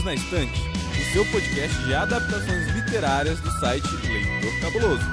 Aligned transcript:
Perdidos 0.00 0.04
na 0.04 0.14
Estante, 0.14 0.60
o 0.98 1.12
seu 1.12 1.24
podcast 1.26 1.76
de 1.84 1.94
adaptações 1.94 2.66
literárias 2.68 3.40
do 3.40 3.50
site 3.60 3.86
Leitor 4.06 4.60
Cabuloso. 4.60 5.04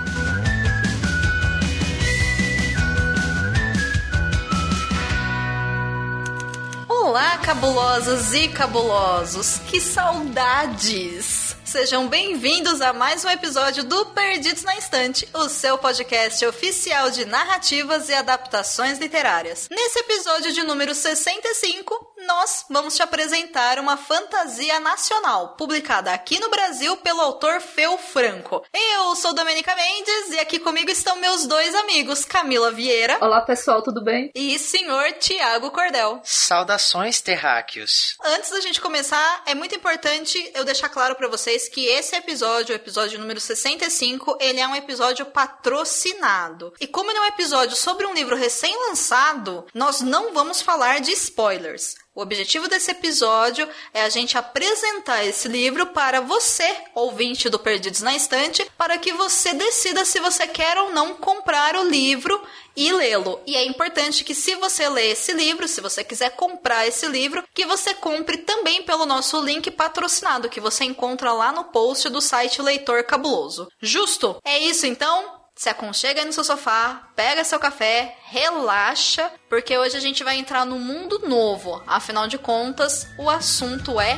Olá, 6.88 7.38
cabulosas 7.40 8.34
e 8.34 8.48
cabulosos! 8.50 9.60
Que 9.70 9.80
saudades! 9.80 11.56
Sejam 11.64 12.08
bem-vindos 12.08 12.82
a 12.82 12.94
mais 12.94 13.26
um 13.26 13.30
episódio 13.30 13.84
do 13.84 14.06
Perdidos 14.08 14.64
na 14.64 14.78
Estante, 14.78 15.28
o 15.34 15.50
seu 15.50 15.78
podcast 15.78 16.46
oficial 16.46 17.10
de 17.10 17.26
narrativas 17.26 18.10
e 18.10 18.14
adaptações 18.14 19.00
literárias. 19.00 19.68
Nesse 19.70 20.00
episódio 20.00 20.54
de 20.54 20.64
número 20.64 20.96
65, 20.96 22.07
nós 22.28 22.66
vamos 22.70 22.96
te 22.96 23.02
apresentar 23.02 23.80
uma 23.80 23.98
fantasia 23.98 24.80
nacional, 24.80 25.56
publicada 25.58 26.12
aqui 26.12 26.40
no 26.40 26.50
Brasil 26.50 26.96
pelo 26.98 27.22
autor 27.22 27.60
Feu 27.60 27.98
Franco. 27.98 28.64
Eu 28.72 29.16
sou 29.16 29.34
Domenica 29.34 29.76
Mendes 29.76 30.34
e 30.34 30.40
aqui 30.40 30.60
comigo 30.60 30.92
estão 30.92 31.16
meus 31.16 31.48
dois 31.48 31.74
amigos, 31.74 32.24
Camila 32.24 32.72
Vieira. 32.72 33.18
Olá, 33.20 33.42
pessoal, 33.42 33.82
tudo 33.82 34.04
bem? 34.04 34.32
E 34.36 34.60
senhor 34.60 35.14
Tiago 35.14 35.72
Cordel. 35.72 36.22
Saudações, 36.24 37.20
terráqueos. 37.20 38.16
Antes 38.24 38.52
da 38.52 38.62
gente 38.62 38.80
começar, 38.80 39.42
é 39.46 39.56
muito 39.56 39.74
importante 39.74 40.52
eu 40.54 40.64
deixar 40.64 40.90
claro 40.90 41.16
para 41.16 41.28
vocês 41.28 41.48
vocês 41.48 41.70
que 41.70 41.86
esse 41.86 42.14
episódio, 42.16 42.74
o 42.74 42.76
episódio 42.76 43.20
número 43.20 43.40
65, 43.40 44.38
ele 44.42 44.60
é 44.60 44.68
um 44.68 44.76
episódio 44.76 45.26
patrocinado. 45.26 46.74
E 46.82 46.86
como 46.86 47.10
ele 47.10 47.20
é 47.20 47.22
um 47.22 47.26
episódio 47.26 47.76
sobre 47.76 48.06
um 48.06 48.14
livro 48.14 48.36
recém-lançado, 48.36 49.66
nós 49.74 50.02
não 50.02 50.34
vamos 50.34 50.62
falar 50.62 51.00
de 51.00 51.12
spoilers. 51.12 51.96
O 52.18 52.22
objetivo 52.22 52.68
desse 52.68 52.90
episódio 52.90 53.70
é 53.94 54.02
a 54.02 54.10
gente 54.10 54.40
apresentar 54.40 55.24
esse 55.24 55.48
livro 55.48 55.86
para 55.86 56.20
você, 56.20 56.68
ouvinte 56.96 57.48
do 57.48 57.60
Perdidos 57.60 58.02
na 58.02 58.16
Estante, 58.16 58.68
para 58.76 58.98
que 58.98 59.14
você 59.14 59.54
decida 59.54 60.04
se 60.04 60.20
você 60.20 60.48
quer 60.48 60.80
ou 60.80 60.92
não 60.92 61.14
comprar 61.14 61.76
o 61.76 61.88
livro 61.88 62.42
e 62.76 62.92
lê-lo. 62.92 63.40
E 63.46 63.56
é 63.56 63.64
importante 63.68 64.24
que 64.24 64.34
se 64.34 64.56
você 64.56 64.90
ler 64.90 65.12
esse 65.12 65.32
livro, 65.32 65.68
se 65.68 65.80
você 65.80 66.04
quiser 66.04 66.32
comprar 66.32 66.88
esse 66.88 67.06
livro, 67.06 67.44
que 67.54 67.68
você 67.68 67.94
compre 67.94 68.38
também 68.38 68.82
pelo 68.82 69.06
nosso 69.06 69.40
link 69.40 69.70
patrocinado 69.70 70.50
que 70.50 70.60
você 70.60 70.86
encontra 70.86 71.32
lá 71.32 71.52
no 71.52 71.66
post 71.66 72.10
do 72.10 72.20
site 72.20 72.64
Leitor 72.64 73.04
Cabuloso. 73.04 73.68
Justo? 73.80 74.38
É 74.44 74.58
isso 74.58 74.88
então? 74.88 75.37
Se 75.58 75.70
aconchega 75.70 76.22
aí 76.22 76.26
no 76.26 76.32
seu 76.32 76.44
sofá, 76.44 77.10
pega 77.16 77.44
seu 77.44 77.60
café, 77.60 78.16
relaxa, 78.26 79.32
porque 79.50 79.76
hoje 79.76 79.98
a 79.98 80.00
gente 80.00 80.24
vai 80.24 80.38
entrar 80.38 80.64
num 80.66 80.78
mundo 80.78 81.28
novo. 81.28 81.82
Afinal 81.88 82.28
de 82.28 82.38
contas, 82.38 83.08
o 83.18 83.28
assunto 83.28 84.00
é 84.00 84.16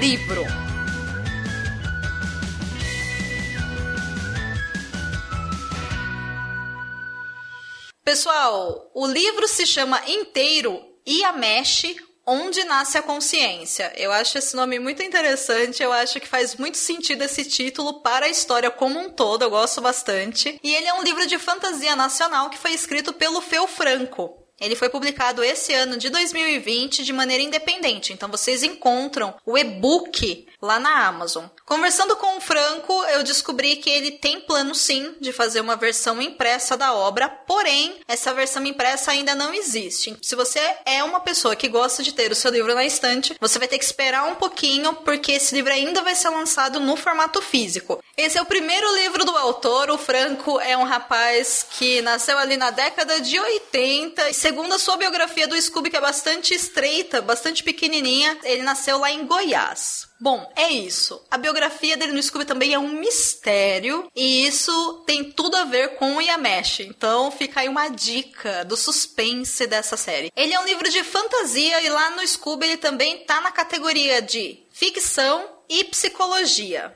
livro. 0.00 0.42
Pessoal, 8.02 8.90
o 8.94 9.06
livro 9.06 9.46
se 9.46 9.66
chama 9.66 10.02
Inteiro 10.08 10.82
e 11.06 11.22
a 11.22 11.32
Mexe 11.34 11.96
Onde 12.34 12.64
Nasce 12.64 12.96
a 12.96 13.02
Consciência. 13.02 13.92
Eu 13.94 14.10
acho 14.10 14.38
esse 14.38 14.56
nome 14.56 14.78
muito 14.78 15.02
interessante, 15.02 15.82
eu 15.82 15.92
acho 15.92 16.18
que 16.18 16.26
faz 16.26 16.56
muito 16.56 16.78
sentido 16.78 17.22
esse 17.22 17.44
título 17.44 18.00
para 18.00 18.24
a 18.24 18.30
história 18.30 18.70
como 18.70 18.98
um 18.98 19.10
todo, 19.10 19.42
eu 19.42 19.50
gosto 19.50 19.82
bastante. 19.82 20.58
E 20.62 20.74
ele 20.74 20.86
é 20.86 20.94
um 20.94 21.02
livro 21.02 21.26
de 21.26 21.38
fantasia 21.38 21.94
nacional 21.94 22.48
que 22.48 22.56
foi 22.56 22.72
escrito 22.72 23.12
pelo 23.12 23.42
Feu 23.42 23.68
Franco. 23.68 24.41
Ele 24.62 24.76
foi 24.76 24.88
publicado 24.88 25.42
esse 25.42 25.74
ano 25.74 25.96
de 25.96 26.08
2020 26.08 27.02
de 27.02 27.12
maneira 27.12 27.42
independente, 27.42 28.12
então 28.12 28.30
vocês 28.30 28.62
encontram 28.62 29.34
o 29.44 29.58
e-book 29.58 30.46
lá 30.62 30.78
na 30.78 31.08
Amazon. 31.08 31.46
Conversando 31.66 32.14
com 32.14 32.36
o 32.36 32.40
Franco, 32.40 32.92
eu 33.06 33.24
descobri 33.24 33.76
que 33.76 33.90
ele 33.90 34.12
tem 34.12 34.40
plano 34.40 34.72
sim 34.74 35.16
de 35.20 35.32
fazer 35.32 35.60
uma 35.60 35.74
versão 35.74 36.22
impressa 36.22 36.76
da 36.76 36.94
obra, 36.94 37.28
porém, 37.28 37.96
essa 38.06 38.32
versão 38.32 38.64
impressa 38.64 39.10
ainda 39.10 39.34
não 39.34 39.52
existe. 39.52 40.16
Se 40.22 40.36
você 40.36 40.60
é 40.84 41.02
uma 41.02 41.18
pessoa 41.18 41.56
que 41.56 41.68
gosta 41.68 42.02
de 42.02 42.12
ter 42.12 42.30
o 42.30 42.36
seu 42.36 42.52
livro 42.52 42.74
na 42.74 42.84
estante, 42.84 43.36
você 43.40 43.58
vai 43.58 43.66
ter 43.66 43.78
que 43.78 43.84
esperar 43.84 44.24
um 44.24 44.36
pouquinho, 44.36 44.94
porque 44.94 45.32
esse 45.32 45.54
livro 45.54 45.72
ainda 45.72 46.02
vai 46.02 46.14
ser 46.14 46.28
lançado 46.28 46.78
no 46.78 46.96
formato 46.96 47.42
físico. 47.42 48.02
Esse 48.16 48.38
é 48.38 48.42
o 48.42 48.46
primeiro 48.46 48.94
livro 48.94 49.24
do 49.24 49.36
autor. 49.36 49.90
O 49.90 49.98
Franco 49.98 50.60
é 50.60 50.76
um 50.76 50.84
rapaz 50.84 51.66
que 51.70 52.00
nasceu 52.02 52.38
ali 52.38 52.56
na 52.56 52.70
década 52.70 53.20
de 53.20 53.40
80. 53.40 54.30
E 54.30 54.34
segundo 54.52 54.74
a 54.74 54.78
sua 54.78 54.98
biografia 54.98 55.48
do 55.48 55.58
Scooby, 55.58 55.88
que 55.88 55.96
é 55.96 56.00
bastante 56.00 56.52
estreita, 56.52 57.22
bastante 57.22 57.62
pequenininha, 57.62 58.36
ele 58.44 58.62
nasceu 58.62 58.98
lá 58.98 59.10
em 59.10 59.26
Goiás. 59.26 60.06
Bom, 60.20 60.52
é 60.54 60.68
isso. 60.68 61.24
A 61.30 61.38
biografia 61.38 61.96
dele 61.96 62.12
no 62.12 62.22
Scooby 62.22 62.44
também 62.44 62.74
é 62.74 62.78
um 62.78 63.00
mistério 63.00 64.06
e 64.14 64.46
isso 64.46 65.02
tem 65.06 65.24
tudo 65.24 65.56
a 65.56 65.64
ver 65.64 65.96
com 65.96 66.16
o 66.16 66.20
Yamesh. 66.20 66.80
Então 66.80 67.30
fica 67.30 67.60
aí 67.60 67.68
uma 67.68 67.88
dica 67.88 68.62
do 68.66 68.76
suspense 68.76 69.66
dessa 69.66 69.96
série. 69.96 70.30
Ele 70.36 70.52
é 70.52 70.60
um 70.60 70.66
livro 70.66 70.90
de 70.90 71.02
fantasia 71.02 71.80
e 71.80 71.88
lá 71.88 72.10
no 72.10 72.28
Scooby 72.28 72.66
ele 72.66 72.76
também 72.76 73.24
tá 73.24 73.40
na 73.40 73.50
categoria 73.50 74.20
de 74.20 74.62
ficção 74.70 75.48
e 75.66 75.82
psicologia. 75.84 76.94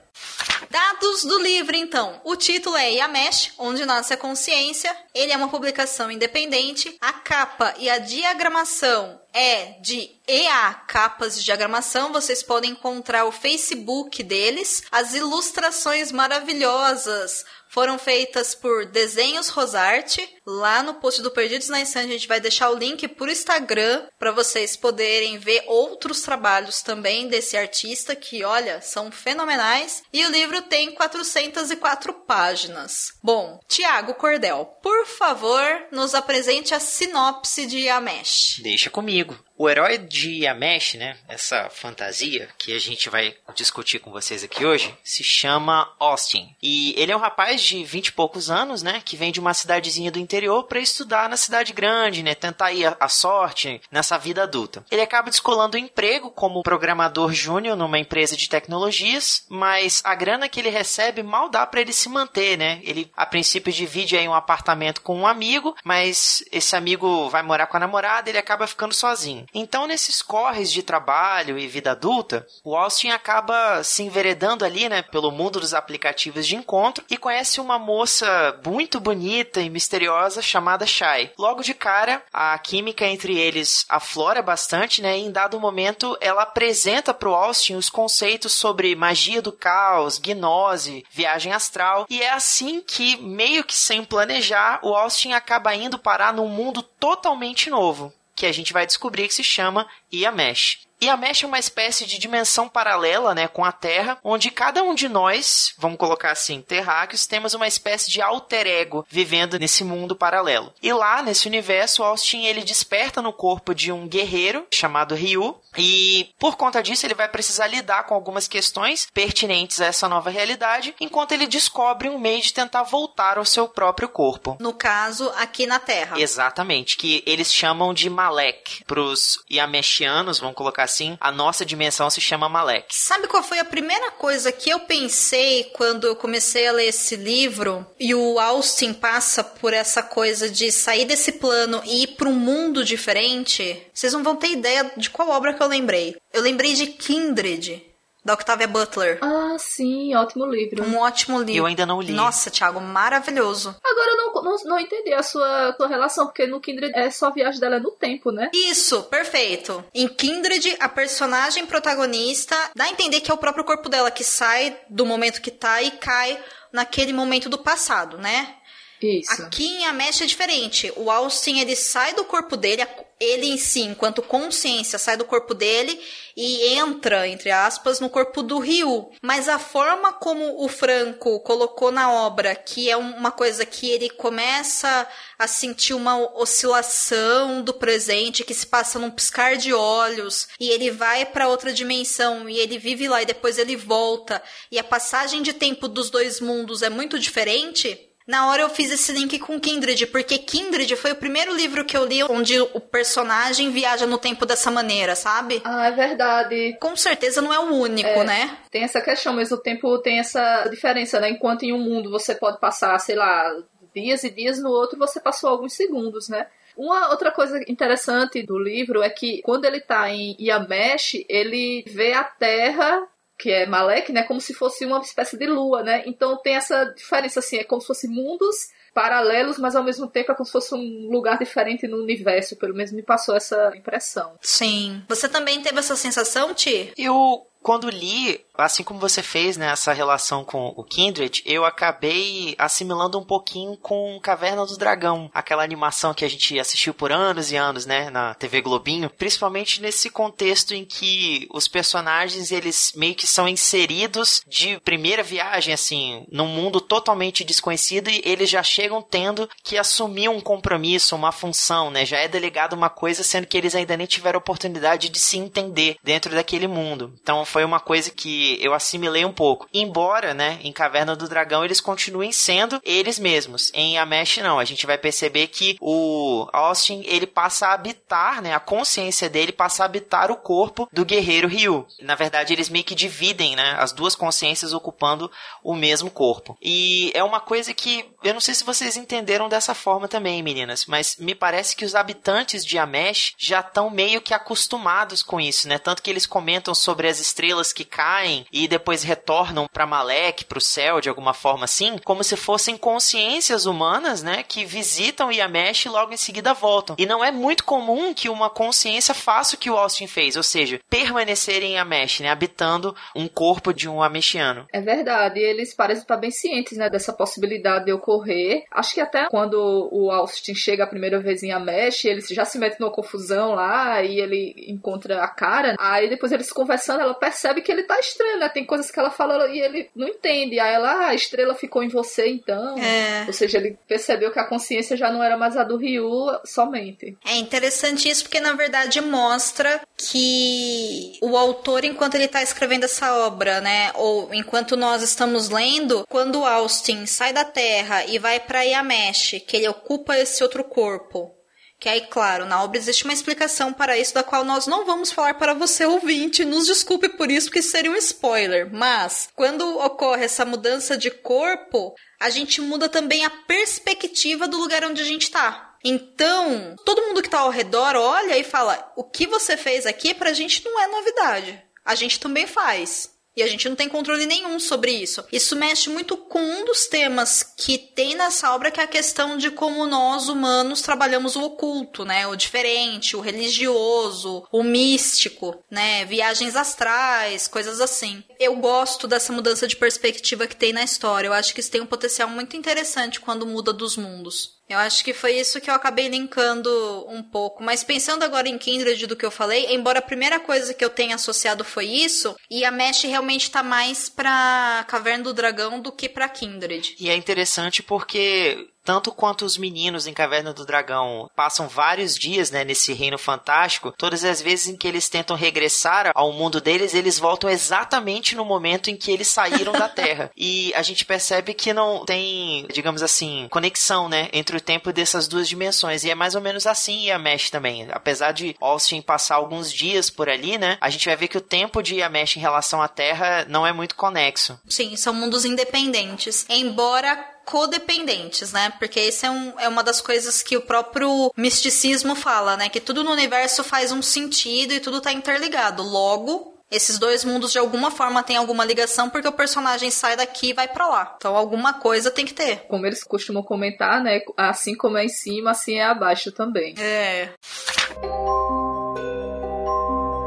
Dados 0.71 1.25
do 1.25 1.39
livro, 1.39 1.77
então. 1.77 2.21
O 2.25 2.37
título 2.37 2.77
é 2.77 2.91
Yamesh, 2.93 3.53
Onde 3.59 3.85
Nasce 3.87 4.13
a 4.13 4.17
Consciência. 4.17 4.95
Ele 5.15 5.33
é 5.33 5.37
uma 5.37 5.49
publicação 5.49 6.11
independente. 6.11 6.97
A 7.01 7.13
capa 7.13 7.75
e 7.79 7.89
a 7.89 7.99
diagramação 7.99 9.21
é 9.33 9.79
de 9.81 10.11
EA 10.27 10.75
Capas 10.87 11.39
de 11.39 11.45
Diagramação. 11.45 12.13
Vocês 12.13 12.43
podem 12.43 12.73
encontrar 12.73 13.25
o 13.25 13.33
Facebook 13.33 14.23
deles. 14.23 14.83
As 14.91 15.15
ilustrações 15.15 16.11
maravilhosas 16.11 17.45
foram 17.69 17.99
feitas 17.99 18.55
por 18.55 18.87
Desenhos 18.87 19.49
Rosarte. 19.49 20.36
Lá 20.47 20.81
no 20.81 20.95
post 20.95 21.23
do 21.23 21.31
Perdidos 21.33 21.69
na 21.69 21.81
Estante 21.81 22.09
a 22.09 22.13
gente 22.13 22.29
vai 22.29 22.39
deixar 22.39 22.71
o 22.71 22.79
link 22.79 23.09
para 23.09 23.27
o 23.27 23.31
Instagram 23.31 24.07
para 24.17 24.31
vocês 24.31 24.77
poderem 24.77 25.39
ver 25.39 25.65
outros 25.67 26.23
trabalhos 26.23 26.83
também 26.83 27.27
desse 27.27 27.57
artista 27.57 28.15
que, 28.15 28.45
olha, 28.45 28.81
são 28.81 29.11
fenomenais. 29.11 30.05
E 30.13 30.25
o 30.25 30.31
livro 30.31 30.63
tem 30.63 30.93
404 30.93 32.13
páginas. 32.13 33.15
Bom, 33.21 33.59
Tiago 33.67 34.15
Cordel, 34.15 34.65
por 34.81 35.05
favor, 35.05 35.87
nos 35.91 36.15
apresente 36.15 36.73
a 36.73 36.79
sinopse 36.79 37.67
de 37.67 37.89
Amesh. 37.89 38.61
Deixa 38.63 38.89
comigo. 38.89 39.37
O 39.59 39.71
herói 39.71 39.97
de 39.97 40.45
Yamesh, 40.45 40.95
né, 40.95 41.17
essa 41.27 41.71
fantasia 41.71 42.49
que 42.59 42.75
a 42.75 42.79
gente 42.79 43.09
vai 43.09 43.35
discutir 43.55 43.99
com 43.99 44.11
vocês 44.11 44.45
aqui 44.45 44.67
hoje, 44.67 44.95
se 45.03 45.25
chama 45.25 45.91
Austin. 45.99 46.55
E 46.63 46.95
ele 46.99 47.11
é 47.11 47.17
um 47.17 47.21
rapaz 47.21 47.63
de 47.63 47.83
20 47.83 48.09
e 48.09 48.13
poucos 48.13 48.51
anos, 48.51 48.83
né, 48.83 49.01
que 49.03 49.17
vem 49.17 49.33
de 49.33 49.41
uma 49.41 49.55
cidadezinha 49.55 50.11
do 50.11 50.19
interior 50.19 50.36
para 50.69 50.81
estudar 50.81 51.29
na 51.29 51.37
cidade 51.37 51.73
grande, 51.73 52.23
né, 52.23 52.35
tentar 52.35 52.73
ir 52.73 52.87
a, 52.87 52.97
a 53.01 53.09
sorte 53.09 53.81
nessa 53.91 54.19
vida 54.19 54.43
adulta. 54.43 54.85
Ele 54.91 55.03
acaba 55.03 55.31
descolando 55.31 55.77
um 55.77 55.81
emprego 55.81 56.31
como 56.31 56.63
programador 56.63 57.33
júnior 57.33 57.77
numa 57.77 57.99
empresa 57.99 58.37
de 58.37 58.49
tecnologias, 58.49 59.45
mas 59.49 60.03
a 60.05 60.15
grana 60.15 60.49
que 60.49 60.61
ele 60.61 60.69
recebe 60.69 61.23
mal 61.23 61.49
dá 61.49 61.67
para 61.67 61.81
ele 61.81 61.93
se 61.93 62.09
manter, 62.09 62.57
né? 62.57 62.81
Ele 62.83 63.11
a 63.17 63.27
princípio 63.27 63.73
divide 63.73 64.17
aí 64.17 64.29
um 64.29 64.35
apartamento 64.35 65.01
com 65.01 65.17
um 65.17 65.27
amigo, 65.27 65.75
mas 65.85 66.45
esse 66.53 66.77
amigo 66.77 67.29
vai 67.29 67.43
morar 67.43 67.67
com 67.67 67.77
a 67.77 67.81
namorada, 67.81 68.29
ele 68.29 68.39
acaba 68.39 68.67
ficando 68.67 68.95
sozinho. 68.95 69.47
Então, 69.55 69.87
nesses 69.87 70.23
corres 70.23 70.73
de 70.73 70.83
trabalho 70.83 71.59
e 71.59 71.67
vida 71.67 71.93
adulta, 71.93 72.47
o 72.65 72.77
Austin 72.77 73.11
acaba 73.11 73.83
se 73.83 74.03
enveredando 74.03 74.65
ali, 74.65 74.89
né, 74.89 75.03
pelo 75.03 75.31
mundo 75.31 75.61
dos 75.61 75.75
aplicativos 75.75 76.47
de 76.47 76.57
encontro 76.57 77.05
e 77.11 77.17
conhece 77.17 77.61
uma 77.61 77.79
moça 77.79 78.59
muito 78.65 79.01
bonita 79.01 79.61
e 79.61 79.71
misteriosa 79.71 80.26
chamada 80.43 80.87
Shai. 80.87 81.33
Logo 81.39 81.63
de 81.63 81.75
cara, 81.75 82.23
a 82.33 82.59
química 82.59 83.07
entre 83.07 83.39
eles 83.39 83.85
aflora 83.89 84.43
bastante, 84.43 85.01
né, 85.01 85.19
e 85.19 85.23
em 85.23 85.31
dado 85.31 85.61
momento 85.61 86.17
ela 86.21 86.43
apresenta 86.43 87.15
para 87.15 87.29
o 87.29 87.35
Austin 87.35 87.75
os 87.75 87.89
conceitos 87.89 88.53
sobre 88.53 88.95
magia 88.95 89.41
do 89.41 89.53
caos, 89.53 90.19
gnose, 90.19 91.05
viagem 91.11 91.53
astral, 91.53 92.07
e 92.09 92.23
é 92.23 92.31
assim 92.31 92.81
que, 92.81 93.17
meio 93.17 93.65
que 93.65 93.75
sem 93.75 94.05
planejar, 94.05 94.81
o 94.83 94.95
Austin 94.95 95.33
acaba 95.33 95.75
indo 95.75 95.99
parar 95.99 96.33
num 96.33 96.49
mundo 96.49 96.83
totalmente 96.83 97.71
novo 97.71 98.13
que 98.37 98.45
a 98.45 98.53
gente 98.53 98.73
vai 98.73 98.87
descobrir 98.87 99.27
que 99.27 99.35
se 99.35 99.43
chama 99.43 99.89
Iamesh. 100.13 100.86
E 101.01 101.09
a 101.09 101.17
Mesh 101.17 101.43
é 101.43 101.47
uma 101.47 101.59
espécie 101.59 102.07
de 102.07 102.19
dimensão 102.19 102.69
paralela, 102.69 103.35
né, 103.35 103.49
com 103.49 103.65
a 103.65 103.73
Terra, 103.73 104.19
onde 104.25 104.51
cada 104.51 104.83
um 104.83 104.95
de 104.95 105.09
nós, 105.09 105.75
vamos 105.79 105.99
colocar 105.99 106.31
assim, 106.31 106.63
terráqueos, 106.63 107.27
temos 107.27 107.55
uma 107.55 107.69
espécie 107.69 108.11
de 108.11 108.23
alter 108.23 108.67
ego 108.67 109.07
vivendo 109.09 109.59
nesse 109.59 109.85
mundo 109.85 110.17
paralelo. 110.17 110.73
E 110.83 110.93
lá, 110.93 111.23
nesse 111.23 111.47
universo, 111.47 112.03
Austin 112.03 112.45
ele 112.45 112.63
desperta 112.63 113.21
no 113.21 113.33
corpo 113.33 113.75
de 113.75 113.93
um 113.93 114.09
guerreiro 114.09 114.67
chamado 114.73 115.15
Ryu, 115.15 115.61
e 115.77 116.31
por 116.39 116.57
conta 116.57 116.83
disso 116.83 117.05
ele 117.05 117.15
vai 117.15 117.29
precisar 117.29 117.67
lidar 117.67 118.05
com 118.05 118.15
algumas 118.15 118.49
questões 118.49 119.07
pertinentes 119.13 119.81
a 119.81 119.87
essa 119.87 120.09
nova 120.09 120.31
realidade, 120.31 120.95
enquanto 120.99 121.33
ele 121.33 121.47
descobre 121.47 122.09
um 122.09 122.19
meio 122.19 122.41
de 122.41 122.53
tentar 122.53 122.83
voltar 122.83 123.37
ao 123.37 123.45
seu 123.45 123.69
próprio 123.69 124.09
corpo. 124.09 124.57
No 124.59 124.73
caso, 124.73 125.31
aqui 125.37 125.67
na 125.67 125.79
Terra. 125.79 126.19
Exatamente, 126.19 126.97
que 126.97 127.23
eles 127.27 127.53
chamam 127.53 127.93
de 127.93 128.09
Malek. 128.09 128.85
Para 128.85 129.01
os 129.01 129.39
Yameshianos, 129.51 130.39
vamos 130.39 130.57
colocar 130.57 130.86
assim, 130.87 131.17
a 131.21 131.31
nossa 131.31 131.65
dimensão 131.65 132.09
se 132.09 132.21
chama 132.21 132.49
Malek. 132.49 132.87
Sabe 132.95 133.29
qual 133.29 133.43
foi 133.43 133.59
a 133.59 133.65
primeira 133.65 134.11
coisa 134.13 134.51
que 134.51 134.71
eu 134.71 134.81
pensei 134.81 135.65
quando 135.75 136.07
eu 136.07 136.17
comecei 136.17 136.67
a 136.67 136.73
ler 136.73 136.87
esse 136.87 137.17
livro 137.17 137.87
e 138.01 138.15
o 138.15 138.39
Austin 138.39 138.95
passa 138.95 139.45
por 139.45 139.73
essa 139.73 140.03
coisa 140.03 140.49
de 140.49 140.73
sair 140.73 141.05
desse 141.05 141.33
plano 141.33 141.83
e 141.85 142.05
ir 142.05 142.07
para 142.09 142.29
um 142.29 142.35
mundo 142.35 142.85
diferente? 142.85 143.87
Vocês 143.93 144.13
não 144.13 144.23
vão 144.23 144.37
ter 144.37 144.51
ideia 144.53 144.91
de 144.97 145.11
qual 145.11 145.29
obra 145.29 145.53
que 145.53 145.63
eu 145.63 145.69
lembrei. 145.69 146.17
Eu 146.33 146.43
lembrei 146.43 146.75
de 146.75 146.87
Kindred 146.87 147.83
da 148.27 148.35
Octavia 148.35 148.67
Butler. 148.67 149.19
Ah, 149.23 149.57
sim, 149.57 150.13
ótimo 150.17 150.45
livro. 150.47 150.83
Um 150.83 150.99
ótimo 150.99 151.39
livro. 151.39 151.61
Eu 151.61 151.67
ainda 151.67 151.87
não 151.87 152.01
li. 152.03 152.13
Nossa, 152.13 152.51
Thiago, 152.51 152.81
maravilhoso. 152.81 153.77
Agora 153.85 154.11
eu 154.11 154.17
não, 154.17 154.43
não, 154.43 154.57
não 154.65 154.81
entendi 154.81 155.15
a 155.15 155.23
sua, 155.23 155.73
sua 155.77 155.87
relação, 155.87 156.27
porque 156.27 156.45
no 156.45 156.61
Kindred 156.61 156.93
é 156.93 157.09
só 157.09 157.29
a 157.29 157.31
viagem 157.31 157.61
dela 157.61 157.79
no 157.79 157.93
tempo, 157.93 158.33
né? 158.33 158.51
Isso, 158.53 159.05
perfeito. 159.05 159.85
Em 159.95 160.09
Kindred, 160.09 160.77
a 160.81 160.89
personagem 160.89 161.65
protagonista 161.67 162.57
dá 162.75 162.85
a 162.85 162.91
entender 162.91 163.21
que 163.21 163.31
é 163.31 163.35
o 163.35 163.39
próprio 163.39 163.65
corpo 163.65 163.89
dela 163.89 164.11
que 164.11 164.25
sai 164.25 164.77
do 164.91 165.07
momento 165.07 165.41
que 165.41 165.53
tá 165.53 165.81
e 165.81 165.93
cai 165.93 166.37
naquele 166.73 167.13
momento 167.13 167.49
do 167.49 167.59
passado, 167.59 168.19
né? 168.19 168.57
Isso. 169.03 169.43
Aqui 169.43 169.67
em 169.67 169.85
Amesh 169.85 170.23
é 170.23 170.27
diferente. 170.27 170.93
O 170.97 171.11
Austin, 171.11 171.59
ele 171.59 171.77
sai 171.77 172.15
do 172.15 172.25
corpo 172.25 172.57
dele, 172.57 172.87
ele 173.21 173.47
em 173.47 173.59
si, 173.59 173.81
enquanto 173.81 174.23
consciência, 174.23 174.99
sai 174.99 175.17
do 175.17 175.25
corpo 175.25 175.55
dele 175.55 176.01
e 176.37 176.75
entra, 176.75 177.27
entre 177.27 177.51
aspas, 177.51 177.99
no 177.99 178.11
corpo 178.11 178.43
do 178.43 178.59
Ryu. 178.59 179.11
Mas 179.23 179.49
a 179.49 179.59
forma 179.59 180.13
como 180.13 180.63
o 180.65 180.69
Franco 180.69 181.41
colocou 181.41 181.91
na 181.91 182.11
obra, 182.11 182.55
que 182.55 182.91
é 182.91 182.97
uma 182.97 183.31
coisa 183.31 183.65
que 183.65 183.91
ele 183.91 184.11
começa 184.11 185.07
a 185.39 185.47
sentir 185.47 185.95
uma 185.95 186.17
oscilação 186.39 187.63
do 187.63 187.75
presente 187.75 188.45
que 188.45 188.55
se 188.55 188.67
passa 188.67 188.99
num 188.99 189.11
piscar 189.11 189.57
de 189.57 189.73
olhos 189.73 190.49
e 190.59 190.71
ele 190.71 190.91
vai 190.91 191.25
para 191.25 191.49
outra 191.49 191.73
dimensão 191.73 192.49
e 192.49 192.59
ele 192.59 192.79
vive 192.79 193.09
lá 193.09 193.23
e 193.23 193.27
depois 193.27 193.59
ele 193.59 193.77
volta 193.77 194.43
e 194.71 194.79
a 194.79 194.85
passagem 194.85 195.43
de 195.43 195.53
tempo 195.53 195.89
dos 195.89 196.11
dois 196.11 196.41
mundos 196.41 196.83
é 196.83 196.89
muito 196.89 197.19
diferente. 197.19 198.06
Na 198.27 198.49
hora 198.49 198.63
eu 198.63 198.69
fiz 198.69 198.91
esse 198.91 199.13
link 199.13 199.39
com 199.39 199.61
Kindred, 199.61 200.05
porque 200.09 200.37
Kindred 200.39 200.97
foi 200.97 201.13
o 201.13 201.17
primeiro 201.17 201.55
livro 201.55 201.85
que 201.85 201.97
eu 201.97 202.05
li 202.05 202.25
onde 202.25 202.61
o 202.61 202.81
personagem 202.81 203.71
viaja 203.71 204.05
no 204.05 204.19
tempo 204.19 204.45
dessa 204.45 204.69
maneira, 204.69 205.15
sabe? 205.15 205.63
Ah, 205.65 205.87
é 205.87 205.93
verdade. 205.93 206.77
Com 206.81 206.97
certeza 206.97 207.41
não 207.41 207.53
é 207.55 207.59
o 207.61 207.73
único, 207.73 208.09
É. 208.09 208.25
né? 208.25 208.59
Tem 208.71 208.83
essa 208.83 209.01
questão, 209.01 209.33
mas 209.33 209.53
o 209.53 209.59
tempo 209.59 209.97
tem 209.99 210.19
essa 210.19 210.67
diferença, 210.69 211.21
né? 211.21 211.31
Enquanto 211.31 211.63
em 211.63 211.73
um 211.73 211.79
mundo 211.79 212.11
você 212.11 212.35
pode 212.35 212.59
passar, 212.59 212.99
sei 212.99 213.15
lá, 213.15 213.55
dias 213.95 214.25
e 214.25 214.31
dias, 214.31 214.59
no 214.61 214.71
outro 214.71 214.99
você 214.99 215.21
passou 215.21 215.49
alguns 215.49 215.75
segundos, 215.75 216.29
né? 216.29 216.49
Uma 216.77 217.11
outra 217.11 217.31
coisa 217.31 217.59
interessante 217.69 218.43
do 218.43 218.59
livro 218.59 219.03
é 219.03 219.09
que 219.09 219.41
quando 219.43 219.65
ele 219.65 219.81
tá 219.81 220.11
em 220.11 220.37
Yamesh, 220.39 221.25
ele 221.29 221.85
vê 221.87 222.13
a 222.13 222.25
Terra, 222.25 223.07
que 223.39 223.51
é 223.51 223.67
Malek, 223.67 224.13
né, 224.13 224.23
como 224.23 224.41
se 224.41 224.55
fosse 224.55 224.85
uma 224.87 225.01
espécie 225.01 225.37
de 225.37 225.47
lua, 225.47 225.83
né? 225.83 226.03
Então 226.07 226.37
tem 226.39 226.55
essa 226.55 226.85
diferença 226.85 227.41
assim, 227.41 227.59
é 227.59 227.65
como 227.65 227.81
se 227.81 227.87
fossem 227.87 228.11
mundos 228.11 228.75
paralelos, 228.95 229.59
mas 229.59 229.77
ao 229.77 229.85
mesmo 229.85 230.07
tempo 230.07 230.33
é 230.33 230.35
como 230.35 230.47
se 230.47 230.53
fosse 230.53 230.75
um 230.75 231.11
lugar 231.11 231.39
diferente 231.39 231.87
no 231.87 231.99
universo, 231.99 232.57
pelo 232.57 232.75
menos 232.75 232.93
me 232.93 233.03
passou 233.03 233.37
essa 233.37 233.71
impressão. 233.77 234.39
Sim. 234.41 235.03
Você 235.07 235.29
também 235.29 235.61
teve 235.61 235.79
essa 235.79 235.95
sensação, 235.95 236.55
Ti? 236.55 236.95
Eu, 236.97 237.47
quando 237.67 237.91
li, 237.91 238.41
assim 238.55 238.85
como 238.85 239.01
você 239.01 239.25
fez, 239.25 239.57
né, 239.57 239.73
essa 239.73 239.93
relação 239.93 240.45
com 240.45 240.73
o 240.77 240.85
Kindred, 240.85 241.43
eu 241.45 241.65
acabei 241.65 242.55
assimilando 242.57 243.19
um 243.19 243.25
pouquinho 243.25 243.77
com 243.77 244.21
Caverna 244.23 244.65
do 244.65 244.79
Dragão, 244.79 245.29
aquela 245.35 245.65
animação 245.65 246.15
que 246.15 246.25
a 246.25 246.31
gente 246.31 246.61
assistiu 246.61 246.95
por 246.95 247.11
anos 247.11 247.51
e 247.51 247.57
anos, 247.57 247.85
né, 247.85 248.09
na 248.09 248.35
TV 248.35 248.61
Globinho, 248.61 249.11
principalmente 249.11 249.83
nesse 249.83 250.11
contexto 250.11 250.75
em 250.75 250.85
que 250.85 251.49
os 251.53 251.67
personagens, 251.67 252.53
eles 252.53 252.93
meio 252.95 253.17
que 253.17 253.27
são 253.27 253.49
inseridos 253.49 254.43
de 254.47 254.79
primeira 254.85 255.25
viagem, 255.25 255.75
assim, 255.75 256.25
num 256.31 256.47
mundo 256.47 256.81
totalmente 256.81 257.43
desconhecido 257.43 258.09
e 258.09 258.23
eles 258.25 258.49
já 258.49 258.63
chegam 258.63 259.03
tendo 259.03 259.51
que 259.65 259.77
assumir 259.77 260.29
um 260.29 260.41
compromisso, 260.41 261.17
uma 261.17 261.33
função, 261.33 261.91
né, 261.91 262.07
já 262.07 262.19
é 262.19 262.29
delegado 262.29 262.75
uma 262.75 262.89
coisa, 262.89 263.25
sendo 263.25 263.49
que 263.49 263.59
eles 263.59 263.75
ainda 263.75 263.97
nem 263.97 264.07
tiveram 264.07 264.39
oportunidade 264.39 265.09
de 265.09 265.19
se 265.19 265.37
entender 265.37 265.97
dentro 266.01 266.33
daquele 266.33 266.69
mundo. 266.69 267.13
Então 267.21 267.45
foi 267.57 267.65
uma 267.65 267.81
coisa 267.81 268.11
que 268.11 268.59
eu 268.61 268.75
assimilei 268.75 269.25
um 269.25 269.33
pouco. 269.33 269.67
Embora, 269.73 270.35
né, 270.35 270.61
em 270.63 270.71
Caverna 270.71 271.17
do 271.17 271.27
Dragão 271.27 271.65
eles 271.65 271.81
continuem 271.81 272.31
sendo 272.31 272.79
eles 272.85 273.19
mesmos. 273.19 273.71
Em 273.73 273.97
Amesh 273.97 274.37
não, 274.43 274.59
a 274.59 274.65
gente 274.67 274.85
vai 274.85 274.99
perceber 274.99 275.47
que 275.47 275.75
o 275.81 276.47
Austin, 276.53 277.03
ele 277.07 277.27
passa 277.27 277.69
a 277.69 277.73
habitar, 277.73 278.43
né, 278.43 278.55
a 278.55 278.61
consciência 278.61 279.31
dele 279.31 279.53
passa 279.53 279.83
a 279.83 279.87
habitar 279.87 280.31
o 280.31 280.37
corpo 280.37 280.87
do 280.93 281.03
guerreiro 281.03 281.49
Ryu. 281.49 281.87
Na 282.03 282.15
verdade, 282.15 282.53
eles 282.53 282.69
meio 282.69 282.85
que 282.85 282.95
dividem, 282.95 283.57
né, 283.57 283.75
as 283.79 283.91
duas 283.91 284.15
consciências 284.15 284.75
ocupando 284.75 285.31
o 285.65 285.75
mesmo 285.75 286.11
corpo. 286.11 286.59
E 286.61 287.11
é 287.15 287.25
uma 287.25 287.41
coisa 287.41 287.73
que 287.73 288.05
eu 288.23 288.35
não 288.35 288.41
sei 288.41 288.53
se 288.53 288.65
vocês 288.65 288.99
entenderam 288.99 289.49
dessa 289.49 289.73
forma 289.73 290.09
também, 290.09 290.43
meninas, 290.43 290.85
mas 290.85 291.17
me 291.17 291.35
parece 291.35 291.75
que 291.75 291.87
os 291.87 291.95
habitantes 291.95 292.67
de 292.67 292.77
Amesh 292.77 293.33
já 293.39 293.61
estão 293.61 293.89
meio 293.89 294.21
que 294.21 294.35
acostumados 294.35 295.23
com 295.23 295.41
isso, 295.41 295.67
né? 295.67 295.79
Tanto 295.79 296.03
que 296.03 296.11
eles 296.11 296.27
comentam 296.27 296.75
sobre 296.75 297.09
as 297.09 297.19
estrelas 297.37 297.71
que 297.71 297.85
caem 297.85 298.47
e 298.51 298.67
depois 298.67 299.03
retornam 299.03 299.69
para 299.71 299.87
Malek, 299.87 300.47
para 300.47 300.57
o 300.57 300.61
céu, 300.61 301.03
de 301.03 301.09
alguma 301.11 301.35
forma 301.35 301.65
assim, 301.65 301.99
como 302.03 302.25
se 302.25 302.35
fossem 302.35 302.79
consciências 302.79 303.67
humanas, 303.67 304.23
né, 304.23 304.43
que 304.43 304.65
visitam 304.65 305.31
Yamesh 305.31 305.85
e 305.85 305.89
logo 305.91 306.15
em 306.15 306.17
seguida 306.17 306.55
voltam. 306.55 306.97
E 306.99 307.05
não 307.05 307.23
é 307.23 307.31
muito 307.31 307.65
comum 307.65 308.15
que 308.15 308.31
uma 308.31 308.49
consciência 308.49 309.13
faça 309.13 309.55
o 309.55 309.59
que 309.59 309.69
o 309.69 309.77
Austin 309.77 310.07
fez, 310.07 310.35
ou 310.37 310.43
seja, 310.43 310.81
permanecer 310.89 311.63
em 311.63 311.75
Yamesh, 311.75 312.21
né, 312.21 312.31
habitando 312.31 312.97
um 313.15 313.29
corpo 313.29 313.75
de 313.75 313.87
um 313.87 314.03
ameshiano. 314.03 314.67
É 314.73 314.81
verdade, 314.81 315.39
eles 315.39 315.75
parecem 315.75 316.03
estar 316.03 316.17
bem 316.17 316.31
cientes, 316.31 316.79
né, 316.79 316.89
dessa 316.89 317.13
possibilidade 317.13 317.85
de 317.85 317.93
ocorrer. 317.93 318.65
Acho 318.73 318.95
que 318.95 319.01
até 319.01 319.27
quando 319.29 319.91
o 319.93 320.11
Austin 320.11 320.55
chega 320.55 320.85
a 320.85 320.89
primeira 320.89 321.21
vez 321.21 321.43
em 321.43 321.53
Amesh, 321.53 322.07
ele 322.07 322.23
já 322.31 322.47
se 322.47 322.59
mete 322.59 322.81
numa 322.81 322.91
confusão 322.93 323.55
lá 323.55 324.03
e 324.03 324.21
ele 324.21 324.55
encontra 324.69 325.23
a 325.23 325.29
cara. 325.29 325.77
Aí 325.79 326.09
depois 326.09 326.33
eles 326.33 326.51
conversando, 326.51 327.03
ela 327.03 327.15
percebe 327.27 327.61
que 327.61 327.73
ele 327.73 327.83
tá 327.83 327.99
estranho, 327.99 328.39
né? 328.39 328.49
Tem 328.49 328.65
coisas 328.65 328.89
que 328.89 329.01
ela 329.01 329.11
fala 329.11 329.49
e 329.49 329.59
ele 329.59 329.91
não 329.97 330.07
entende. 330.07 330.61
Aí 330.61 330.73
ela, 330.73 330.93
ah, 330.93 331.09
a 331.09 331.15
estrela 331.15 331.57
ficou 331.57 331.83
em 331.83 331.89
você 331.89 332.29
então. 332.29 332.79
É. 332.79 333.25
Ou 333.27 333.33
seja, 333.33 333.59
ele 333.59 333.77
percebeu 333.89 334.31
que 334.31 334.39
a 334.39 334.47
consciência 334.47 334.97
já 334.97 335.11
não 335.11 335.23
era 335.23 335.37
mais 335.37 335.57
a 335.57 335.65
do 335.65 335.77
Ryu 335.77 336.07
somente. 336.45 337.19
É 337.27 337.37
interessante 337.37 338.09
isso 338.09 338.23
porque 338.23 338.39
na 338.39 338.53
verdade 338.53 339.01
mostra 339.01 339.81
que 339.97 341.19
o 341.21 341.37
autor, 341.37 341.85
enquanto 341.85 342.15
ele 342.15 342.29
tá 342.29 342.43
escrevendo 342.43 342.85
essa 342.85 343.13
obra, 343.27 343.61
né, 343.61 343.91
ou 343.95 344.33
enquanto 344.33 344.77
nós 344.77 345.03
estamos 345.03 345.49
lendo, 345.49 346.07
quando 346.09 346.45
Austin 346.45 347.07
sai 347.07 347.33
da 347.33 347.45
Terra 347.45 348.05
e 348.05 348.19
vai 348.21 348.39
para 348.39 348.63
Yamesh, 348.63 349.43
que 349.47 349.57
ele 349.57 349.69
ocupa 349.69 350.17
esse 350.17 350.45
outro 350.45 350.63
corpo. 350.63 351.36
Que 351.79 351.91
aí, 351.91 352.07
claro, 352.07 352.47
na 352.47 352.63
obra 352.63 352.79
existe 352.79 353.05
uma 353.05 353.13
explicação 353.13 353.73
para 353.73 353.99
isso, 353.99 354.15
da 354.15 354.23
qual 354.23 354.45
nós 354.45 354.67
não 354.67 354.87
vamos 354.87 355.13
falar 355.13 355.35
para 355.35 355.53
você, 355.53 355.85
ouvinte. 355.85 356.45
Nos 356.45 356.67
desculpe 356.67 357.09
por 357.11 357.31
isso, 357.31 357.49
porque 357.49 357.61
seria 357.61 357.91
um 357.91 357.97
spoiler. 357.97 358.73
Mas, 358.73 359.29
quando 359.35 359.79
ocorre 359.79 360.25
essa 360.25 360.45
mudança 360.45 360.97
de 360.97 361.11
corpo, 361.11 361.95
a 362.19 362.31
gente 362.31 362.63
muda 362.63 362.89
também 362.89 363.25
a 363.27 363.31
perspectiva 363.31 364.49
do 364.49 364.57
lugar 364.57 364.85
onde 364.85 365.03
a 365.03 365.05
gente 365.05 365.31
tá. 365.31 365.75
Então, 365.85 366.75
todo 366.85 367.03
mundo 367.03 367.23
que 367.23 367.31
tá 367.31 367.41
ao 367.41 367.51
redor 367.51 367.95
olha 367.95 368.39
e 368.39 368.43
fala: 368.43 368.93
o 368.97 369.05
que 369.05 369.27
você 369.27 369.57
fez 369.57 369.85
aqui 369.85 370.15
pra 370.15 370.33
gente 370.33 370.65
não 370.65 370.81
é 370.81 370.87
novidade. 370.89 371.63
A 371.85 371.95
gente 371.95 372.19
também 372.19 372.47
faz. 372.47 373.16
E 373.37 373.43
a 373.43 373.47
gente 373.47 373.69
não 373.69 373.77
tem 373.77 373.89
controle 373.89 374.25
nenhum 374.25 374.59
sobre 374.59 374.93
isso. 374.93 375.23
Isso 375.31 375.55
mexe 375.55 375.91
muito 375.91 376.17
com 376.17 376.41
um 376.41 376.65
dos 376.65 376.87
temas 376.87 377.43
que 377.43 377.77
tem 377.77 378.15
nessa 378.15 378.55
obra, 378.55 378.71
que 378.71 378.81
é 378.81 378.85
a 378.85 378.89
questão 378.89 379.37
de 379.37 379.51
como 379.51 379.85
nós, 379.87 380.31
humanos, 380.31 380.81
trabalhamos 380.81 381.37
o 381.37 381.43
oculto, 381.43 382.05
né? 382.05 382.27
O 382.27 382.35
diferente, 382.35 383.15
o 383.15 383.21
religioso, 383.21 384.47
o 384.51 384.63
místico, 384.63 385.63
né? 385.71 386.07
Viagens 386.07 386.57
astrais, 386.57 387.47
coisas 387.47 387.81
assim. 387.81 388.25
Eu 388.41 388.57
gosto 388.57 389.07
dessa 389.07 389.33
mudança 389.33 389.69
de 389.69 389.77
perspectiva 389.77 390.47
que 390.47 390.57
tem 390.57 390.73
na 390.73 390.83
história. 390.83 391.29
Eu 391.29 391.35
acho 391.35 391.53
que 391.53 391.61
isso 391.61 391.71
tem 391.71 391.83
um 391.83 391.87
potencial 391.87 392.31
muito 392.31 392.57
interessante 392.57 393.21
quando 393.21 393.47
muda 393.47 393.71
dos 393.73 393.99
mundos. 393.99 394.56
Eu 394.69 394.79
acho 394.79 395.05
que 395.05 395.13
foi 395.13 395.39
isso 395.39 395.61
que 395.61 395.71
eu 395.71 395.75
acabei 395.75 396.09
linkando 396.09 396.71
um 397.09 397.23
pouco. 397.23 397.63
Mas 397.63 397.85
pensando 397.85 398.25
agora 398.25 398.49
em 398.49 398.59
Kindred 398.59 399.07
do 399.07 399.17
que 399.17 399.25
eu 399.25 399.31
falei, 399.31 399.75
embora 399.75 400.01
a 400.01 400.03
primeira 400.03 400.41
coisa 400.41 400.75
que 400.75 400.85
eu 400.85 400.91
tenha 400.91 401.15
associado 401.15 401.65
foi 401.65 401.87
isso, 401.87 402.35
e 402.51 402.65
a 402.65 402.71
Mesh 402.71 403.03
realmente 403.03 403.51
tá 403.51 403.63
mais 403.63 404.09
pra 404.09 404.85
Caverna 404.89 405.25
do 405.25 405.35
Dragão 405.35 405.81
do 405.81 405.93
que 405.93 406.09
pra 406.09 406.29
Kindred. 406.29 406.97
E 406.99 407.09
é 407.09 407.15
interessante 407.15 407.83
porque 407.83 408.69
tanto 408.87 409.11
quanto 409.11 409.45
os 409.45 409.59
meninos 409.59 410.07
em 410.07 410.15
Caverna 410.15 410.55
do 410.55 410.65
Dragão 410.65 411.29
passam 411.35 411.67
vários 411.67 412.15
dias, 412.15 412.53
né, 412.53 412.65
nesse 412.65 412.93
reino 412.93 413.19
fantástico, 413.19 413.93
todas 413.99 414.25
as 414.25 414.41
vezes 414.41 414.69
em 414.69 414.77
que 414.77 414.87
eles 414.87 415.09
tentam 415.09 415.37
regressar 415.37 416.13
ao 416.15 416.33
mundo 416.33 416.61
deles, 416.61 416.95
eles 416.95 417.19
voltam 417.19 417.51
exatamente 417.51 418.37
no 418.37 418.45
momento 418.45 418.89
em 418.89 418.97
que 418.97 419.11
eles 419.11 419.27
saíram 419.27 419.73
da 419.73 419.89
Terra. 419.97 420.31
E 420.37 420.73
a 420.77 420.83
gente 420.83 421.05
percebe 421.05 421.53
que 421.53 421.73
não 421.73 422.05
tem, 422.05 422.65
digamos 422.73 423.03
assim, 423.03 423.49
conexão, 423.51 424.09
né, 424.09 424.29
entre 424.33 424.57
o 424.57 424.61
tempo 424.61 424.93
dessas 424.93 425.27
duas 425.27 425.49
dimensões. 425.49 426.05
E 426.05 426.11
é 426.11 426.15
mais 426.15 426.37
ou 426.37 426.41
menos 426.41 426.65
assim 426.65 427.07
e 427.07 427.11
a 427.11 427.19
Mesh 427.19 427.51
também. 427.51 427.89
Apesar 427.91 428.31
de 428.31 428.55
Austin 428.61 429.03
passar 429.03 429.35
alguns 429.35 429.73
dias 429.73 430.09
por 430.11 430.29
ali, 430.29 430.59
né, 430.59 430.79
a 430.81 430.89
gente 430.91 431.07
vai 431.07 431.17
ver 431.17 431.27
que 431.27 431.39
o 431.39 431.41
tempo 431.41 431.83
de 431.83 431.97
Yamesh 431.97 432.37
em 432.37 432.41
relação 432.41 432.81
à 432.81 432.87
Terra 432.87 433.45
não 433.49 433.67
é 433.67 433.73
muito 433.73 433.97
conexo. 433.97 434.61
Sim, 434.69 434.97
são 434.97 435.13
mundos 435.13 435.45
independentes. 435.45 436.47
Embora 436.49 437.36
codependentes, 437.47 438.53
né? 438.53 438.73
Porque 438.79 439.01
isso 439.01 439.25
é, 439.25 439.31
um, 439.31 439.61
é 439.61 439.69
uma 439.69 439.83
das 439.83 440.01
coisas 440.01 440.43
que 440.43 440.57
o 440.57 440.61
próprio 440.61 441.33
misticismo 441.37 442.17
fala, 442.17 442.57
né? 442.57 442.69
Que 442.69 442.81
tudo 442.81 443.05
no 443.05 443.13
universo 443.13 443.63
faz 443.63 443.93
um 443.93 444.03
sentido 444.03 444.75
e 444.75 444.81
tudo 444.81 445.01
tá 445.01 445.13
interligado. 445.13 445.83
Logo, 445.83 446.57
esses 446.69 446.99
dois 446.99 447.25
mundos 447.25 447.53
de 447.53 447.59
alguma 447.59 447.93
forma 447.93 448.23
têm 448.25 448.37
alguma 448.37 448.65
ligação 448.65 449.09
porque 449.09 449.29
o 449.29 449.33
personagem 449.33 449.91
sai 449.91 450.17
daqui 450.17 450.51
e 450.51 450.53
vai 450.53 450.67
para 450.67 450.89
lá. 450.89 451.15
Então 451.17 451.37
alguma 451.37 451.75
coisa 451.75 452.11
tem 452.11 452.27
que 452.27 452.35
ter. 452.35 452.67
Como 452.67 452.85
eles 452.85 453.05
costumam 453.05 453.45
comentar, 453.45 454.03
né? 454.03 454.21
Assim 454.37 454.75
como 454.75 454.99
é 454.99 455.05
em 455.05 455.09
cima, 455.09 455.53
assim 455.53 455.77
é 455.77 455.85
abaixo 455.85 456.33
também. 456.33 456.75
É. 456.79 457.31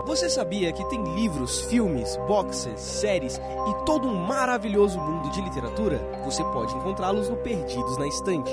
Você 0.10 0.28
sabia 0.28 0.74
que 0.74 0.84
tem 0.86 1.04
livros, 1.14 1.62
filmes, 1.66 2.18
boxes, 2.28 2.82
séries 2.82 3.38
e 3.38 3.86
todo 3.86 4.08
um 4.08 4.16
maravilhoso 4.16 5.00
mundo 5.00 5.30
de 5.30 5.40
literatura? 5.40 6.00
Você 6.26 6.44
pode 6.46 6.74
encontrá-los 6.76 7.30
no 7.30 7.38
Perdidos 7.38 7.96
na 7.96 8.08
Estante. 8.08 8.50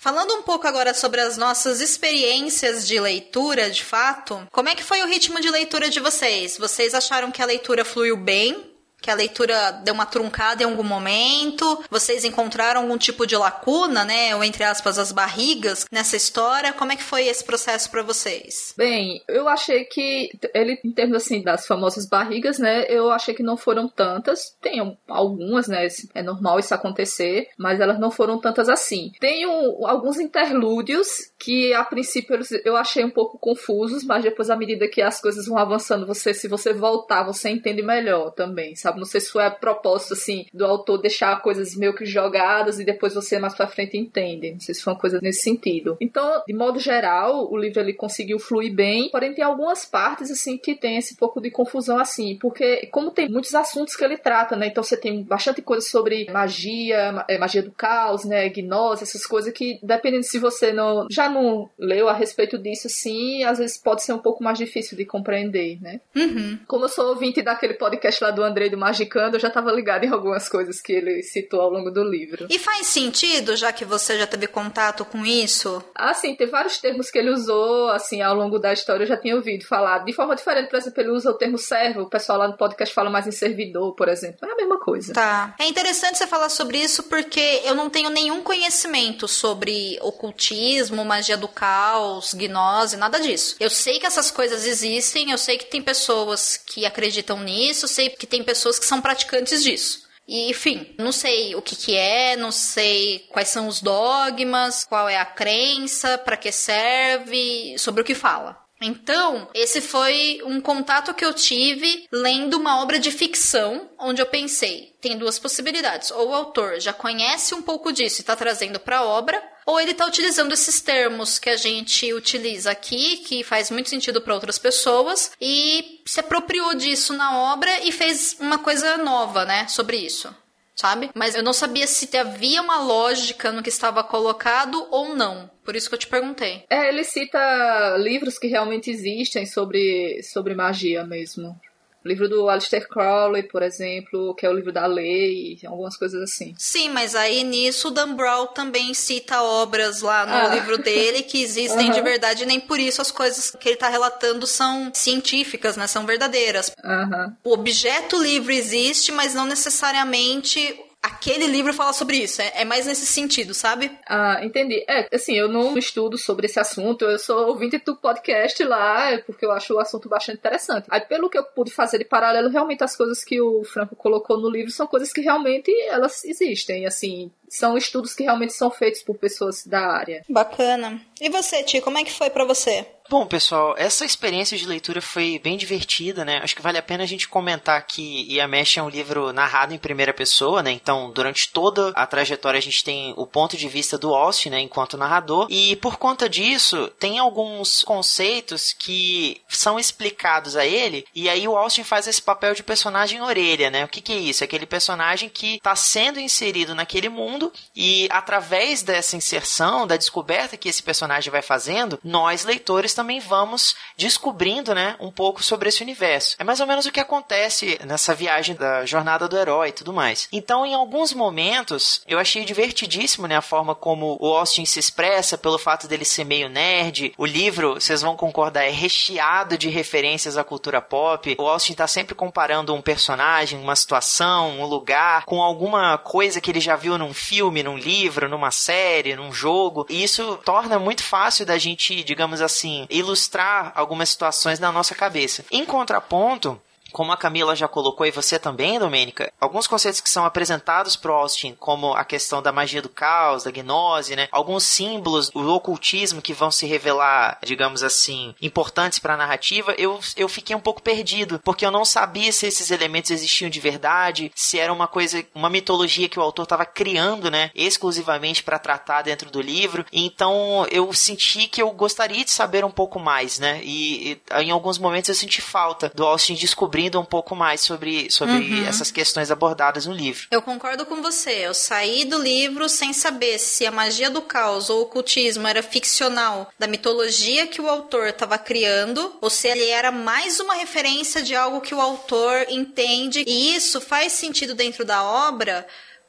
Falando 0.00 0.34
um 0.34 0.42
pouco 0.42 0.66
agora 0.66 0.92
sobre 0.92 1.20
as 1.20 1.36
nossas 1.36 1.80
experiências 1.80 2.84
de 2.84 2.98
leitura, 2.98 3.70
de 3.70 3.84
fato, 3.84 4.44
como 4.50 4.70
é 4.70 4.74
que 4.74 4.82
foi 4.82 5.00
o 5.04 5.06
ritmo 5.06 5.40
de 5.40 5.50
leitura 5.50 5.88
de 5.88 6.00
vocês? 6.00 6.58
Vocês 6.58 6.92
acharam 6.92 7.30
que 7.30 7.40
a 7.40 7.46
leitura 7.46 7.84
fluiu 7.84 8.16
bem? 8.16 8.75
Que 9.00 9.10
a 9.10 9.14
leitura 9.14 9.72
deu 9.84 9.94
uma 9.94 10.06
truncada 10.06 10.62
em 10.62 10.66
algum 10.66 10.82
momento? 10.82 11.84
Vocês 11.90 12.24
encontraram 12.24 12.82
algum 12.82 12.98
tipo 12.98 13.26
de 13.26 13.36
lacuna, 13.36 14.04
né, 14.04 14.34
ou 14.34 14.42
entre 14.42 14.64
aspas 14.64 14.98
as 14.98 15.12
barrigas 15.12 15.86
nessa 15.92 16.16
história? 16.16 16.72
Como 16.72 16.92
é 16.92 16.96
que 16.96 17.02
foi 17.02 17.26
esse 17.26 17.44
processo 17.44 17.90
para 17.90 18.02
vocês? 18.02 18.74
Bem, 18.76 19.22
eu 19.28 19.48
achei 19.48 19.84
que 19.84 20.30
ele 20.54 20.80
em 20.84 20.92
termos 20.92 21.16
assim 21.16 21.42
das 21.42 21.66
famosas 21.66 22.08
barrigas, 22.08 22.58
né, 22.58 22.84
eu 22.88 23.10
achei 23.10 23.34
que 23.34 23.42
não 23.42 23.56
foram 23.56 23.88
tantas. 23.88 24.56
Tem 24.60 24.80
algumas, 25.06 25.68
né, 25.68 25.86
é 26.14 26.22
normal 26.22 26.58
isso 26.58 26.74
acontecer, 26.74 27.48
mas 27.56 27.80
elas 27.80 28.00
não 28.00 28.10
foram 28.10 28.40
tantas 28.40 28.68
assim. 28.68 29.12
Tem 29.20 29.46
um, 29.46 29.86
alguns 29.86 30.18
interlúdios 30.18 31.30
que 31.38 31.72
a 31.74 31.84
princípio 31.84 32.38
eu 32.64 32.76
achei 32.76 33.04
um 33.04 33.10
pouco 33.10 33.38
confusos, 33.38 34.04
mas 34.04 34.24
depois 34.24 34.50
à 34.50 34.56
medida 34.56 34.88
que 34.88 35.00
as 35.00 35.20
coisas 35.20 35.46
vão 35.46 35.58
avançando, 35.58 36.06
você 36.06 36.34
se 36.34 36.48
você 36.48 36.72
voltar, 36.72 37.24
você 37.24 37.50
entende 37.50 37.82
melhor 37.82 38.30
também, 38.32 38.74
sabe? 38.74 38.85
Sabe? 38.86 38.98
Não 38.98 39.04
sei 39.04 39.20
se 39.20 39.30
foi 39.30 39.44
a 39.44 39.50
propósito, 39.50 40.14
assim, 40.14 40.46
do 40.54 40.64
autor 40.64 40.98
deixar 40.98 41.40
coisas 41.42 41.74
meio 41.74 41.94
que 41.94 42.04
jogadas 42.04 42.78
e 42.78 42.84
depois 42.84 43.14
você 43.14 43.38
mais 43.38 43.54
pra 43.54 43.66
frente 43.66 43.96
entende. 43.96 44.52
Não 44.52 44.60
sei 44.60 44.74
se 44.74 44.82
foi 44.82 44.92
uma 44.92 44.98
coisa 44.98 45.18
nesse 45.20 45.42
sentido. 45.42 45.96
Então, 46.00 46.42
de 46.46 46.54
modo 46.54 46.78
geral, 46.78 47.50
o 47.50 47.56
livro 47.56 47.80
ele 47.80 47.92
conseguiu 47.92 48.38
fluir 48.38 48.72
bem, 48.72 49.10
porém 49.10 49.34
tem 49.34 49.44
algumas 49.44 49.84
partes, 49.84 50.30
assim, 50.30 50.56
que 50.56 50.74
tem 50.74 50.96
esse 50.96 51.16
pouco 51.16 51.40
de 51.40 51.50
confusão, 51.50 51.98
assim, 51.98 52.38
porque 52.40 52.86
como 52.92 53.10
tem 53.10 53.28
muitos 53.28 53.54
assuntos 53.54 53.96
que 53.96 54.04
ele 54.04 54.16
trata, 54.16 54.54
né? 54.56 54.68
Então 54.68 54.82
você 54.82 54.96
tem 54.96 55.22
bastante 55.22 55.62
coisa 55.62 55.86
sobre 55.86 56.30
magia, 56.30 57.24
é, 57.28 57.38
magia 57.38 57.62
do 57.62 57.72
caos, 57.72 58.24
né? 58.24 58.48
Gnose, 58.48 59.02
essas 59.02 59.26
coisas 59.26 59.52
que, 59.52 59.78
dependendo 59.82 60.22
se 60.22 60.38
você 60.38 60.72
não 60.72 61.06
já 61.10 61.28
não 61.28 61.68
leu 61.78 62.08
a 62.08 62.12
respeito 62.12 62.58
disso, 62.58 62.86
assim, 62.86 63.42
às 63.44 63.58
vezes 63.58 63.78
pode 63.78 64.02
ser 64.02 64.12
um 64.12 64.18
pouco 64.18 64.44
mais 64.44 64.58
difícil 64.58 64.96
de 64.96 65.04
compreender, 65.04 65.78
né? 65.80 66.00
Uhum. 66.14 66.58
Como 66.66 66.84
eu 66.84 66.88
sou 66.88 67.08
ouvinte 67.08 67.42
daquele 67.42 67.74
podcast 67.74 68.22
lá 68.22 68.30
do 68.30 68.42
André 68.42 68.68
do 68.76 68.80
Magicando, 68.80 69.36
eu 69.36 69.40
já 69.40 69.48
estava 69.48 69.72
ligada 69.72 70.04
em 70.04 70.10
algumas 70.10 70.48
coisas 70.48 70.80
que 70.80 70.92
ele 70.92 71.22
citou 71.22 71.60
ao 71.60 71.70
longo 71.70 71.90
do 71.90 72.04
livro. 72.04 72.46
E 72.50 72.58
faz 72.58 72.86
sentido, 72.86 73.56
já 73.56 73.72
que 73.72 73.84
você 73.84 74.18
já 74.18 74.26
teve 74.26 74.46
contato 74.46 75.04
com 75.04 75.24
isso? 75.24 75.82
Ah, 75.94 76.14
sim, 76.14 76.34
tem 76.36 76.46
vários 76.46 76.78
termos 76.78 77.10
que 77.10 77.18
ele 77.18 77.30
usou, 77.30 77.88
assim, 77.88 78.20
ao 78.20 78.34
longo 78.34 78.58
da 78.58 78.72
história 78.72 79.04
eu 79.04 79.08
já 79.08 79.16
tinha 79.16 79.34
ouvido 79.34 79.66
falar. 79.66 80.00
De 80.00 80.12
forma 80.12 80.36
diferente, 80.36 80.68
por 80.68 80.76
exemplo, 80.76 81.00
ele 81.02 81.10
usa 81.10 81.30
o 81.30 81.34
termo 81.34 81.58
servo, 81.58 82.02
o 82.02 82.10
pessoal 82.10 82.38
lá 82.38 82.48
no 82.48 82.56
podcast 82.56 82.94
fala 82.94 83.08
mais 83.08 83.26
em 83.26 83.32
servidor, 83.32 83.94
por 83.94 84.08
exemplo. 84.08 84.46
É 84.46 84.52
a 84.52 84.56
mesma 84.56 84.78
coisa. 84.78 85.14
Tá. 85.14 85.54
É 85.58 85.66
interessante 85.66 86.18
você 86.18 86.26
falar 86.26 86.50
sobre 86.50 86.78
isso 86.78 87.04
porque 87.04 87.62
eu 87.64 87.74
não 87.74 87.88
tenho 87.88 88.10
nenhum 88.10 88.42
conhecimento 88.42 89.26
sobre 89.26 89.98
ocultismo, 90.02 91.04
magia 91.04 91.36
do 91.36 91.48
caos, 91.48 92.34
gnose, 92.34 92.96
nada 92.96 93.18
disso. 93.18 93.56
Eu 93.58 93.70
sei 93.70 93.98
que 93.98 94.06
essas 94.06 94.30
coisas 94.30 94.66
existem, 94.66 95.30
eu 95.30 95.38
sei 95.38 95.56
que 95.56 95.66
tem 95.66 95.80
pessoas 95.80 96.56
que 96.56 96.84
acreditam 96.84 97.40
nisso, 97.40 97.88
sei 97.88 98.10
que 98.10 98.26
tem 98.26 98.42
pessoas 98.42 98.65
pessoas 98.66 98.78
que 98.78 98.86
são 98.86 99.00
praticantes 99.00 99.62
disso. 99.62 100.06
E, 100.26 100.50
enfim, 100.50 100.92
não 100.98 101.12
sei 101.12 101.54
o 101.54 101.62
que, 101.62 101.76
que 101.76 101.94
é, 101.94 102.34
não 102.34 102.50
sei 102.50 103.20
quais 103.30 103.48
são 103.48 103.68
os 103.68 103.80
dogmas, 103.80 104.84
qual 104.84 105.08
é 105.08 105.18
a 105.18 105.24
crença, 105.24 106.18
para 106.18 106.36
que 106.36 106.50
serve, 106.50 107.76
sobre 107.78 108.02
o 108.02 108.04
que 108.04 108.14
fala. 108.14 108.60
Então, 108.82 109.48
esse 109.54 109.80
foi 109.80 110.40
um 110.44 110.60
contato 110.60 111.14
que 111.14 111.24
eu 111.24 111.32
tive 111.32 112.06
lendo 112.12 112.54
uma 112.54 112.82
obra 112.82 112.98
de 112.98 113.10
ficção, 113.10 113.88
onde 113.98 114.20
eu 114.20 114.26
pensei, 114.26 114.96
tem 115.00 115.16
duas 115.16 115.38
possibilidades. 115.38 116.10
Ou 116.10 116.30
o 116.30 116.34
autor 116.34 116.80
já 116.80 116.92
conhece 116.92 117.54
um 117.54 117.62
pouco 117.62 117.92
disso 117.92 118.20
e 118.20 118.22
está 118.22 118.34
trazendo 118.34 118.80
para 118.80 118.98
a 118.98 119.04
obra, 119.04 119.40
ou 119.66 119.80
ele 119.80 119.90
está 119.90 120.06
utilizando 120.06 120.52
esses 120.52 120.80
termos 120.80 121.38
que 121.38 121.50
a 121.50 121.56
gente 121.56 122.12
utiliza 122.14 122.70
aqui, 122.70 123.18
que 123.18 123.42
faz 123.42 123.70
muito 123.70 123.90
sentido 123.90 124.22
para 124.22 124.32
outras 124.32 124.58
pessoas, 124.58 125.32
e 125.40 126.00
se 126.06 126.20
apropriou 126.20 126.74
disso 126.74 127.12
na 127.12 127.52
obra 127.52 127.84
e 127.84 127.90
fez 127.90 128.36
uma 128.38 128.58
coisa 128.58 128.96
nova, 128.96 129.44
né, 129.44 129.66
sobre 129.66 129.96
isso. 129.96 130.34
Sabe? 130.76 131.10
Mas 131.14 131.34
eu 131.34 131.42
não 131.42 131.54
sabia 131.54 131.86
se 131.86 132.14
havia 132.18 132.60
uma 132.60 132.78
lógica 132.78 133.50
no 133.50 133.62
que 133.62 133.70
estava 133.70 134.04
colocado 134.04 134.86
ou 134.90 135.14
não. 135.16 135.50
Por 135.64 135.74
isso 135.74 135.88
que 135.88 135.94
eu 135.94 135.98
te 135.98 136.06
perguntei. 136.06 136.64
É, 136.68 136.90
ele 136.90 137.02
cita 137.02 137.96
livros 137.98 138.38
que 138.38 138.46
realmente 138.46 138.90
existem 138.90 139.46
sobre, 139.46 140.22
sobre 140.22 140.54
magia 140.54 141.02
mesmo. 141.02 141.58
Livro 142.06 142.28
do 142.28 142.48
Aleister 142.48 142.88
Crowley, 142.88 143.42
por 143.42 143.62
exemplo, 143.62 144.34
que 144.34 144.46
é 144.46 144.48
o 144.48 144.52
livro 144.52 144.72
da 144.72 144.86
lei, 144.86 145.58
algumas 145.66 145.96
coisas 145.96 146.22
assim. 146.22 146.54
Sim, 146.58 146.90
mas 146.90 147.14
aí 147.14 147.44
nisso 147.44 147.88
o 147.88 147.90
Dan 147.90 148.14
Brown 148.14 148.46
também 148.48 148.94
cita 148.94 149.42
obras 149.42 150.00
lá 150.02 150.24
no 150.24 150.34
ah. 150.34 150.54
livro 150.54 150.78
dele 150.78 151.22
que 151.22 151.42
existem 151.42 151.86
uhum. 151.86 151.92
de 151.92 152.00
verdade, 152.02 152.42
e 152.44 152.46
nem 152.46 152.60
por 152.60 152.78
isso 152.78 153.02
as 153.02 153.10
coisas 153.10 153.50
que 153.50 153.68
ele 153.68 153.74
está 153.74 153.88
relatando 153.88 154.46
são 154.46 154.90
científicas, 154.94 155.76
né? 155.76 155.86
São 155.86 156.06
verdadeiras. 156.06 156.72
Uhum. 156.84 157.32
O 157.44 157.52
objeto 157.52 158.22
livro 158.22 158.52
existe, 158.52 159.12
mas 159.12 159.34
não 159.34 159.44
necessariamente 159.44 160.85
aquele 161.06 161.46
livro 161.46 161.72
fala 161.72 161.92
sobre 161.92 162.18
isso. 162.18 162.42
É, 162.42 162.52
é, 162.56 162.64
mais 162.64 162.86
nesse 162.86 163.06
sentido, 163.06 163.54
sabe? 163.54 163.90
Ah, 164.06 164.40
entendi. 164.44 164.84
É, 164.88 165.08
assim, 165.14 165.34
eu 165.34 165.48
não 165.48 165.76
estudo 165.78 166.18
sobre 166.18 166.46
esse 166.46 166.58
assunto, 166.58 167.04
eu 167.04 167.18
sou 167.18 167.48
ouvinte 167.48 167.78
do 167.78 167.96
podcast 167.96 168.62
lá, 168.64 169.18
porque 169.24 169.44
eu 169.44 169.52
acho 169.52 169.74
o 169.74 169.78
assunto 169.78 170.08
bastante 170.08 170.38
interessante. 170.38 170.86
Aí, 170.90 171.00
pelo 171.00 171.30
que 171.30 171.38
eu 171.38 171.44
pude 171.44 171.70
fazer 171.70 171.98
de 171.98 172.04
paralelo, 172.04 172.48
realmente 172.48 172.84
as 172.84 172.96
coisas 172.96 173.24
que 173.24 173.40
o 173.40 173.64
Franco 173.64 173.94
colocou 173.96 174.38
no 174.38 174.50
livro 174.50 174.70
são 174.70 174.86
coisas 174.86 175.12
que 175.12 175.20
realmente 175.20 175.70
elas 175.88 176.24
existem, 176.24 176.86
assim, 176.86 177.30
são 177.48 177.76
estudos 177.76 178.14
que 178.14 178.24
realmente 178.24 178.52
são 178.52 178.70
feitos 178.70 179.02
por 179.02 179.16
pessoas 179.16 179.66
da 179.66 179.80
área. 179.86 180.24
Bacana. 180.28 181.00
E 181.20 181.28
você, 181.28 181.62
Ti, 181.62 181.80
como 181.80 181.98
é 181.98 182.04
que 182.04 182.12
foi 182.12 182.30
para 182.30 182.44
você? 182.44 182.86
Bom, 183.08 183.24
pessoal, 183.24 183.74
essa 183.78 184.04
experiência 184.04 184.58
de 184.58 184.66
leitura 184.66 185.00
foi 185.00 185.38
bem 185.38 185.56
divertida, 185.56 186.24
né? 186.24 186.40
Acho 186.42 186.56
que 186.56 186.62
vale 186.62 186.76
a 186.76 186.82
pena 186.82 187.04
a 187.04 187.06
gente 187.06 187.28
comentar 187.28 187.86
que 187.86 188.26
Yamesh 188.34 188.78
é 188.78 188.82
um 188.82 188.88
livro 188.88 189.32
narrado 189.32 189.72
em 189.72 189.78
primeira 189.78 190.12
pessoa, 190.12 190.60
né? 190.60 190.72
Então, 190.72 191.12
durante 191.12 191.50
toda 191.50 191.90
a 191.90 192.04
trajetória 192.04 192.58
a 192.58 192.62
gente 192.62 192.82
tem 192.82 193.14
o 193.16 193.24
ponto 193.24 193.56
de 193.56 193.68
vista 193.68 193.96
do 193.96 194.12
Austin, 194.12 194.50
né, 194.50 194.60
enquanto 194.60 194.98
narrador, 194.98 195.46
e 195.48 195.76
por 195.76 195.98
conta 195.98 196.28
disso, 196.28 196.88
tem 196.98 197.20
alguns 197.20 197.84
conceitos 197.84 198.72
que 198.72 199.40
são 199.48 199.78
explicados 199.78 200.56
a 200.56 200.66
ele, 200.66 201.06
e 201.14 201.28
aí 201.28 201.46
o 201.46 201.56
Austin 201.56 201.84
faz 201.84 202.08
esse 202.08 202.20
papel 202.20 202.54
de 202.54 202.64
personagem 202.64 203.22
orelha, 203.22 203.70
né? 203.70 203.84
O 203.84 203.88
que 203.88 204.00
que 204.00 204.12
é 204.12 204.18
isso? 204.18 204.42
É 204.42 204.46
aquele 204.46 204.66
personagem 204.66 205.28
que 205.28 205.56
está 205.56 205.76
sendo 205.76 206.18
inserido 206.18 206.74
naquele 206.74 207.08
mundo 207.08 207.52
e 207.74 208.08
através 208.10 208.82
dessa 208.82 209.16
inserção, 209.16 209.86
da 209.86 209.96
descoberta 209.96 210.56
que 210.56 210.68
esse 210.68 210.82
personagem 210.82 211.30
vai 211.30 211.42
fazendo, 211.42 212.00
nós 212.02 212.44
leitores 212.44 212.95
também 212.96 213.20
vamos 213.20 213.76
descobrindo, 213.96 214.74
né, 214.74 214.96
um 214.98 215.12
pouco 215.12 215.42
sobre 215.42 215.68
esse 215.68 215.82
universo. 215.82 216.34
É 216.38 216.44
mais 216.44 216.60
ou 216.60 216.66
menos 216.66 216.86
o 216.86 216.90
que 216.90 216.98
acontece 216.98 217.78
nessa 217.84 218.14
viagem 218.14 218.56
da 218.56 218.84
jornada 218.84 219.28
do 219.28 219.38
herói 219.38 219.68
e 219.68 219.72
tudo 219.72 219.92
mais. 219.92 220.28
Então, 220.32 220.64
em 220.66 220.74
alguns 220.74 221.12
momentos, 221.12 222.02
eu 222.08 222.18
achei 222.18 222.44
divertidíssimo, 222.44 223.26
né, 223.26 223.36
a 223.36 223.42
forma 223.42 223.74
como 223.74 224.16
o 224.20 224.34
Austin 224.34 224.64
se 224.64 224.80
expressa, 224.80 225.38
pelo 225.38 225.58
fato 225.58 225.86
dele 225.86 226.04
ser 226.04 226.24
meio 226.24 226.48
nerd. 226.48 227.12
O 227.18 227.26
livro, 227.26 227.74
vocês 227.74 228.00
vão 228.00 228.16
concordar, 228.16 228.64
é 228.64 228.70
recheado 228.70 229.58
de 229.58 229.68
referências 229.68 230.38
à 230.38 230.42
cultura 230.42 230.80
pop. 230.80 231.36
O 231.38 231.46
Austin 231.46 231.74
tá 231.74 231.86
sempre 231.86 232.14
comparando 232.14 232.74
um 232.74 232.80
personagem, 232.80 233.60
uma 233.60 233.76
situação, 233.76 234.60
um 234.60 234.64
lugar, 234.64 235.24
com 235.26 235.42
alguma 235.42 235.98
coisa 235.98 236.40
que 236.40 236.50
ele 236.50 236.60
já 236.60 236.76
viu 236.76 236.96
num 236.96 237.12
filme, 237.12 237.62
num 237.62 237.76
livro, 237.76 238.28
numa 238.28 238.50
série, 238.50 239.14
num 239.14 239.32
jogo. 239.32 239.86
E 239.90 240.02
isso 240.02 240.38
torna 240.44 240.78
muito 240.78 241.02
fácil 241.02 241.44
da 241.44 241.58
gente, 241.58 242.02
digamos 242.02 242.40
assim, 242.40 242.85
ilustrar 242.90 243.72
algumas 243.74 244.08
situações 244.08 244.58
na 244.58 244.72
nossa 244.72 244.94
cabeça. 244.94 245.44
Em 245.50 245.64
contraponto, 245.64 246.60
como 246.96 247.12
a 247.12 247.16
Camila 247.18 247.54
já 247.54 247.68
colocou 247.68 248.06
e 248.06 248.10
você 248.10 248.38
também, 248.38 248.78
Domênica, 248.78 249.30
alguns 249.38 249.66
conceitos 249.66 250.00
que 250.00 250.08
são 250.08 250.24
apresentados 250.24 250.96
pro 250.96 251.12
Austin, 251.12 251.54
como 251.60 251.92
a 251.92 252.06
questão 252.06 252.40
da 252.40 252.50
magia 252.50 252.80
do 252.80 252.88
caos, 252.88 253.44
da 253.44 253.50
gnose, 253.50 254.16
né? 254.16 254.28
Alguns 254.32 254.62
símbolos 254.62 255.28
do 255.28 255.52
ocultismo 255.52 256.22
que 256.22 256.32
vão 256.32 256.50
se 256.50 256.64
revelar, 256.64 257.38
digamos 257.44 257.82
assim, 257.82 258.34
importantes 258.40 258.98
para 258.98 259.12
a 259.12 259.16
narrativa, 259.18 259.74
eu, 259.76 260.00
eu 260.16 260.26
fiquei 260.26 260.56
um 260.56 260.60
pouco 260.60 260.80
perdido, 260.80 261.38
porque 261.44 261.66
eu 261.66 261.70
não 261.70 261.84
sabia 261.84 262.32
se 262.32 262.46
esses 262.46 262.70
elementos 262.70 263.10
existiam 263.10 263.50
de 263.50 263.60
verdade, 263.60 264.32
se 264.34 264.58
era 264.58 264.72
uma 264.72 264.88
coisa, 264.88 265.22
uma 265.34 265.50
mitologia 265.50 266.08
que 266.08 266.18
o 266.18 266.22
autor 266.22 266.44
estava 266.44 266.64
criando, 266.64 267.30
né, 267.30 267.50
exclusivamente 267.54 268.42
para 268.42 268.58
tratar 268.58 269.02
dentro 269.02 269.30
do 269.30 269.42
livro. 269.42 269.84
Então, 269.92 270.66
eu 270.70 270.90
senti 270.94 271.46
que 271.46 271.60
eu 271.60 271.70
gostaria 271.72 272.24
de 272.24 272.30
saber 272.30 272.64
um 272.64 272.70
pouco 272.70 272.98
mais, 272.98 273.38
né? 273.38 273.60
E, 273.62 274.12
e 274.12 274.42
em 274.42 274.50
alguns 274.50 274.78
momentos 274.78 275.10
eu 275.10 275.14
senti 275.14 275.42
falta 275.42 275.92
do 275.94 276.02
Austin 276.02 276.32
descobrir 276.32 276.85
um 276.94 277.04
pouco 277.04 277.34
mais 277.34 277.60
sobre, 277.60 278.10
sobre 278.10 278.34
uhum. 278.34 278.66
essas 278.66 278.90
questões 278.90 279.30
abordadas 279.30 279.86
no 279.86 279.94
livro. 279.94 280.26
Eu 280.30 280.42
concordo 280.42 280.86
com 280.86 281.02
você. 281.02 281.46
Eu 281.46 281.54
saí 281.54 282.04
do 282.04 282.18
livro 282.18 282.68
sem 282.68 282.92
saber 282.92 283.38
se 283.38 283.66
a 283.66 283.70
magia 283.70 284.10
do 284.10 284.22
caos 284.22 284.70
ou 284.70 284.78
o 284.78 284.82
ocultismo 284.82 285.46
era 285.46 285.62
ficcional 285.62 286.50
da 286.58 286.66
mitologia 286.66 287.46
que 287.46 287.60
o 287.60 287.68
autor 287.68 288.08
estava 288.08 288.38
criando 288.38 289.16
ou 289.20 289.30
se 289.30 289.48
ele 289.48 289.68
era 289.68 289.90
mais 289.90 290.38
uma 290.40 290.54
referência 290.54 291.22
de 291.22 291.34
algo 291.34 291.60
que 291.60 291.74
o 291.74 291.80
autor 291.80 292.46
entende. 292.48 293.24
E 293.26 293.54
isso 293.54 293.80
faz 293.80 294.12
sentido 294.12 294.54
dentro 294.54 294.84
da 294.84 295.02
obra 295.02 295.66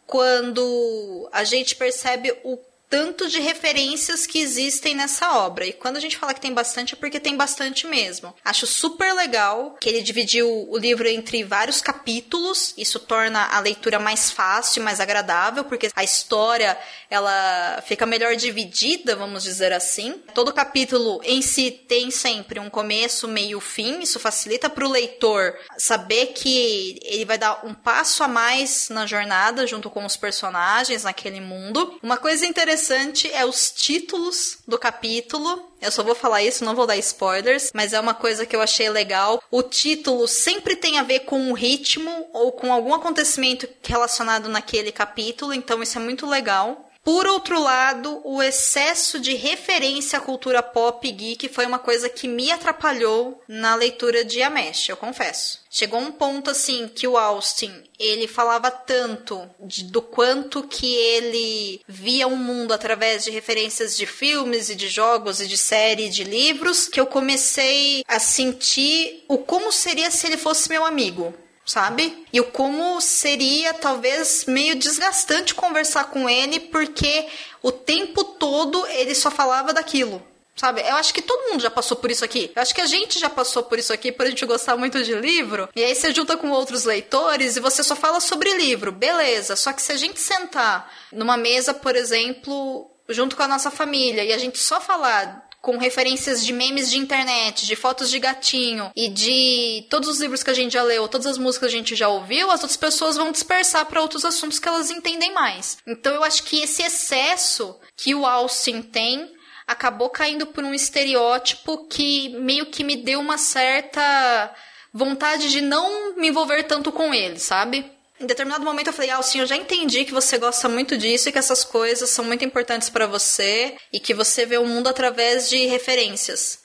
quando 0.08 1.30
a 1.34 1.44
gente 1.44 1.76
percebe 1.76 2.34
o 2.44 2.58
tanto 2.90 3.28
de 3.28 3.40
referências 3.40 4.26
que 4.26 4.40
existem 4.40 4.96
nessa 4.96 5.38
obra. 5.38 5.66
E 5.66 5.74
quando 5.74 5.98
a 5.98 6.00
gente 6.00 6.18
fala 6.18 6.34
que 6.34 6.42
tem 6.42 6.54
bastante, 6.54 6.94
é 6.94 6.98
porque 6.98 7.20
tem 7.20 7.36
bastante 7.36 7.86
mesmo. 7.86 8.34
Acho 8.44 8.66
super 8.66 9.14
legal 9.14 9.78
que 9.80 9.90
ele 9.90 10.02
dividiu 10.02 10.48
o 10.70 10.78
livro 10.78 11.08
entre 11.08 11.44
vários 11.44 11.82
capítulos. 11.82 12.74
Isso 12.78 13.00
torna 13.00 13.46
a 13.46 13.60
leitura 13.60 14.00
mais 14.00 14.32
fácil, 14.32 14.84
mais 14.84 15.00
agradável, 15.00 15.66
porque 15.66 15.90
a 15.96 16.04
história 16.04 16.78
ela 17.10 17.84
fica 17.86 18.06
melhor 18.06 18.36
dividida, 18.36 19.16
vamos 19.16 19.44
dizer 19.44 19.74
assim. 19.74 20.22
Todo 20.34 20.54
capítulo 20.54 21.20
em 21.24 21.42
si 21.42 21.72
tem 21.72 22.10
sempre 22.10 22.60
um 22.60 22.70
começo, 22.70 23.28
meio, 23.28 23.60
fim. 23.60 24.00
Isso 24.00 24.20
facilita 24.20 24.70
para 24.70 24.86
o 24.86 24.92
leitor 24.92 25.58
saber 25.78 26.28
que 26.28 27.00
ele 27.04 27.26
vai 27.26 27.38
dar 27.38 27.66
um 27.66 27.74
passo 27.74 28.24
a 28.24 28.28
mais 28.28 28.90
na 28.90 29.06
jornada 29.06 29.68
junto 29.68 29.90
com 29.90 30.06
os 30.06 30.16
personagens 30.16 31.04
naquele 31.04 31.42
mundo. 31.42 31.98
Uma 32.02 32.18
coisa 32.18 32.46
interessante 32.46 32.77
interessante 32.78 33.28
é 33.34 33.44
os 33.44 33.72
títulos 33.72 34.60
do 34.68 34.78
capítulo. 34.78 35.72
Eu 35.82 35.92
só 35.92 36.04
vou 36.04 36.14
falar 36.14 36.44
isso, 36.44 36.64
não 36.64 36.76
vou 36.76 36.86
dar 36.86 36.96
spoilers, 36.98 37.72
mas 37.74 37.92
é 37.92 38.00
uma 38.00 38.14
coisa 38.14 38.46
que 38.46 38.56
eu 38.56 38.62
achei 38.62 38.88
legal. 38.90 39.42
O 39.50 39.64
título 39.64 40.28
sempre 40.28 40.76
tem 40.76 41.00
a 41.00 41.04
ver 41.04 41.22
com 41.22 41.50
o 41.50 41.56
ritmo 41.56 42.28
ou 42.34 42.52
com 42.52 42.72
algum 42.72 42.94
acontecimento 42.94 43.68
relacionado 43.84 44.48
naquele 44.48 44.92
capítulo, 44.92 45.54
então 45.54 45.82
isso 45.82 45.98
é 45.98 46.02
muito 46.02 46.28
legal. 46.28 46.87
Por 47.08 47.26
outro 47.26 47.58
lado, 47.62 48.20
o 48.26 48.44
excesso 48.44 49.18
de 49.18 49.34
referência 49.34 50.20
à 50.20 50.22
cultura 50.22 50.62
pop 50.62 51.10
geek 51.10 51.48
foi 51.48 51.66
uma 51.66 51.80
coisa 51.80 52.10
que 52.10 52.28
me 52.28 52.52
atrapalhou 52.52 53.42
na 53.48 53.76
leitura 53.76 54.26
de 54.26 54.42
Amesh, 54.42 54.90
eu 54.90 54.98
confesso. 54.98 55.62
Chegou 55.70 56.02
um 56.02 56.12
ponto 56.12 56.50
assim 56.50 56.86
que 56.94 57.08
o 57.08 57.18
Austin, 57.18 57.72
ele 57.98 58.28
falava 58.28 58.70
tanto 58.70 59.50
de, 59.62 59.86
do 59.86 60.02
quanto 60.02 60.64
que 60.64 60.96
ele 60.96 61.80
via 61.88 62.28
o 62.28 62.34
um 62.34 62.36
mundo 62.36 62.74
através 62.74 63.24
de 63.24 63.32
referências 63.32 63.96
de 63.96 64.06
filmes 64.06 64.70
e 64.70 64.76
de 64.76 64.90
jogos 64.90 65.40
e 65.40 65.48
de 65.48 65.58
série 65.58 66.08
e 66.08 66.10
de 66.10 66.26
livros, 66.26 66.90
que 66.90 67.00
eu 67.00 67.06
comecei 67.08 68.04
a 68.06 68.20
sentir 68.20 69.24
o 69.30 69.38
como 69.38 69.72
seria 69.72 70.12
se 70.12 70.28
ele 70.28 70.36
fosse 70.36 70.68
meu 70.68 70.86
amigo 70.86 71.34
sabe? 71.68 72.26
E 72.32 72.40
o 72.40 72.46
como 72.46 73.02
seria 73.02 73.74
talvez 73.74 74.46
meio 74.46 74.76
desgastante 74.76 75.54
conversar 75.54 76.06
com 76.06 76.30
ele, 76.30 76.62
porque 76.62 77.28
o 77.62 77.72
tempo 77.72 78.24
todo 78.24 78.88
ele 78.88 79.14
só 79.14 79.30
falava 79.30 79.74
daquilo. 79.74 80.26
Sabe? 80.56 80.82
Eu 80.82 80.96
acho 80.96 81.14
que 81.14 81.22
todo 81.22 81.52
mundo 81.52 81.62
já 81.62 81.70
passou 81.70 81.98
por 81.98 82.10
isso 82.10 82.26
aqui. 82.26 82.52
Eu 82.56 82.62
acho 82.64 82.74
que 82.74 82.82
a 82.82 82.88
gente 82.88 83.20
já 83.20 83.30
passou 83.30 83.62
por 83.62 83.78
isso 83.78 83.94
aqui 83.94 84.12
por 84.12 84.26
a 84.26 84.30
gente 84.30 84.44
gostar 84.44 84.76
muito 84.76 85.04
de 85.04 85.14
livro. 85.14 85.70
E 85.76 85.84
aí 85.84 85.94
você 85.94 86.12
junta 86.12 86.36
com 86.36 86.50
outros 86.50 86.84
leitores 86.84 87.56
e 87.58 87.60
você 87.60 87.84
só 87.84 87.96
fala 87.96 88.20
sobre 88.20 88.58
livro. 88.58 88.92
Beleza. 88.92 89.56
Só 89.56 89.72
que 89.72 89.84
se 89.84 89.92
a 89.92 89.98
gente 89.98 90.20
sentar 90.20 90.92
numa 91.12 91.38
mesa, 91.38 91.76
por 91.76 91.96
exemplo, 91.96 92.90
junto 93.08 93.36
com 93.36 93.44
a 93.44 93.48
nossa 93.48 93.70
família 93.70 94.24
e 94.24 94.34
a 94.34 94.38
gente 94.40 94.58
só 94.58 94.82
falar 94.82 95.47
com 95.68 95.78
referências 95.78 96.46
de 96.46 96.54
memes 96.54 96.90
de 96.90 96.98
internet, 96.98 97.66
de 97.66 97.76
fotos 97.76 98.10
de 98.10 98.20
gatinho 98.20 98.90
e 98.96 99.10
de 99.10 99.86
todos 99.90 100.08
os 100.08 100.18
livros 100.18 100.42
que 100.42 100.50
a 100.50 100.54
gente 100.54 100.72
já 100.72 100.82
leu, 100.82 101.10
todas 101.10 101.28
as 101.28 101.38
músicas 101.38 101.70
que 101.70 101.76
a 101.76 101.78
gente 101.78 101.94
já 101.94 102.08
ouviu, 102.08 102.50
as 102.50 102.62
outras 102.62 102.78
pessoas 102.78 103.18
vão 103.18 103.34
dispersar 103.34 103.86
para 103.86 104.02
outros 104.02 104.24
assuntos 104.24 104.60
que 104.60 104.68
elas 104.70 104.90
entendem 104.90 105.34
mais. 105.34 105.78
Então 105.86 106.14
eu 106.14 106.24
acho 106.24 106.44
que 106.44 106.62
esse 106.62 106.82
excesso 106.84 107.78
que 107.98 108.16
o 108.16 108.26
Austin 108.26 108.82
tem 108.82 109.30
acabou 109.68 110.10
caindo 110.10 110.46
por 110.46 110.64
um 110.64 110.74
estereótipo 110.74 111.86
que 111.90 112.30
meio 112.40 112.68
que 112.68 112.82
me 112.82 112.96
deu 112.96 113.20
uma 113.20 113.38
certa 113.38 114.56
vontade 114.94 115.52
de 115.52 115.60
não 115.60 116.16
me 116.16 116.30
envolver 116.30 116.64
tanto 116.64 116.94
com 116.94 117.14
ele, 117.14 117.40
sabe? 117.40 117.86
Em 118.20 118.26
determinado 118.26 118.66
momento 118.66 118.88
eu 118.88 118.94
falei, 118.94 119.12
ah, 119.12 119.22
sim, 119.22 119.40
eu 119.40 119.46
já 119.46 119.56
entendi 119.56 120.04
que 120.04 120.12
você 120.12 120.40
gosta 120.40 120.68
muito 120.68 120.98
disso 120.98 121.30
e 121.30 121.32
que 121.32 121.38
essas 121.38 121.64
coisas 121.64 122.10
são 122.10 122.26
muito 122.26 122.44
importantes 122.44 122.90
para 122.90 123.06
você 123.06 123.76
e 123.94 124.00
que 124.00 124.14
você 124.14 124.46
vê 124.46 124.58
o 124.58 124.66
mundo 124.66 124.88
através 124.88 125.48
de 125.48 125.66
referências. 125.68 126.60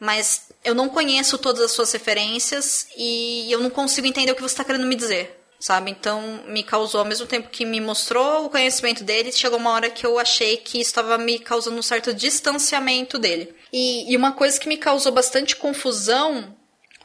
Mas 0.00 0.48
eu 0.64 0.74
não 0.74 0.88
conheço 0.88 1.38
todas 1.38 1.62
as 1.62 1.70
suas 1.70 1.92
referências 1.92 2.88
e 2.96 3.50
eu 3.50 3.60
não 3.60 3.70
consigo 3.70 4.06
entender 4.06 4.32
o 4.32 4.34
que 4.34 4.42
você 4.42 4.52
está 4.52 4.64
querendo 4.64 4.86
me 4.86 4.96
dizer, 4.96 5.40
sabe? 5.60 5.92
Então 5.92 6.42
me 6.48 6.64
causou, 6.64 7.00
ao 7.00 7.06
mesmo 7.06 7.24
tempo 7.24 7.50
que 7.50 7.64
me 7.64 7.80
mostrou 7.80 8.44
o 8.44 8.50
conhecimento 8.50 9.04
dele, 9.04 9.30
chegou 9.30 9.58
uma 9.58 9.70
hora 9.70 9.88
que 9.88 10.04
eu 10.04 10.18
achei 10.18 10.56
que 10.56 10.80
estava 10.80 11.16
me 11.16 11.38
causando 11.38 11.78
um 11.78 11.82
certo 11.82 12.12
distanciamento 12.12 13.16
dele. 13.16 13.54
E, 13.72 14.12
e 14.12 14.16
uma 14.16 14.32
coisa 14.32 14.58
que 14.58 14.68
me 14.68 14.76
causou 14.76 15.12
bastante 15.12 15.54
confusão 15.54 16.54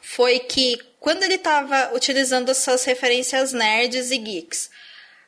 foi 0.02 0.40
que 0.40 0.76
quando 1.02 1.24
ele 1.24 1.34
estava 1.34 1.90
utilizando 1.94 2.48
essas 2.48 2.84
referências 2.84 3.52
nerds 3.52 4.12
e 4.12 4.18
geeks, 4.18 4.70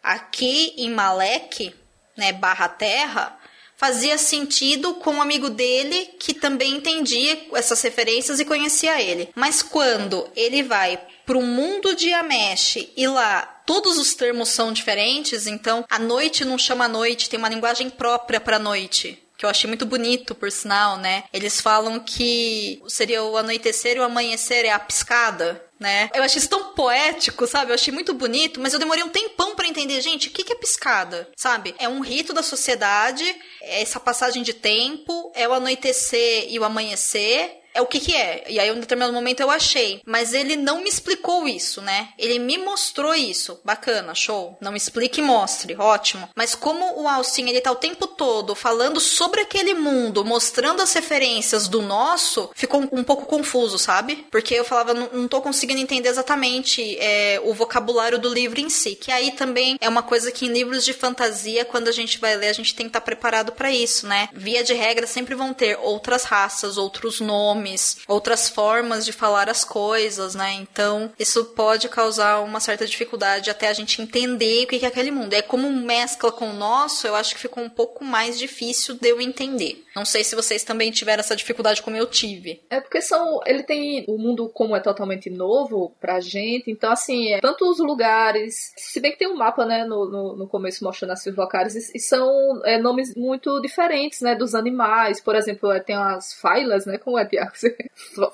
aqui 0.00 0.72
em 0.78 0.88
Malek, 0.88 1.74
né, 2.16 2.30
barra 2.30 2.68
terra, 2.68 3.36
fazia 3.76 4.16
sentido 4.16 4.94
com 4.94 5.14
um 5.14 5.20
amigo 5.20 5.50
dele 5.50 6.14
que 6.20 6.32
também 6.32 6.76
entendia 6.76 7.48
essas 7.54 7.82
referências 7.82 8.38
e 8.38 8.44
conhecia 8.44 9.02
ele. 9.02 9.30
Mas 9.34 9.62
quando 9.62 10.30
ele 10.36 10.62
vai 10.62 10.96
para 11.26 11.36
o 11.36 11.42
mundo 11.42 11.92
de 11.96 12.12
Amesh 12.12 12.86
e 12.96 13.08
lá 13.08 13.42
todos 13.66 13.98
os 13.98 14.14
termos 14.14 14.50
são 14.50 14.72
diferentes, 14.72 15.48
então 15.48 15.84
a 15.90 15.98
noite 15.98 16.44
não 16.44 16.56
chama 16.56 16.86
noite, 16.86 17.28
tem 17.28 17.38
uma 17.38 17.48
linguagem 17.48 17.90
própria 17.90 18.38
para 18.38 18.60
noite 18.60 19.24
que 19.36 19.44
eu 19.44 19.50
achei 19.50 19.66
muito 19.66 19.84
bonito, 19.84 20.34
por 20.34 20.50
sinal, 20.50 20.96
né? 20.96 21.24
Eles 21.32 21.60
falam 21.60 21.98
que 22.00 22.80
seria 22.88 23.22
o 23.22 23.36
anoitecer 23.36 23.96
e 23.96 24.00
o 24.00 24.04
amanhecer 24.04 24.64
é 24.64 24.70
a 24.70 24.78
piscada, 24.78 25.63
né? 25.78 26.10
Eu 26.14 26.22
achei 26.22 26.38
isso 26.38 26.48
tão 26.48 26.72
poético, 26.72 27.46
sabe? 27.46 27.70
Eu 27.70 27.74
achei 27.74 27.92
muito 27.92 28.14
bonito, 28.14 28.60
mas 28.60 28.72
eu 28.72 28.78
demorei 28.78 29.02
um 29.02 29.08
tempão 29.08 29.54
para 29.54 29.66
entender, 29.66 30.00
gente, 30.00 30.28
o 30.28 30.30
que 30.30 30.52
é 30.52 30.56
piscada, 30.56 31.28
sabe? 31.36 31.74
É 31.78 31.88
um 31.88 32.00
rito 32.00 32.32
da 32.32 32.42
sociedade, 32.42 33.24
é 33.60 33.82
essa 33.82 33.98
passagem 33.98 34.42
de 34.42 34.52
tempo, 34.52 35.32
é 35.34 35.48
o 35.48 35.52
anoitecer 35.52 36.46
e 36.48 36.58
o 36.58 36.64
amanhecer, 36.64 37.60
é 37.74 37.82
o 37.82 37.86
que 37.86 38.00
que 38.00 38.14
é. 38.14 38.44
E 38.48 38.58
aí, 38.58 38.68
em 38.68 38.72
um 38.72 38.80
determinado 38.80 39.12
momento 39.12 39.40
eu 39.40 39.50
achei. 39.50 40.00
Mas 40.06 40.32
ele 40.32 40.56
não 40.56 40.80
me 40.80 40.88
explicou 40.88 41.46
isso, 41.48 41.82
né? 41.82 42.10
Ele 42.18 42.38
me 42.38 42.56
mostrou 42.56 43.14
isso. 43.14 43.60
Bacana, 43.64 44.14
show. 44.14 44.56
Não 44.60 44.76
explique 44.76 45.20
e 45.20 45.24
mostre, 45.24 45.76
ótimo. 45.76 46.28
Mas 46.34 46.54
como 46.54 47.02
o 47.02 47.08
Austin, 47.08 47.48
ele 47.48 47.60
tá 47.60 47.72
o 47.72 47.76
tempo 47.76 48.06
todo 48.06 48.54
falando 48.54 49.00
sobre 49.00 49.40
aquele 49.40 49.74
mundo, 49.74 50.24
mostrando 50.24 50.80
as 50.80 50.92
referências 50.92 51.66
do 51.66 51.82
nosso, 51.82 52.50
ficou 52.54 52.82
um, 52.82 53.00
um 53.00 53.04
pouco 53.04 53.26
confuso, 53.26 53.78
sabe? 53.78 54.26
Porque 54.30 54.54
eu 54.54 54.64
falava, 54.64 54.94
não, 54.94 55.08
não 55.12 55.28
tô 55.28 55.40
conseguindo 55.40 55.80
entender 55.80 56.08
exatamente 56.08 56.96
é, 56.98 57.40
o 57.44 57.52
vocabulário 57.52 58.18
do 58.18 58.32
livro 58.32 58.60
em 58.60 58.70
si. 58.70 58.94
Que 58.94 59.10
aí 59.10 59.32
também 59.32 59.76
é 59.80 59.88
uma 59.88 60.02
coisa 60.02 60.30
que 60.30 60.46
em 60.46 60.52
livros 60.52 60.84
de 60.84 60.92
fantasia, 60.92 61.64
quando 61.64 61.88
a 61.88 61.92
gente 61.92 62.18
vai 62.18 62.36
ler, 62.36 62.48
a 62.48 62.52
gente 62.52 62.74
tem 62.74 62.86
que 62.86 62.90
estar 62.90 63.00
tá 63.00 63.04
preparado 63.04 63.52
para 63.52 63.70
isso, 63.70 64.06
né? 64.06 64.28
Via 64.32 64.62
de 64.62 64.74
regra, 64.74 65.06
sempre 65.06 65.34
vão 65.34 65.52
ter 65.52 65.76
outras 65.80 66.24
raças, 66.24 66.78
outros 66.78 67.20
nomes, 67.20 67.63
outras 68.06 68.48
formas 68.48 69.04
de 69.04 69.12
falar 69.12 69.48
as 69.48 69.64
coisas, 69.64 70.34
né? 70.34 70.52
Então, 70.52 71.12
isso 71.18 71.44
pode 71.46 71.88
causar 71.88 72.40
uma 72.40 72.60
certa 72.60 72.86
dificuldade 72.86 73.50
até 73.50 73.68
a 73.68 73.72
gente 73.72 74.00
entender 74.00 74.64
o 74.64 74.66
que 74.66 74.84
é 74.84 74.88
aquele 74.88 75.10
mundo. 75.10 75.34
É 75.34 75.42
como 75.42 75.70
mescla 75.70 76.30
com 76.30 76.50
o 76.50 76.52
nosso, 76.52 77.06
eu 77.06 77.14
acho 77.14 77.34
que 77.34 77.40
ficou 77.40 77.62
um 77.62 77.70
pouco 77.70 78.04
mais 78.04 78.38
difícil 78.38 78.94
de 78.94 79.08
eu 79.08 79.20
entender. 79.20 79.84
Não 79.94 80.04
sei 80.04 80.24
se 80.24 80.34
vocês 80.34 80.64
também 80.64 80.90
tiveram 80.90 81.20
essa 81.20 81.36
dificuldade 81.36 81.82
como 81.82 81.96
eu 81.96 82.06
tive. 82.06 82.60
É 82.68 82.80
porque 82.80 83.00
são. 83.00 83.40
Ele 83.46 83.62
tem. 83.62 84.04
O 84.08 84.18
mundo, 84.18 84.48
como 84.48 84.74
é 84.74 84.80
totalmente 84.80 85.30
novo 85.30 85.94
pra 86.00 86.20
gente, 86.20 86.70
então, 86.70 86.90
assim, 86.90 87.32
é, 87.32 87.40
tanto 87.40 87.70
os 87.70 87.78
lugares. 87.78 88.72
Se 88.76 89.00
bem 89.00 89.12
que 89.12 89.18
tem 89.18 89.28
um 89.28 89.36
mapa, 89.36 89.64
né, 89.64 89.84
no, 89.84 90.10
no, 90.10 90.36
no 90.36 90.48
começo 90.48 90.82
mostrando 90.82 91.12
as 91.12 91.24
locais, 91.26 91.74
e, 91.74 91.96
e 91.96 92.00
são 92.00 92.60
é, 92.64 92.78
nomes 92.78 93.14
muito 93.14 93.60
diferentes, 93.60 94.20
né, 94.20 94.34
dos 94.34 94.54
animais. 94.54 95.20
Por 95.20 95.36
exemplo, 95.36 95.70
é, 95.70 95.78
tem 95.78 95.94
as 95.94 96.34
failas, 96.34 96.86
né, 96.86 96.98
como 96.98 97.18
é, 97.18 97.24
Tiago? 97.24 97.53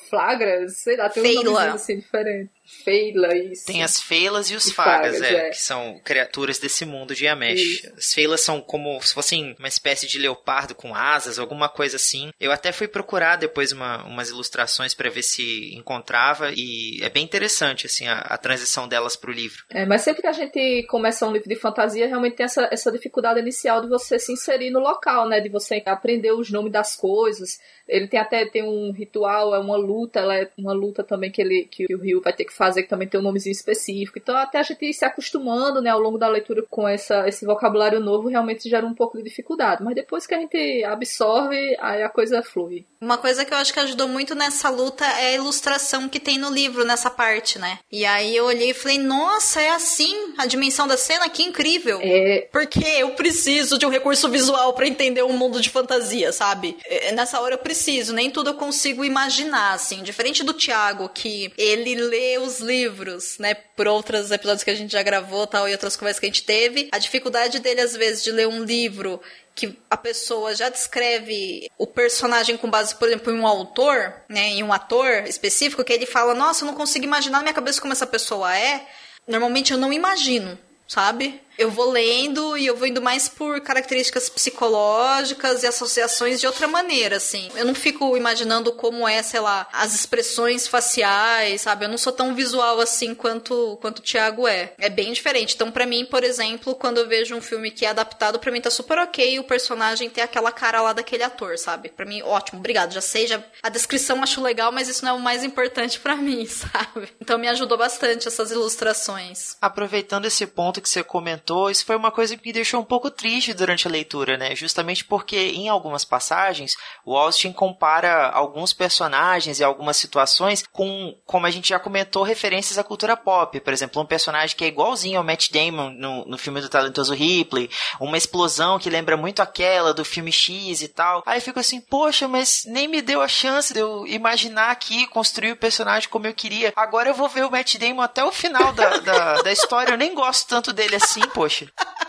Flagras, 0.08 0.78
sei 0.78 0.96
lá, 0.96 1.08
tem 1.08 1.38
um 1.38 1.42
nome 1.42 1.66
assim 1.68 1.98
diferente. 1.98 2.50
Feila, 2.84 3.34
isso. 3.36 3.66
Tem 3.66 3.82
as 3.82 4.00
feilas 4.00 4.48
e 4.48 4.54
os 4.54 4.66
e 4.66 4.72
fagas, 4.72 5.18
fagas 5.18 5.22
é, 5.22 5.48
é, 5.48 5.50
que 5.50 5.60
são 5.60 6.00
criaturas 6.04 6.58
desse 6.58 6.84
mundo 6.84 7.14
de 7.14 7.24
Yamesh. 7.24 7.60
Isso. 7.60 7.92
As 7.96 8.14
feilas 8.14 8.40
são 8.42 8.60
como 8.60 9.00
se 9.02 9.12
fossem 9.12 9.56
uma 9.58 9.66
espécie 9.66 10.06
de 10.06 10.18
leopardo 10.18 10.74
com 10.74 10.94
asas, 10.94 11.38
alguma 11.38 11.68
coisa 11.68 11.96
assim. 11.96 12.30
Eu 12.38 12.52
até 12.52 12.70
fui 12.70 12.86
procurar 12.86 13.36
depois 13.36 13.72
uma, 13.72 14.04
umas 14.04 14.30
ilustrações 14.30 14.94
para 14.94 15.10
ver 15.10 15.22
se 15.22 15.74
encontrava 15.74 16.52
e 16.54 17.00
é 17.02 17.10
bem 17.10 17.24
interessante 17.24 17.86
assim 17.86 18.06
a, 18.06 18.18
a 18.18 18.38
transição 18.38 18.86
delas 18.86 19.16
pro 19.16 19.32
livro. 19.32 19.64
É, 19.68 19.84
mas 19.84 20.02
sempre 20.02 20.22
que 20.22 20.28
a 20.28 20.32
gente 20.32 20.86
começa 20.86 21.26
um 21.26 21.32
livro 21.32 21.48
de 21.48 21.56
fantasia, 21.56 22.06
realmente 22.06 22.36
tem 22.36 22.44
essa, 22.44 22.68
essa 22.70 22.92
dificuldade 22.92 23.40
inicial 23.40 23.80
de 23.80 23.88
você 23.88 24.16
se 24.18 24.32
inserir 24.32 24.70
no 24.70 24.78
local, 24.78 25.28
né, 25.28 25.40
de 25.40 25.48
você 25.48 25.82
aprender 25.86 26.32
os 26.32 26.50
nomes 26.50 26.72
das 26.72 26.94
coisas. 26.94 27.58
Ele 27.88 28.06
tem 28.06 28.20
até 28.20 28.46
tem 28.46 28.62
um 28.62 28.92
ritual, 29.10 29.54
é 29.54 29.58
uma 29.58 29.76
luta, 29.76 30.20
ela 30.20 30.36
é 30.36 30.48
uma 30.56 30.72
luta 30.72 31.02
também 31.02 31.30
que 31.30 31.42
ele 31.42 31.64
que 31.64 31.92
o 31.92 31.98
Rio 31.98 32.20
vai 32.20 32.32
ter 32.32 32.44
que 32.44 32.52
fazer, 32.52 32.84
que 32.84 32.88
também 32.88 33.08
tem 33.08 33.18
um 33.18 33.22
nomezinho 33.22 33.52
específico. 33.52 34.18
Então, 34.18 34.36
até 34.36 34.58
a 34.58 34.62
gente 34.62 34.84
ir 34.84 34.94
se 34.94 35.04
acostumando, 35.04 35.82
né, 35.82 35.90
ao 35.90 36.00
longo 36.00 36.18
da 36.18 36.28
leitura 36.28 36.64
com 36.70 36.86
essa, 36.86 37.28
esse 37.28 37.44
vocabulário 37.44 38.00
novo, 38.00 38.28
realmente 38.28 38.68
gera 38.68 38.86
um 38.86 38.94
pouco 38.94 39.18
de 39.18 39.24
dificuldade. 39.24 39.82
Mas 39.82 39.94
depois 39.94 40.26
que 40.26 40.34
a 40.34 40.38
gente 40.38 40.84
absorve, 40.84 41.76
aí 41.80 42.02
a 42.02 42.08
coisa 42.08 42.42
flui. 42.42 42.84
Uma 43.00 43.18
coisa 43.18 43.44
que 43.44 43.52
eu 43.52 43.58
acho 43.58 43.72
que 43.72 43.80
ajudou 43.80 44.06
muito 44.06 44.34
nessa 44.34 44.68
luta 44.68 45.04
é 45.04 45.28
a 45.28 45.34
ilustração 45.34 46.08
que 46.08 46.20
tem 46.20 46.38
no 46.38 46.50
livro, 46.50 46.84
nessa 46.84 47.10
parte, 47.10 47.58
né? 47.58 47.78
E 47.90 48.04
aí 48.04 48.36
eu 48.36 48.44
olhei 48.44 48.70
e 48.70 48.74
falei, 48.74 48.98
nossa, 48.98 49.60
é 49.60 49.70
assim 49.70 50.34
a 50.36 50.46
dimensão 50.46 50.86
da 50.86 50.96
cena? 50.96 51.28
Que 51.28 51.42
incrível! 51.42 51.98
É... 52.02 52.48
Porque 52.52 52.84
eu 52.84 53.10
preciso 53.12 53.78
de 53.78 53.86
um 53.86 53.90
recurso 53.90 54.28
visual 54.28 54.74
para 54.74 54.86
entender 54.86 55.22
um 55.22 55.32
mundo 55.32 55.60
de 55.60 55.70
fantasia, 55.70 56.32
sabe? 56.32 56.76
É, 56.84 57.12
nessa 57.12 57.40
hora 57.40 57.54
eu 57.54 57.58
preciso, 57.58 58.12
nem 58.12 58.30
tudo 58.30 58.50
eu 58.50 58.54
consigo 58.54 58.89
imaginar, 59.04 59.72
assim. 59.72 60.02
Diferente 60.02 60.44
do 60.44 60.52
Tiago, 60.52 61.08
que 61.08 61.52
ele 61.56 61.94
lê 61.94 62.38
os 62.38 62.50
os 62.50 62.58
livros, 62.60 63.38
né, 63.38 63.54
por 63.54 63.86
outros 63.86 64.30
episódios 64.30 64.64
que 64.64 64.70
a 64.70 64.74
gente 64.74 64.92
já 64.92 65.02
gravou 65.02 65.46
tal 65.46 65.68
e 65.68 65.72
outras 65.72 65.96
conversas 65.96 66.18
que 66.18 66.26
a 66.26 66.28
gente 66.28 66.42
teve, 66.42 66.88
a 66.90 66.98
dificuldade 66.98 67.60
dele 67.60 67.80
às 67.80 67.96
vezes 67.96 68.24
de 68.24 68.32
ler 68.32 68.48
um 68.48 68.64
livro 68.64 69.20
que 69.54 69.78
a 69.88 69.96
pessoa 69.96 70.54
já 70.54 70.68
descreve 70.68 71.70
o 71.78 71.86
personagem 71.86 72.56
com 72.56 72.70
base, 72.70 72.94
por 72.94 73.08
exemplo, 73.08 73.32
em 73.32 73.38
um 73.38 73.46
autor, 73.46 74.14
né, 74.28 74.48
em 74.48 74.62
um 74.62 74.72
ator 74.72 75.24
específico, 75.26 75.84
que 75.84 75.92
ele 75.92 76.06
fala, 76.06 76.34
nossa, 76.34 76.64
eu 76.64 76.66
não 76.66 76.74
consigo 76.74 77.04
imaginar 77.04 77.38
na 77.38 77.44
minha 77.44 77.54
cabeça 77.54 77.80
como 77.80 77.92
essa 77.92 78.06
pessoa 78.06 78.56
é. 78.56 78.86
Normalmente 79.26 79.72
eu 79.72 79.78
não 79.78 79.92
imagino, 79.92 80.58
sabe? 80.88 81.40
Eu 81.60 81.70
vou 81.70 81.90
lendo 81.90 82.56
e 82.56 82.64
eu 82.64 82.74
vou 82.74 82.88
indo 82.88 83.02
mais 83.02 83.28
por 83.28 83.60
características 83.60 84.30
psicológicas 84.30 85.62
e 85.62 85.66
associações 85.66 86.40
de 86.40 86.46
outra 86.46 86.66
maneira, 86.66 87.18
assim. 87.18 87.50
Eu 87.54 87.66
não 87.66 87.74
fico 87.74 88.16
imaginando 88.16 88.72
como 88.72 89.06
é, 89.06 89.22
sei 89.22 89.40
lá, 89.40 89.68
as 89.70 89.94
expressões 89.94 90.66
faciais, 90.66 91.60
sabe? 91.60 91.84
Eu 91.84 91.90
não 91.90 91.98
sou 91.98 92.14
tão 92.14 92.34
visual 92.34 92.80
assim 92.80 93.14
quanto, 93.14 93.76
quanto 93.82 93.98
o 93.98 94.02
Thiago 94.02 94.48
é. 94.48 94.72
É 94.78 94.88
bem 94.88 95.12
diferente. 95.12 95.54
Então, 95.54 95.70
para 95.70 95.84
mim, 95.84 96.06
por 96.06 96.24
exemplo, 96.24 96.74
quando 96.74 96.96
eu 96.96 97.06
vejo 97.06 97.36
um 97.36 97.42
filme 97.42 97.70
que 97.70 97.84
é 97.84 97.90
adaptado, 97.90 98.38
para 98.38 98.50
mim 98.50 98.62
tá 98.62 98.70
super 98.70 98.98
ok 98.98 99.38
o 99.38 99.44
personagem 99.44 100.08
ter 100.08 100.22
aquela 100.22 100.50
cara 100.50 100.80
lá 100.80 100.94
daquele 100.94 101.24
ator, 101.24 101.58
sabe? 101.58 101.90
Para 101.90 102.06
mim, 102.06 102.22
ótimo, 102.22 102.58
obrigado. 102.58 102.94
Já 102.94 103.02
sei, 103.02 103.26
já 103.26 103.38
a 103.62 103.68
descrição 103.68 104.22
acho 104.22 104.40
legal, 104.40 104.72
mas 104.72 104.88
isso 104.88 105.04
não 105.04 105.12
é 105.12 105.14
o 105.14 105.20
mais 105.20 105.44
importante 105.44 106.00
para 106.00 106.16
mim, 106.16 106.46
sabe? 106.46 107.10
Então 107.20 107.38
me 107.38 107.48
ajudou 107.48 107.76
bastante 107.76 108.28
essas 108.28 108.50
ilustrações. 108.50 109.58
Aproveitando 109.60 110.24
esse 110.24 110.46
ponto 110.46 110.80
que 110.80 110.88
você 110.88 111.04
comentou 111.04 111.49
comentou, 111.50 111.70
isso 111.70 111.84
foi 111.84 111.96
uma 111.96 112.10
coisa 112.10 112.36
que 112.36 112.46
me 112.46 112.52
deixou 112.52 112.80
um 112.80 112.84
pouco 112.84 113.10
triste 113.10 113.52
durante 113.52 113.86
a 113.86 113.90
leitura, 113.90 114.36
né? 114.36 114.54
Justamente 114.54 115.04
porque 115.04 115.36
em 115.36 115.68
algumas 115.68 116.04
passagens 116.04 116.76
o 117.04 117.16
Austin 117.16 117.52
compara 117.52 118.30
alguns 118.30 118.72
personagens 118.72 119.58
e 119.58 119.64
algumas 119.64 119.96
situações 119.96 120.64
com, 120.72 121.16
como 121.26 121.46
a 121.46 121.50
gente 121.50 121.70
já 121.70 121.78
comentou, 121.78 122.22
referências 122.22 122.78
à 122.78 122.84
cultura 122.84 123.16
pop. 123.16 123.58
Por 123.60 123.72
exemplo, 123.72 124.00
um 124.00 124.06
personagem 124.06 124.56
que 124.56 124.64
é 124.64 124.68
igualzinho 124.68 125.18
ao 125.18 125.24
Matt 125.24 125.50
Damon 125.50 125.90
no, 125.90 126.24
no 126.24 126.38
filme 126.38 126.60
do 126.60 126.68
talentoso 126.68 127.14
Ripley, 127.14 127.68
uma 127.98 128.16
explosão 128.16 128.78
que 128.78 128.90
lembra 128.90 129.16
muito 129.16 129.42
aquela 129.42 129.92
do 129.92 130.04
filme 130.04 130.32
X 130.32 130.82
e 130.82 130.88
tal. 130.88 131.22
Aí 131.26 131.38
eu 131.38 131.42
fico 131.42 131.58
assim, 131.58 131.80
poxa, 131.80 132.28
mas 132.28 132.62
nem 132.66 132.86
me 132.86 133.02
deu 133.02 133.20
a 133.20 133.28
chance 133.28 133.72
de 133.74 133.80
eu 133.80 134.06
imaginar 134.06 134.70
aqui, 134.70 135.06
construir 135.08 135.52
o 135.52 135.56
personagem 135.56 136.08
como 136.08 136.26
eu 136.26 136.34
queria. 136.34 136.72
Agora 136.76 137.08
eu 137.08 137.14
vou 137.14 137.28
ver 137.28 137.44
o 137.44 137.50
Matt 137.50 137.76
Damon 137.76 138.02
até 138.02 138.24
o 138.24 138.32
final 138.32 138.72
da, 138.72 138.98
da, 138.98 139.42
da 139.42 139.52
história. 139.52 139.92
Eu 139.92 139.98
nem 139.98 140.14
gosto 140.14 140.46
tanto 140.48 140.72
dele 140.72 140.96
assim, 140.96 141.22
poxa. 141.30 141.66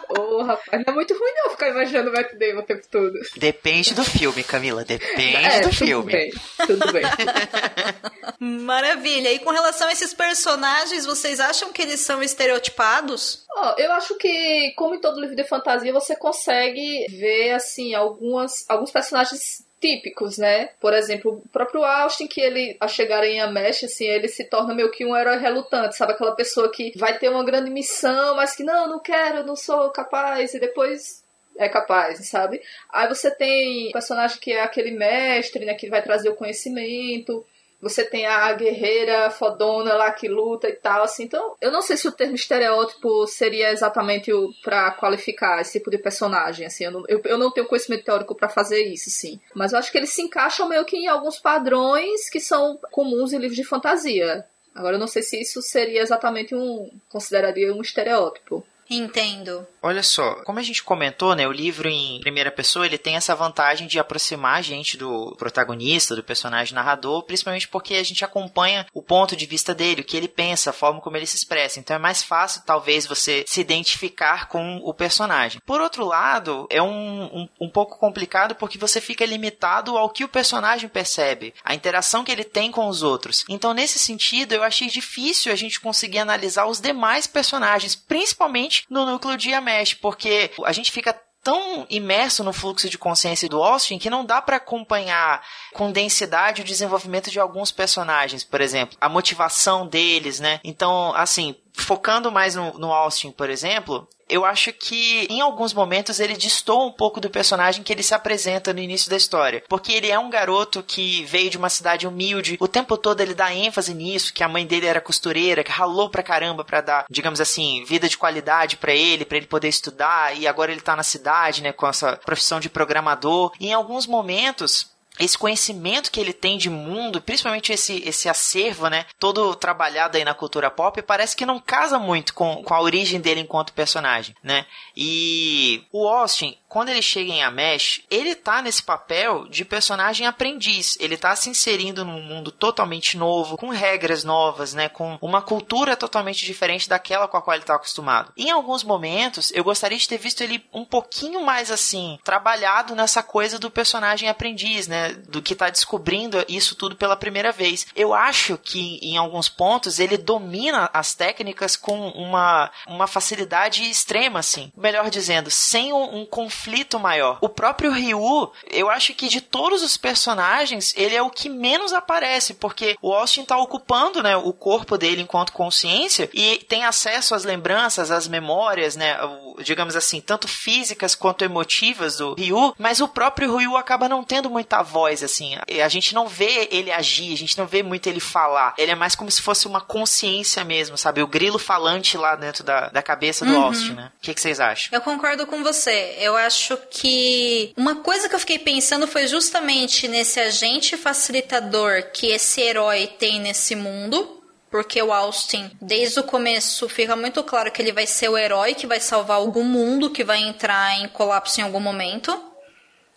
Ô, 0.10 0.40
oh, 0.40 0.44
rapaz, 0.44 0.84
não 0.86 0.94
é 0.94 0.96
muito 0.96 1.14
ruim 1.14 1.32
não 1.36 1.52
ficar 1.52 1.70
imaginando 1.70 2.10
o 2.10 2.14
Matt 2.14 2.34
Damon 2.34 2.60
o 2.60 2.66
tempo 2.66 2.86
todo. 2.90 3.14
Depende 3.38 3.94
do 3.94 4.04
filme, 4.04 4.44
Camila, 4.44 4.84
depende 4.84 5.46
é, 5.46 5.62
do 5.62 5.70
tudo 5.70 5.76
filme. 5.76 6.12
Bem, 6.12 6.32
tudo 6.68 6.92
bem. 6.92 7.04
Maravilha. 8.40 9.32
E 9.32 9.40
com 9.40 9.52
relação 9.52 9.88
a 9.88 9.92
esses 9.92 10.14
personagens, 10.14 11.06
vocês 11.06 11.40
acham 11.40 11.72
que 11.72 11.82
eles 11.82 12.02
são 12.02 12.22
estereotipados? 12.22 13.46
Oh, 13.56 13.74
eu 13.78 13.92
acho 13.94 14.16
que, 14.16 14.74
como 14.76 14.96
em 14.96 15.00
todo 15.00 15.20
livro 15.20 15.36
de 15.36 15.44
fantasia, 15.46 15.94
você 15.94 16.16
consegue 16.16 17.06
ver, 17.10 17.52
assim, 17.52 17.94
algumas, 17.94 18.52
alguns 18.68 18.92
personagens 18.92 19.64
típicos, 19.82 20.38
né? 20.38 20.70
Por 20.80 20.94
exemplo, 20.94 21.42
o 21.44 21.50
próprio 21.50 21.84
Austin, 21.84 22.28
que 22.28 22.40
ele, 22.40 22.78
a 22.80 22.88
chegar 22.88 23.24
em 23.26 23.42
Amesh, 23.42 23.84
assim, 23.84 24.06
ele 24.06 24.28
se 24.28 24.46
torna 24.46 24.76
meio 24.76 24.92
que 24.92 25.04
um 25.04 25.18
herói 25.18 25.38
relutante, 25.38 25.98
sabe? 25.98 26.14
Aquela 26.14 26.36
pessoa 26.36 26.72
que 26.72 26.94
vai 26.96 27.18
ter 27.18 27.30
uma 27.30 27.44
grande 27.44 27.72
missão, 27.72 28.36
mas 28.36 28.56
que 28.56 28.64
não, 28.64 28.88
não 28.88 29.00
quero, 29.00 29.46
não 29.46 29.56
sou 29.56 29.90
capaz, 29.90 30.54
e 30.54 30.60
depois 30.60 31.24
é 31.58 31.68
capaz, 31.68 32.26
sabe? 32.30 32.62
Aí 32.94 33.08
você 33.10 33.32
tem 33.32 33.90
o 33.90 33.92
personagem 33.92 34.40
que 34.40 34.52
é 34.52 34.62
aquele 34.62 34.92
mestre, 34.92 35.66
né, 35.66 35.74
que 35.74 35.90
vai 35.90 36.02
trazer 36.02 36.30
o 36.30 36.36
conhecimento. 36.36 37.46
Você 37.82 38.04
tem 38.04 38.28
a 38.28 38.54
guerreira 38.54 39.30
fodona 39.32 39.96
lá 39.96 40.12
que 40.12 40.28
luta 40.28 40.70
e 40.70 40.74
tal, 40.74 41.04
assim. 41.04 41.24
Então, 41.24 41.56
eu 41.60 41.72
não 41.72 41.82
sei 41.82 41.98
se 41.98 42.08
o 42.08 42.12
termo 42.12 42.36
estereótipo 42.36 43.26
seria 43.26 43.72
exatamente 43.72 44.32
o 44.32 44.52
para 44.64 44.92
qualificar 44.92 45.60
esse 45.60 45.80
tipo 45.80 45.90
de 45.90 45.98
personagem, 45.98 46.68
assim. 46.68 46.86
Eu 46.86 46.92
não, 46.92 47.04
eu, 47.08 47.22
eu 47.26 47.38
não 47.38 47.52
tenho 47.52 47.68
conhecimento 47.68 48.06
teórico 48.06 48.36
para 48.36 48.50
fazer 48.50 48.84
isso, 48.84 49.10
sim. 49.10 49.40
Mas 49.56 49.74
eu 49.74 49.80
acho 49.80 49.92
que 49.92 49.98
eles 49.98 50.12
se 50.12 50.22
encaixam 50.22 50.70
meio 50.70 50.86
que 50.86 50.96
em 50.96 51.08
alguns 51.08 51.40
padrões 51.40 52.30
que 52.30 52.40
são 52.40 52.80
comuns 52.92 53.34
em 53.34 53.40
livros 53.40 53.58
de 53.58 53.64
fantasia. 53.64 54.46
Agora, 54.74 54.96
eu 54.96 55.00
não 55.00 55.08
sei 55.08 55.22
se 55.22 55.42
isso 55.42 55.62
seria 55.62 56.02
exatamente 56.02 56.56
um. 56.56 56.90
consideraria 57.10 57.74
um 57.74 57.82
estereótipo. 57.82 58.64
Entendo. 58.92 59.66
Olha 59.82 60.04
só, 60.04 60.36
como 60.44 60.60
a 60.60 60.62
gente 60.62 60.84
comentou, 60.84 61.34
né, 61.34 61.48
o 61.48 61.52
livro 61.52 61.88
em 61.88 62.20
primeira 62.20 62.52
pessoa, 62.52 62.86
ele 62.86 62.98
tem 62.98 63.16
essa 63.16 63.34
vantagem 63.34 63.88
de 63.88 63.98
aproximar 63.98 64.60
a 64.60 64.62
gente 64.62 64.98
do 64.98 65.34
protagonista, 65.38 66.16
do 66.16 66.24
personagem 66.24 66.76
narrador, 66.76 67.24
principalmente 67.24 67.70
porque 67.70 67.96
a 67.96 68.04
gente 68.04 68.24
acompanha 68.24 68.86
o 68.94 69.02
ponto 69.02 69.36
de 69.36 69.46
vista 69.46 69.74
dele, 69.74 70.02
o 70.02 70.04
que 70.04 70.18
ele 70.18 70.28
pensa, 70.28 70.70
a 70.70 70.74
forma 70.74 71.00
como 71.00 71.16
ele 71.16 71.26
se 71.26 71.38
expressa. 71.38 71.80
Então 71.80 71.96
é 71.96 72.00
mais 72.00 72.22
fácil, 72.22 72.64
talvez, 72.66 73.08
você 73.08 73.46
se 73.48 73.62
identificar 73.62 74.50
com 74.50 74.82
o 74.84 74.94
personagem. 74.94 75.62
Por 75.66 75.80
outro 75.80 76.06
lado, 76.06 76.68
é 76.70 76.82
um, 76.82 77.24
um, 77.24 77.50
um 77.62 77.70
pouco 77.70 77.98
complicado 77.98 78.56
porque 78.56 78.78
você 78.78 79.00
fica 79.00 79.26
limitado 79.26 79.98
ao 79.98 80.10
que 80.10 80.26
o 80.26 80.30
personagem 80.30 80.90
percebe, 80.90 81.54
a 81.64 81.74
interação 81.74 82.26
que 82.26 82.32
ele 82.32 82.44
tem 82.44 82.72
com 82.72 82.88
os 82.88 83.02
outros. 83.02 83.46
Então, 83.48 83.74
nesse 83.74 83.98
sentido, 83.98 84.54
eu 84.54 84.64
achei 84.64 84.90
difícil 84.90 85.52
a 85.52 85.56
gente 85.56 85.80
conseguir 85.80 86.20
analisar 86.20 86.66
os 86.66 86.82
demais 86.82 87.26
personagens, 87.26 87.96
principalmente 87.96 88.81
no 88.90 89.06
núcleo 89.06 89.38
de 89.38 89.50
Yamesh, 89.52 89.96
porque 89.96 90.52
a 90.66 90.72
gente 90.72 90.92
fica 90.92 91.14
tão 91.44 91.86
imerso 91.90 92.44
no 92.44 92.54
fluxo 92.54 92.90
de 92.90 92.98
consciência 92.98 93.50
do 93.50 93.62
Austin 93.62 93.98
que 93.98 94.10
não 94.10 94.24
dá 94.24 94.42
para 94.42 94.58
acompanhar 94.58 95.44
com 95.74 95.92
densidade 95.92 96.62
o 96.62 96.66
desenvolvimento 96.66 97.32
de 97.32 97.40
alguns 97.40 97.72
personagens, 97.72 98.44
por 98.44 98.62
exemplo, 98.62 98.98
a 99.02 99.10
motivação 99.10 99.88
deles, 99.88 100.40
né? 100.40 100.60
Então, 100.64 101.14
assim, 101.16 101.56
focando 101.84 102.32
mais 102.32 102.56
no, 102.56 102.74
no 102.78 102.92
Austin, 102.92 103.32
por 103.32 103.50
exemplo, 103.50 104.08
eu 104.32 104.46
acho 104.46 104.72
que 104.72 105.28
em 105.30 105.42
alguns 105.42 105.74
momentos 105.74 106.22
ele 106.22 106.38
distou 106.38 106.88
um 106.88 106.92
pouco 106.92 107.20
do 107.20 107.30
personagem 107.30 107.84
que 107.84 107.92
ele 107.92 108.02
se 108.02 108.14
apresenta 108.14 108.74
no 108.74 108.80
início 108.80 109.10
da 109.10 109.18
história. 109.18 109.62
Porque 109.68 109.92
ele 109.92 110.10
é 110.10 110.18
um 110.18 110.30
garoto 110.30 110.82
que 110.82 111.26
veio 111.26 111.50
de 111.50 111.58
uma 111.58 111.68
cidade 111.68 112.08
humilde, 112.08 112.58
o 112.60 112.68
tempo 112.68 112.98
todo 112.98 113.20
ele 113.20 113.34
dá 113.34 113.54
ênfase 113.54 113.94
nisso, 113.94 114.34
que 114.34 114.42
a 114.42 114.48
mãe 114.48 114.66
dele 114.66 114.86
era 114.86 115.02
costureira, 115.02 115.66
que 115.66 115.72
ralou 115.72 116.10
pra 116.10 116.24
caramba 116.24 116.64
pra 116.64 116.80
dar, 116.80 117.06
digamos 117.10 117.42
assim, 117.42 117.84
vida 117.84 118.08
de 118.08 118.18
qualidade 118.18 118.78
para 118.78 118.94
ele, 118.94 119.26
para 119.26 119.36
ele 119.36 119.48
poder 119.48 119.68
estudar, 119.68 120.38
e 120.38 120.48
agora 120.48 120.72
ele 120.72 120.82
tá 120.82 120.96
na 120.96 121.04
cidade, 121.04 121.62
né, 121.62 121.74
com 121.74 121.86
essa 121.86 122.16
profissão 122.16 122.62
de 122.62 122.70
programador. 122.70 123.52
E 123.60 123.68
em 123.68 123.74
alguns 123.74 124.08
momentos, 124.08 124.90
esse 125.24 125.38
conhecimento 125.38 126.12
que 126.12 126.20
ele 126.20 126.34
tem 126.34 126.58
de 126.58 126.70
mundo, 126.70 127.22
principalmente 127.22 127.72
esse, 127.72 128.02
esse 128.06 128.28
acervo, 128.28 128.88
né, 128.88 129.06
todo 129.20 129.56
trabalhado 129.56 130.18
aí 130.18 130.26
na 130.26 130.34
cultura 130.34 130.70
pop, 130.70 131.02
parece 131.02 131.36
que 131.36 131.46
não 131.46 131.60
casa 131.60 132.00
muito 132.00 132.34
com, 132.34 132.64
com 132.64 132.74
a 132.74 132.82
origem 132.82 133.20
dele 133.20 133.42
enquanto 133.42 133.74
personagem, 133.74 134.36
né? 134.44 134.66
E 134.96 135.84
o 135.92 136.08
Austin, 136.08 136.58
quando 136.72 136.88
ele 136.88 137.02
chega 137.02 137.30
em 137.30 137.44
Amesh, 137.44 138.02
ele 138.10 138.34
tá 138.34 138.62
nesse 138.62 138.82
papel 138.82 139.46
de 139.50 139.66
personagem 139.66 140.26
aprendiz. 140.26 140.98
Ele 141.02 141.18
tá 141.18 141.36
se 141.36 141.50
inserindo 141.50 142.06
num 142.06 142.22
mundo 142.22 142.50
totalmente 142.50 143.18
novo, 143.18 143.58
com 143.58 143.68
regras 143.68 144.24
novas, 144.24 144.74
né? 144.74 144.88
Com 144.88 145.18
uma 145.22 145.42
cultura 145.42 145.98
totalmente 145.98 146.46
diferente 146.46 146.88
daquela 146.88 147.28
com 147.28 147.36
a 147.36 147.42
qual 147.42 147.56
ele 147.56 147.66
tá 147.66 147.76
acostumado. 147.76 148.32
Em 148.38 148.52
alguns 148.52 148.86
momentos, 148.86 149.52
eu 149.54 149.66
gostaria 149.66 149.98
de 149.98 150.08
ter 150.08 150.18
visto 150.18 150.40
ele 150.40 150.64
um 150.74 150.86
pouquinho 150.86 151.44
mais 151.44 151.70
assim, 151.70 152.18
trabalhado 152.24 152.96
nessa 152.96 153.22
coisa 153.22 153.60
do 153.60 153.70
personagem 153.70 154.30
aprendiz, 154.30 154.88
né? 154.88 155.10
Do 155.28 155.42
que 155.42 155.54
tá 155.54 155.70
descobrindo 155.70 156.38
isso 156.48 156.76
tudo 156.76 156.96
pela 156.96 157.18
primeira 157.18 157.52
vez. 157.52 157.86
Eu 157.94 158.14
acho 158.14 158.58
que 158.58 158.98
em 159.02 159.18
alguns 159.18 159.50
pontos 159.50 160.00
ele 160.00 160.18
domina 160.18 160.90
as 160.94 161.14
técnicas 161.14 161.76
com 161.76 162.12
uma, 162.12 162.72
uma 162.88 163.08
facilidade 163.08 163.84
extrema, 163.84 164.40
assim. 164.40 164.72
Melhor 164.78 165.10
dizendo, 165.10 165.52
sem 165.52 165.92
um, 165.92 166.22
um 166.22 166.26
conflito 166.26 166.61
conflito 166.62 167.00
maior. 167.00 167.38
O 167.42 167.50
próprio 167.50 167.92
Ryu, 167.92 168.52
eu 168.70 168.90
acho 168.90 169.14
que 169.14 169.28
de 169.28 169.42
todos 169.42 169.82
os 169.82 169.98
personagens, 169.98 170.94
ele 170.96 171.16
é 171.16 171.22
o 171.22 171.30
que 171.30 171.50
menos 171.50 171.92
aparece, 171.92 172.54
porque 172.54 172.98
o 173.02 173.14
Austin 173.14 173.44
tá 173.44 173.58
ocupando, 173.58 174.22
né, 174.22 174.36
o 174.38 174.54
corpo 174.54 174.98
dele 174.98 175.22
enquanto 175.22 175.54
consciência 175.54 176.30
e 176.34 176.58
tem 176.70 176.86
acesso 176.86 177.34
às 177.34 177.44
lembranças, 177.44 178.12
às 178.12 178.28
memórias, 178.28 178.96
né, 178.96 179.18
digamos 179.64 179.96
assim, 179.96 180.22
tanto 180.22 180.48
físicas 180.48 181.16
quanto 181.16 181.44
emotivas 181.44 182.18
do 182.18 182.36
Ryu, 182.36 182.76
mas 182.78 183.02
o 183.02 183.08
próprio 183.08 183.56
Ryu 183.58 183.76
acaba 183.76 184.08
não 184.08 184.24
tendo 184.24 184.50
muita 184.50 184.82
voz, 184.82 185.24
assim. 185.24 185.56
A 185.84 185.90
gente 185.90 186.14
não 186.14 186.28
vê 186.28 186.68
ele 186.72 186.92
agir, 186.92 187.34
a 187.34 187.38
gente 187.38 187.58
não 187.58 187.66
vê 187.66 187.82
muito 187.82 188.08
ele 188.08 188.20
falar. 188.20 188.74
Ele 188.78 188.92
é 188.92 188.96
mais 188.96 189.16
como 189.16 189.32
se 189.32 189.42
fosse 189.42 189.68
uma 189.68 189.82
consciência 189.82 190.64
mesmo, 190.64 190.98
sabe? 190.98 191.22
O 191.22 191.28
grilo 191.28 191.58
falante 191.58 192.18
lá 192.18 192.36
dentro 192.36 192.64
da, 192.64 192.90
da 192.90 193.02
cabeça 193.02 193.46
do 193.46 193.54
uhum. 193.54 193.64
Austin, 193.64 193.94
né? 193.94 194.12
O 194.18 194.22
que, 194.22 194.34
que 194.34 194.42
vocês 194.42 194.60
acham? 194.60 194.90
Eu 194.92 195.02
concordo 195.02 195.46
com 195.48 195.64
você. 195.64 196.16
Eu 196.20 196.36
acho 196.36 196.51
acho 196.52 196.78
que 196.90 197.74
uma 197.78 197.96
coisa 197.96 198.28
que 198.28 198.36
eu 198.36 198.40
fiquei 198.40 198.60
pensando 198.60 199.08
foi 199.08 199.26
justamente 199.26 200.06
nesse 200.06 200.38
agente 200.38 200.98
facilitador 200.98 202.12
que 202.12 202.28
esse 202.28 202.60
herói 202.60 203.08
tem 203.08 203.40
nesse 203.40 203.74
mundo. 203.74 204.38
Porque 204.70 205.02
o 205.02 205.12
Austin, 205.12 205.70
desde 205.82 206.20
o 206.22 206.24
começo, 206.24 206.88
fica 206.88 207.14
muito 207.14 207.44
claro 207.44 207.72
que 207.72 207.82
ele 207.82 207.92
vai 207.92 208.08
ser 208.08 208.30
o 208.30 208.38
herói 208.38 208.74
que 208.74 208.88
vai 208.88 209.02
salvar 209.02 209.38
algum 209.38 209.66
mundo 209.66 210.10
que 210.10 210.24
vai 210.24 210.40
entrar 210.40 210.98
em 211.02 211.10
colapso 211.10 211.60
em 211.60 211.64
algum 211.64 211.80
momento. 211.80 212.32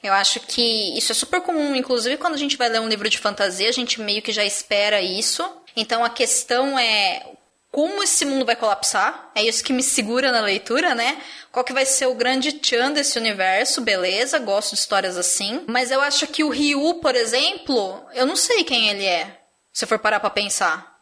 Eu 0.03 0.13
acho 0.13 0.41
que 0.41 0.97
isso 0.99 1.13
é 1.13 1.15
super 1.15 1.41
comum, 1.41 1.75
inclusive 1.75 2.17
quando 2.17 2.35
a 2.35 2.39
gente 2.39 2.57
vai 2.57 2.69
ler 2.69 2.81
um 2.81 2.89
livro 2.89 3.09
de 3.09 3.19
fantasia, 3.19 3.69
a 3.69 3.73
gente 3.73 4.01
meio 4.01 4.21
que 4.21 4.33
já 4.33 4.45
espera 4.45 5.01
isso. 5.01 5.49
Então 5.77 6.05
a 6.05 6.11
questão 6.11 6.77
é 6.77 7.25
como 7.75 8.05
esse 8.05 8.25
mundo 8.25 8.45
vai 8.45 8.55
colapsar. 8.55 9.33
É 9.35 9.43
isso 9.43 9.65
que 9.65 9.73
me 9.73 9.83
segura 9.83 10.31
na 10.31 10.41
leitura, 10.41 10.95
né? 10.95 11.21
Qual 11.51 11.65
que 11.65 11.73
vai 11.73 11.85
ser 11.85 12.07
o 12.07 12.15
grande 12.15 12.53
tchan 12.53 12.93
desse 12.93 13.19
universo? 13.19 13.81
Beleza, 13.81 14.39
gosto 14.39 14.75
de 14.75 14.79
histórias 14.79 15.19
assim. 15.19 15.65
Mas 15.67 15.91
eu 15.91 16.01
acho 16.01 16.25
que 16.29 16.45
o 16.45 16.51
Ryu, 16.51 17.01
por 17.01 17.17
exemplo, 17.17 18.01
eu 18.15 18.27
não 18.27 18.37
sei 18.37 18.63
quem 18.63 18.91
ele 18.91 19.05
é. 19.05 19.41
Se 19.73 19.87
for 19.87 19.99
parar 19.99 20.21
pra 20.21 20.31
pensar. 20.31 20.99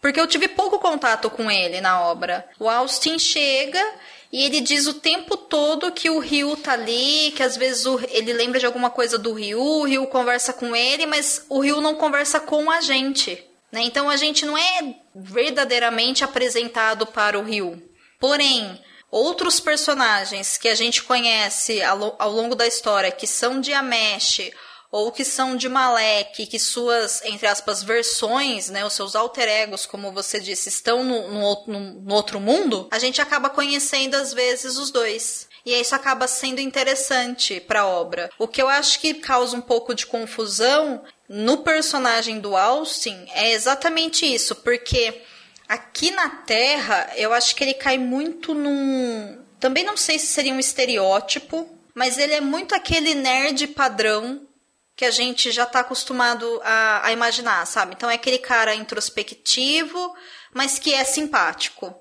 Porque 0.00 0.20
eu 0.20 0.28
tive 0.28 0.46
pouco 0.46 0.78
contato 0.78 1.28
com 1.28 1.50
ele 1.50 1.80
na 1.80 2.00
obra. 2.02 2.48
O 2.56 2.70
Austin 2.70 3.18
chega 3.18 3.84
e 4.32 4.44
ele 4.44 4.60
diz 4.60 4.86
o 4.86 4.94
tempo 4.94 5.36
todo 5.36 5.90
que 5.90 6.08
o 6.08 6.20
Ryu 6.20 6.54
tá 6.54 6.74
ali, 6.74 7.32
que 7.34 7.42
às 7.42 7.56
vezes 7.56 7.84
o, 7.84 7.98
ele 8.10 8.32
lembra 8.32 8.60
de 8.60 8.66
alguma 8.66 8.90
coisa 8.90 9.18
do 9.18 9.32
Ryu, 9.32 9.60
o 9.60 9.84
Ryu 9.86 10.06
conversa 10.06 10.52
com 10.52 10.76
ele, 10.76 11.04
mas 11.04 11.44
o 11.48 11.58
Ryu 11.58 11.80
não 11.80 11.96
conversa 11.96 12.38
com 12.38 12.70
a 12.70 12.80
gente. 12.80 13.44
Né? 13.72 13.82
Então 13.82 14.08
a 14.08 14.16
gente 14.16 14.46
não 14.46 14.56
é 14.56 15.01
verdadeiramente 15.14 16.24
apresentado 16.24 17.06
para 17.06 17.38
o 17.38 17.42
Ryu. 17.42 17.82
Porém, 18.18 18.80
outros 19.10 19.60
personagens 19.60 20.56
que 20.56 20.68
a 20.68 20.74
gente 20.74 21.02
conhece 21.02 21.82
ao, 21.82 22.16
ao 22.18 22.30
longo 22.30 22.54
da 22.54 22.66
história, 22.66 23.10
que 23.10 23.26
são 23.26 23.60
de 23.60 23.72
Amesh 23.72 24.50
ou 24.90 25.10
que 25.10 25.24
são 25.24 25.56
de 25.56 25.70
Malek, 25.70 26.46
que 26.46 26.58
suas, 26.58 27.22
entre 27.24 27.46
aspas, 27.46 27.82
versões, 27.82 28.68
né, 28.68 28.84
os 28.84 28.92
seus 28.92 29.16
alter 29.16 29.48
egos, 29.48 29.86
como 29.86 30.12
você 30.12 30.38
disse, 30.38 30.68
estão 30.68 31.02
no, 31.02 31.28
no, 31.28 32.02
no 32.02 32.14
outro 32.14 32.38
mundo, 32.38 32.88
a 32.90 32.98
gente 32.98 33.20
acaba 33.20 33.48
conhecendo 33.48 34.14
às 34.14 34.34
vezes 34.34 34.76
os 34.76 34.90
dois. 34.90 35.48
E 35.64 35.72
isso 35.72 35.94
acaba 35.94 36.26
sendo 36.26 36.60
interessante 36.60 37.60
para 37.60 37.82
a 37.82 37.86
obra. 37.86 38.30
O 38.38 38.48
que 38.48 38.60
eu 38.60 38.68
acho 38.68 39.00
que 39.00 39.14
causa 39.14 39.56
um 39.56 39.60
pouco 39.60 39.94
de 39.94 40.04
confusão 40.04 41.02
no 41.34 41.58
personagem 41.58 42.40
do 42.40 42.54
Austin 42.54 43.26
é 43.32 43.52
exatamente 43.52 44.26
isso, 44.26 44.54
porque 44.56 45.22
aqui 45.66 46.10
na 46.10 46.28
Terra 46.28 47.10
eu 47.16 47.32
acho 47.32 47.56
que 47.56 47.64
ele 47.64 47.72
cai 47.72 47.96
muito 47.96 48.52
num. 48.52 49.42
Também 49.58 49.82
não 49.82 49.96
sei 49.96 50.18
se 50.18 50.26
seria 50.26 50.52
um 50.52 50.60
estereótipo, 50.60 51.66
mas 51.94 52.18
ele 52.18 52.34
é 52.34 52.40
muito 52.42 52.74
aquele 52.74 53.14
nerd 53.14 53.66
padrão 53.68 54.46
que 54.94 55.06
a 55.06 55.10
gente 55.10 55.50
já 55.50 55.62
está 55.62 55.80
acostumado 55.80 56.60
a, 56.62 57.06
a, 57.06 57.12
imaginar, 57.12 57.66
sabe? 57.66 57.94
Então 57.96 58.10
é 58.10 58.14
aquele 58.16 58.38
cara 58.38 58.74
introspectivo, 58.74 60.14
mas 60.52 60.78
que 60.78 60.92
é 60.92 61.02
simpático, 61.02 61.94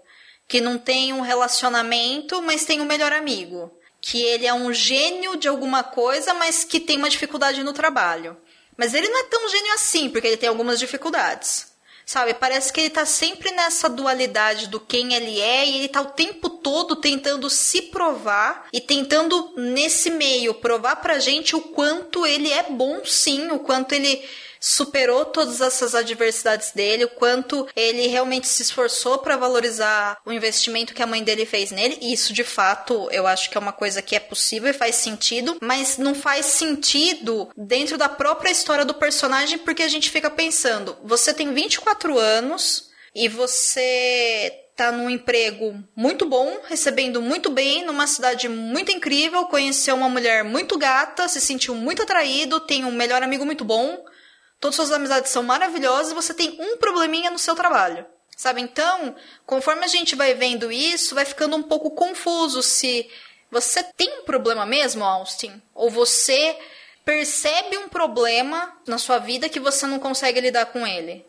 que 0.45 0.59
não 0.59 0.77
tem 0.77 1.13
um 1.13 1.21
relacionamento, 1.21 2.41
mas 2.41 2.65
tem 2.65 2.81
um 2.81 2.85
melhor 2.85 3.13
amigo, 3.13 3.71
que 4.01 4.21
ele 4.21 4.45
é 4.45 4.53
um 4.53 4.73
gênio 4.73 5.37
de 5.37 5.47
alguma 5.47 5.83
coisa, 5.83 6.33
mas 6.33 6.65
que 6.65 6.81
tem 6.81 6.97
uma 6.97 7.09
dificuldade 7.09 7.63
no 7.63 7.71
trabalho. 7.71 8.35
Mas 8.77 8.93
ele 8.93 9.09
não 9.09 9.19
é 9.19 9.23
tão 9.23 9.49
gênio 9.49 9.73
assim, 9.73 10.09
porque 10.09 10.27
ele 10.27 10.37
tem 10.37 10.49
algumas 10.49 10.79
dificuldades. 10.79 11.71
Sabe, 12.05 12.33
parece 12.33 12.73
que 12.73 12.81
ele 12.81 12.89
tá 12.89 13.05
sempre 13.05 13.51
nessa 13.51 13.87
dualidade 13.87 14.67
do 14.67 14.79
quem 14.79 15.13
ele 15.13 15.39
é 15.39 15.65
e 15.65 15.77
ele 15.77 15.87
tá 15.87 16.01
o 16.01 16.11
tempo 16.11 16.49
todo 16.49 16.95
tentando 16.95 17.49
se 17.49 17.83
provar 17.83 18.67
e 18.73 18.81
tentando 18.81 19.53
nesse 19.55 20.09
meio 20.09 20.53
provar 20.55 20.97
pra 20.97 21.19
gente 21.19 21.55
o 21.55 21.61
quanto 21.61 22.25
ele 22.25 22.51
é 22.51 22.63
bom 22.63 23.05
sim, 23.05 23.49
o 23.51 23.59
quanto 23.59 23.93
ele 23.93 24.21
superou 24.61 25.25
todas 25.25 25.59
essas 25.59 25.95
adversidades 25.95 26.71
dele, 26.71 27.05
o 27.05 27.09
quanto 27.09 27.67
ele 27.75 28.05
realmente 28.05 28.47
se 28.47 28.61
esforçou 28.61 29.17
para 29.17 29.35
valorizar 29.35 30.19
o 30.23 30.31
investimento 30.31 30.93
que 30.93 31.01
a 31.01 31.07
mãe 31.07 31.23
dele 31.23 31.47
fez 31.47 31.71
nele. 31.71 31.97
E 31.99 32.13
isso, 32.13 32.31
de 32.31 32.43
fato, 32.43 33.09
eu 33.11 33.25
acho 33.25 33.49
que 33.49 33.57
é 33.57 33.59
uma 33.59 33.73
coisa 33.73 34.03
que 34.03 34.15
é 34.15 34.19
possível 34.19 34.69
e 34.69 34.73
faz 34.73 34.95
sentido, 34.95 35.57
mas 35.59 35.97
não 35.97 36.13
faz 36.13 36.45
sentido 36.45 37.49
dentro 37.57 37.97
da 37.97 38.07
própria 38.07 38.51
história 38.51 38.85
do 38.85 38.93
personagem, 38.93 39.57
porque 39.57 39.81
a 39.81 39.87
gente 39.87 40.11
fica 40.11 40.29
pensando: 40.29 40.95
você 41.03 41.33
tem 41.33 41.51
24 41.51 42.19
anos 42.19 42.91
e 43.15 43.27
você 43.27 44.53
tá 44.75 44.91
num 44.91 45.09
emprego 45.09 45.83
muito 45.95 46.25
bom, 46.25 46.59
recebendo 46.67 47.21
muito 47.21 47.49
bem, 47.49 47.85
numa 47.85 48.07
cidade 48.07 48.47
muito 48.47 48.91
incrível, 48.91 49.45
conheceu 49.45 49.95
uma 49.95 50.09
mulher 50.09 50.43
muito 50.43 50.77
gata, 50.77 51.27
se 51.27 51.41
sentiu 51.41 51.75
muito 51.75 52.01
atraído, 52.01 52.59
tem 52.59 52.85
um 52.85 52.91
melhor 52.91 53.21
amigo 53.21 53.45
muito 53.45 53.65
bom, 53.65 54.03
todas 54.61 54.75
suas 54.75 54.91
amizades 54.91 55.31
são 55.31 55.43
maravilhosas 55.43 56.13
você 56.13 56.33
tem 56.33 56.55
um 56.61 56.77
probleminha 56.77 57.31
no 57.31 57.39
seu 57.39 57.55
trabalho. 57.55 58.05
Sabe? 58.37 58.61
Então, 58.61 59.15
conforme 59.45 59.83
a 59.83 59.87
gente 59.87 60.15
vai 60.15 60.33
vendo 60.33 60.71
isso, 60.71 61.13
vai 61.13 61.25
ficando 61.25 61.55
um 61.55 61.61
pouco 61.61 61.91
confuso 61.91 62.63
se 62.63 63.09
você 63.51 63.83
tem 63.83 64.21
um 64.21 64.23
problema 64.23 64.65
mesmo, 64.65 65.03
Austin, 65.03 65.61
ou 65.75 65.89
você 65.89 66.57
percebe 67.03 67.77
um 67.77 67.89
problema 67.89 68.75
na 68.87 68.97
sua 68.97 69.19
vida 69.19 69.49
que 69.49 69.59
você 69.59 69.85
não 69.85 69.99
consegue 69.99 70.39
lidar 70.39 70.67
com 70.67 70.87
ele. 70.87 71.25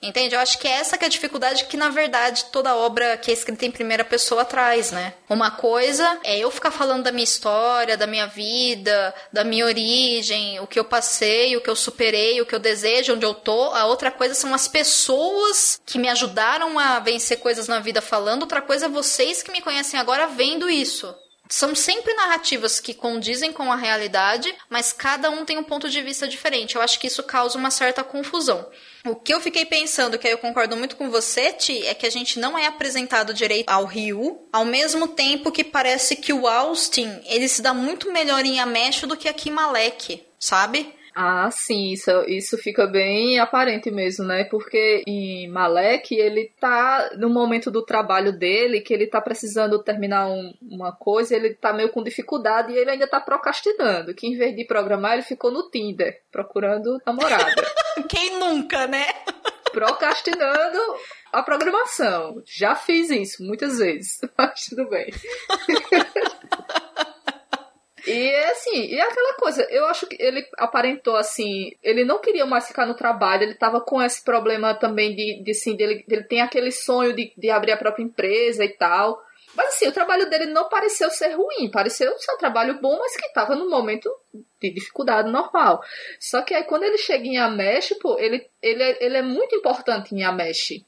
Entende? 0.00 0.34
Eu 0.34 0.40
acho 0.40 0.58
que 0.58 0.68
é 0.68 0.72
essa 0.72 0.96
que 0.96 1.04
é 1.04 1.08
a 1.08 1.10
dificuldade 1.10 1.64
que, 1.64 1.76
na 1.76 1.88
verdade, 1.88 2.44
toda 2.52 2.76
obra 2.76 3.16
que 3.16 3.32
é 3.32 3.34
escrita 3.34 3.66
em 3.66 3.70
primeira 3.70 4.04
pessoa 4.04 4.44
traz, 4.44 4.92
né? 4.92 5.14
Uma 5.28 5.50
coisa 5.50 6.20
é 6.22 6.38
eu 6.38 6.52
ficar 6.52 6.70
falando 6.70 7.02
da 7.02 7.10
minha 7.10 7.24
história, 7.24 7.96
da 7.96 8.06
minha 8.06 8.26
vida, 8.26 9.12
da 9.32 9.42
minha 9.42 9.66
origem, 9.66 10.60
o 10.60 10.68
que 10.68 10.78
eu 10.78 10.84
passei, 10.84 11.56
o 11.56 11.60
que 11.60 11.68
eu 11.68 11.74
superei, 11.74 12.40
o 12.40 12.46
que 12.46 12.54
eu 12.54 12.60
desejo, 12.60 13.14
onde 13.14 13.26
eu 13.26 13.34
tô. 13.34 13.74
A 13.74 13.86
outra 13.86 14.12
coisa 14.12 14.34
são 14.34 14.54
as 14.54 14.68
pessoas 14.68 15.80
que 15.84 15.98
me 15.98 16.08
ajudaram 16.08 16.78
a 16.78 17.00
vencer 17.00 17.38
coisas 17.38 17.66
na 17.66 17.80
vida 17.80 18.00
falando. 18.00 18.42
Outra 18.42 18.62
coisa 18.62 18.86
é 18.86 18.88
vocês 18.88 19.42
que 19.42 19.50
me 19.50 19.60
conhecem 19.60 19.98
agora 19.98 20.28
vendo 20.28 20.70
isso. 20.70 21.12
São 21.48 21.74
sempre 21.74 22.12
narrativas 22.12 22.78
que 22.78 22.92
condizem 22.92 23.52
com 23.52 23.72
a 23.72 23.76
realidade, 23.76 24.54
mas 24.68 24.92
cada 24.92 25.30
um 25.30 25.44
tem 25.44 25.56
um 25.56 25.64
ponto 25.64 25.88
de 25.88 26.02
vista 26.02 26.28
diferente. 26.28 26.76
Eu 26.76 26.82
acho 26.82 27.00
que 27.00 27.06
isso 27.06 27.22
causa 27.22 27.56
uma 27.58 27.70
certa 27.70 28.04
confusão. 28.04 28.68
O 29.04 29.14
que 29.14 29.32
eu 29.32 29.40
fiquei 29.40 29.64
pensando, 29.64 30.18
que 30.18 30.26
eu 30.26 30.38
concordo 30.38 30.76
muito 30.76 30.96
com 30.96 31.10
você, 31.10 31.52
Ti, 31.52 31.86
é 31.86 31.94
que 31.94 32.06
a 32.06 32.10
gente 32.10 32.38
não 32.38 32.58
é 32.58 32.66
apresentado 32.66 33.32
direito 33.32 33.68
ao 33.68 33.84
Ryu, 33.84 34.48
ao 34.52 34.64
mesmo 34.64 35.08
tempo 35.08 35.52
que 35.52 35.62
parece 35.62 36.16
que 36.16 36.32
o 36.32 36.46
Austin, 36.46 37.20
ele 37.26 37.48
se 37.48 37.62
dá 37.62 37.72
muito 37.72 38.12
melhor 38.12 38.44
em 38.44 38.58
Amesh 38.58 39.02
do 39.02 39.16
que 39.16 39.28
aqui 39.28 39.50
em 39.50 39.52
Malek, 39.52 40.24
sabe? 40.38 40.94
Ah, 41.20 41.50
sim, 41.50 41.90
isso, 41.90 42.12
isso 42.28 42.56
fica 42.56 42.86
bem 42.86 43.40
aparente 43.40 43.90
mesmo, 43.90 44.24
né? 44.24 44.44
Porque 44.44 45.02
em 45.04 45.48
Malek 45.48 46.14
ele 46.14 46.52
tá 46.60 47.10
no 47.16 47.28
momento 47.28 47.72
do 47.72 47.84
trabalho 47.84 48.32
dele, 48.32 48.80
que 48.80 48.94
ele 48.94 49.08
tá 49.08 49.20
precisando 49.20 49.82
terminar 49.82 50.28
um, 50.28 50.54
uma 50.62 50.92
coisa, 50.92 51.34
ele 51.34 51.54
tá 51.54 51.72
meio 51.72 51.88
com 51.88 52.04
dificuldade 52.04 52.72
e 52.72 52.76
ele 52.76 52.90
ainda 52.90 53.08
tá 53.08 53.20
procrastinando. 53.20 54.14
Que 54.14 54.28
em 54.28 54.38
vez 54.38 54.54
de 54.54 54.64
programar, 54.64 55.14
ele 55.14 55.22
ficou 55.22 55.50
no 55.50 55.68
Tinder, 55.68 56.22
procurando 56.30 57.02
namorada. 57.04 57.66
Quem 58.08 58.38
nunca, 58.38 58.86
né? 58.86 59.04
procrastinando 59.74 60.78
a 61.32 61.42
programação. 61.42 62.40
Já 62.46 62.76
fiz 62.76 63.10
isso 63.10 63.42
muitas 63.42 63.78
vezes, 63.78 64.20
mas 64.38 64.66
tudo 64.66 64.88
bem. 64.88 65.12
E 68.06 68.34
assim, 68.34 68.86
e 68.86 69.00
aquela 69.00 69.34
coisa, 69.34 69.62
eu 69.70 69.86
acho 69.86 70.06
que 70.06 70.16
ele 70.20 70.46
aparentou 70.56 71.16
assim, 71.16 71.72
ele 71.82 72.04
não 72.04 72.20
queria 72.20 72.46
mais 72.46 72.68
ficar 72.68 72.86
no 72.86 72.94
trabalho, 72.94 73.42
ele 73.42 73.54
tava 73.54 73.80
com 73.80 74.00
esse 74.00 74.24
problema 74.24 74.74
também 74.74 75.14
de, 75.14 75.42
de 75.42 75.50
assim, 75.50 75.76
dele, 75.76 76.04
dele 76.06 76.24
tem 76.24 76.40
aquele 76.40 76.70
sonho 76.70 77.14
de, 77.14 77.32
de 77.36 77.50
abrir 77.50 77.72
a 77.72 77.76
própria 77.76 78.02
empresa 78.02 78.64
e 78.64 78.68
tal. 78.68 79.22
Mas 79.54 79.68
assim, 79.68 79.88
o 79.88 79.92
trabalho 79.92 80.28
dele 80.28 80.46
não 80.46 80.68
pareceu 80.68 81.10
ser 81.10 81.30
ruim, 81.30 81.70
pareceu 81.70 82.16
ser 82.18 82.32
um 82.32 82.38
trabalho 82.38 82.80
bom, 82.80 82.96
mas 82.98 83.16
que 83.16 83.26
estava 83.26 83.56
no 83.56 83.68
momento 83.68 84.08
de 84.60 84.70
dificuldade 84.70 85.30
normal. 85.30 85.82
Só 86.20 86.42
que 86.42 86.54
aí 86.54 86.64
quando 86.64 86.84
ele 86.84 86.98
chega 86.98 87.26
em 87.26 87.38
Amesh, 87.38 87.94
pô, 88.00 88.18
ele, 88.18 88.46
ele, 88.62 88.82
é, 88.82 89.04
ele 89.04 89.16
é 89.16 89.22
muito 89.22 89.56
importante 89.56 90.14
em 90.14 90.22
Amesh. 90.22 90.84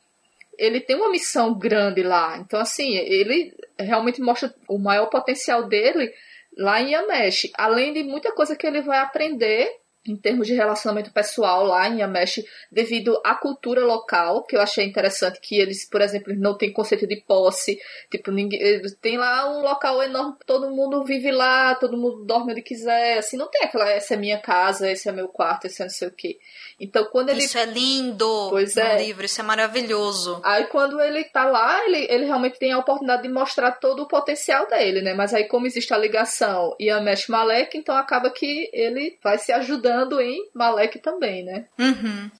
Ele 0.56 0.78
tem 0.78 0.94
uma 0.94 1.10
missão 1.10 1.58
grande 1.58 2.02
lá. 2.02 2.36
Então, 2.36 2.60
assim, 2.60 2.94
ele 2.96 3.52
realmente 3.78 4.20
mostra 4.20 4.54
o 4.68 4.78
maior 4.78 5.06
potencial 5.06 5.66
dele 5.66 6.12
lá 6.60 6.80
em 6.80 6.90
Yamesh. 6.90 7.50
Além 7.56 7.92
de 7.92 8.04
muita 8.04 8.32
coisa 8.32 8.54
que 8.54 8.66
ele 8.66 8.82
vai 8.82 8.98
aprender 8.98 9.79
em 10.06 10.16
termos 10.16 10.46
de 10.46 10.54
relacionamento 10.54 11.12
pessoal 11.12 11.64
lá 11.64 11.86
em 11.88 11.98
Yamesh, 11.98 12.42
devido 12.72 13.20
à 13.24 13.34
cultura 13.34 13.84
local, 13.84 14.44
que 14.44 14.56
eu 14.56 14.60
achei 14.60 14.86
interessante 14.86 15.38
que 15.40 15.58
eles, 15.58 15.86
por 15.88 16.00
exemplo, 16.00 16.34
não 16.34 16.56
têm 16.56 16.72
conceito 16.72 17.06
de 17.06 17.16
posse, 17.16 17.78
tipo, 18.10 18.30
ninguém, 18.30 18.80
tem 19.02 19.18
lá 19.18 19.50
um 19.50 19.60
local 19.60 20.02
enorme, 20.02 20.36
todo 20.46 20.70
mundo 20.70 21.04
vive 21.04 21.30
lá, 21.30 21.74
todo 21.74 21.98
mundo 21.98 22.24
dorme 22.24 22.52
onde 22.52 22.62
quiser, 22.62 23.18
assim, 23.18 23.36
não 23.36 23.50
tem 23.50 23.62
aquela, 23.62 23.90
essa 23.90 24.14
é 24.14 24.16
minha 24.16 24.38
casa, 24.38 24.90
esse 24.90 25.06
é 25.06 25.12
meu 25.12 25.28
quarto, 25.28 25.66
esse 25.66 25.82
é 25.82 25.84
não 25.84 25.90
sei 25.90 26.08
o 26.08 26.12
que. 26.12 26.38
Então, 26.80 27.04
quando 27.04 27.28
ele. 27.28 27.40
Isso 27.40 27.58
é 27.58 27.66
lindo 27.66 28.48
pois 28.48 28.74
no 28.74 28.82
é. 28.82 28.96
livro, 28.96 29.26
isso 29.26 29.40
é 29.40 29.44
maravilhoso. 29.44 30.40
Aí, 30.42 30.64
quando 30.64 30.98
ele 30.98 31.24
tá 31.24 31.44
lá, 31.44 31.84
ele, 31.84 32.06
ele 32.08 32.24
realmente 32.24 32.58
tem 32.58 32.72
a 32.72 32.78
oportunidade 32.78 33.22
de 33.22 33.28
mostrar 33.28 33.72
todo 33.72 34.04
o 34.04 34.08
potencial 34.08 34.66
dele, 34.66 35.02
né? 35.02 35.12
Mas 35.12 35.34
aí, 35.34 35.44
como 35.44 35.66
existe 35.66 35.92
a 35.92 35.98
ligação 35.98 36.74
e 36.80 36.88
a 36.88 37.00
Mesh 37.02 37.28
Malek, 37.28 37.76
então 37.76 37.94
acaba 37.94 38.30
que 38.30 38.70
ele 38.72 39.18
vai 39.22 39.36
se 39.36 39.52
ajudando 39.52 39.89
em 40.20 40.50
Malek 40.54 40.98
também, 40.98 41.44
né? 41.44 41.66
Uhum. 41.78 42.30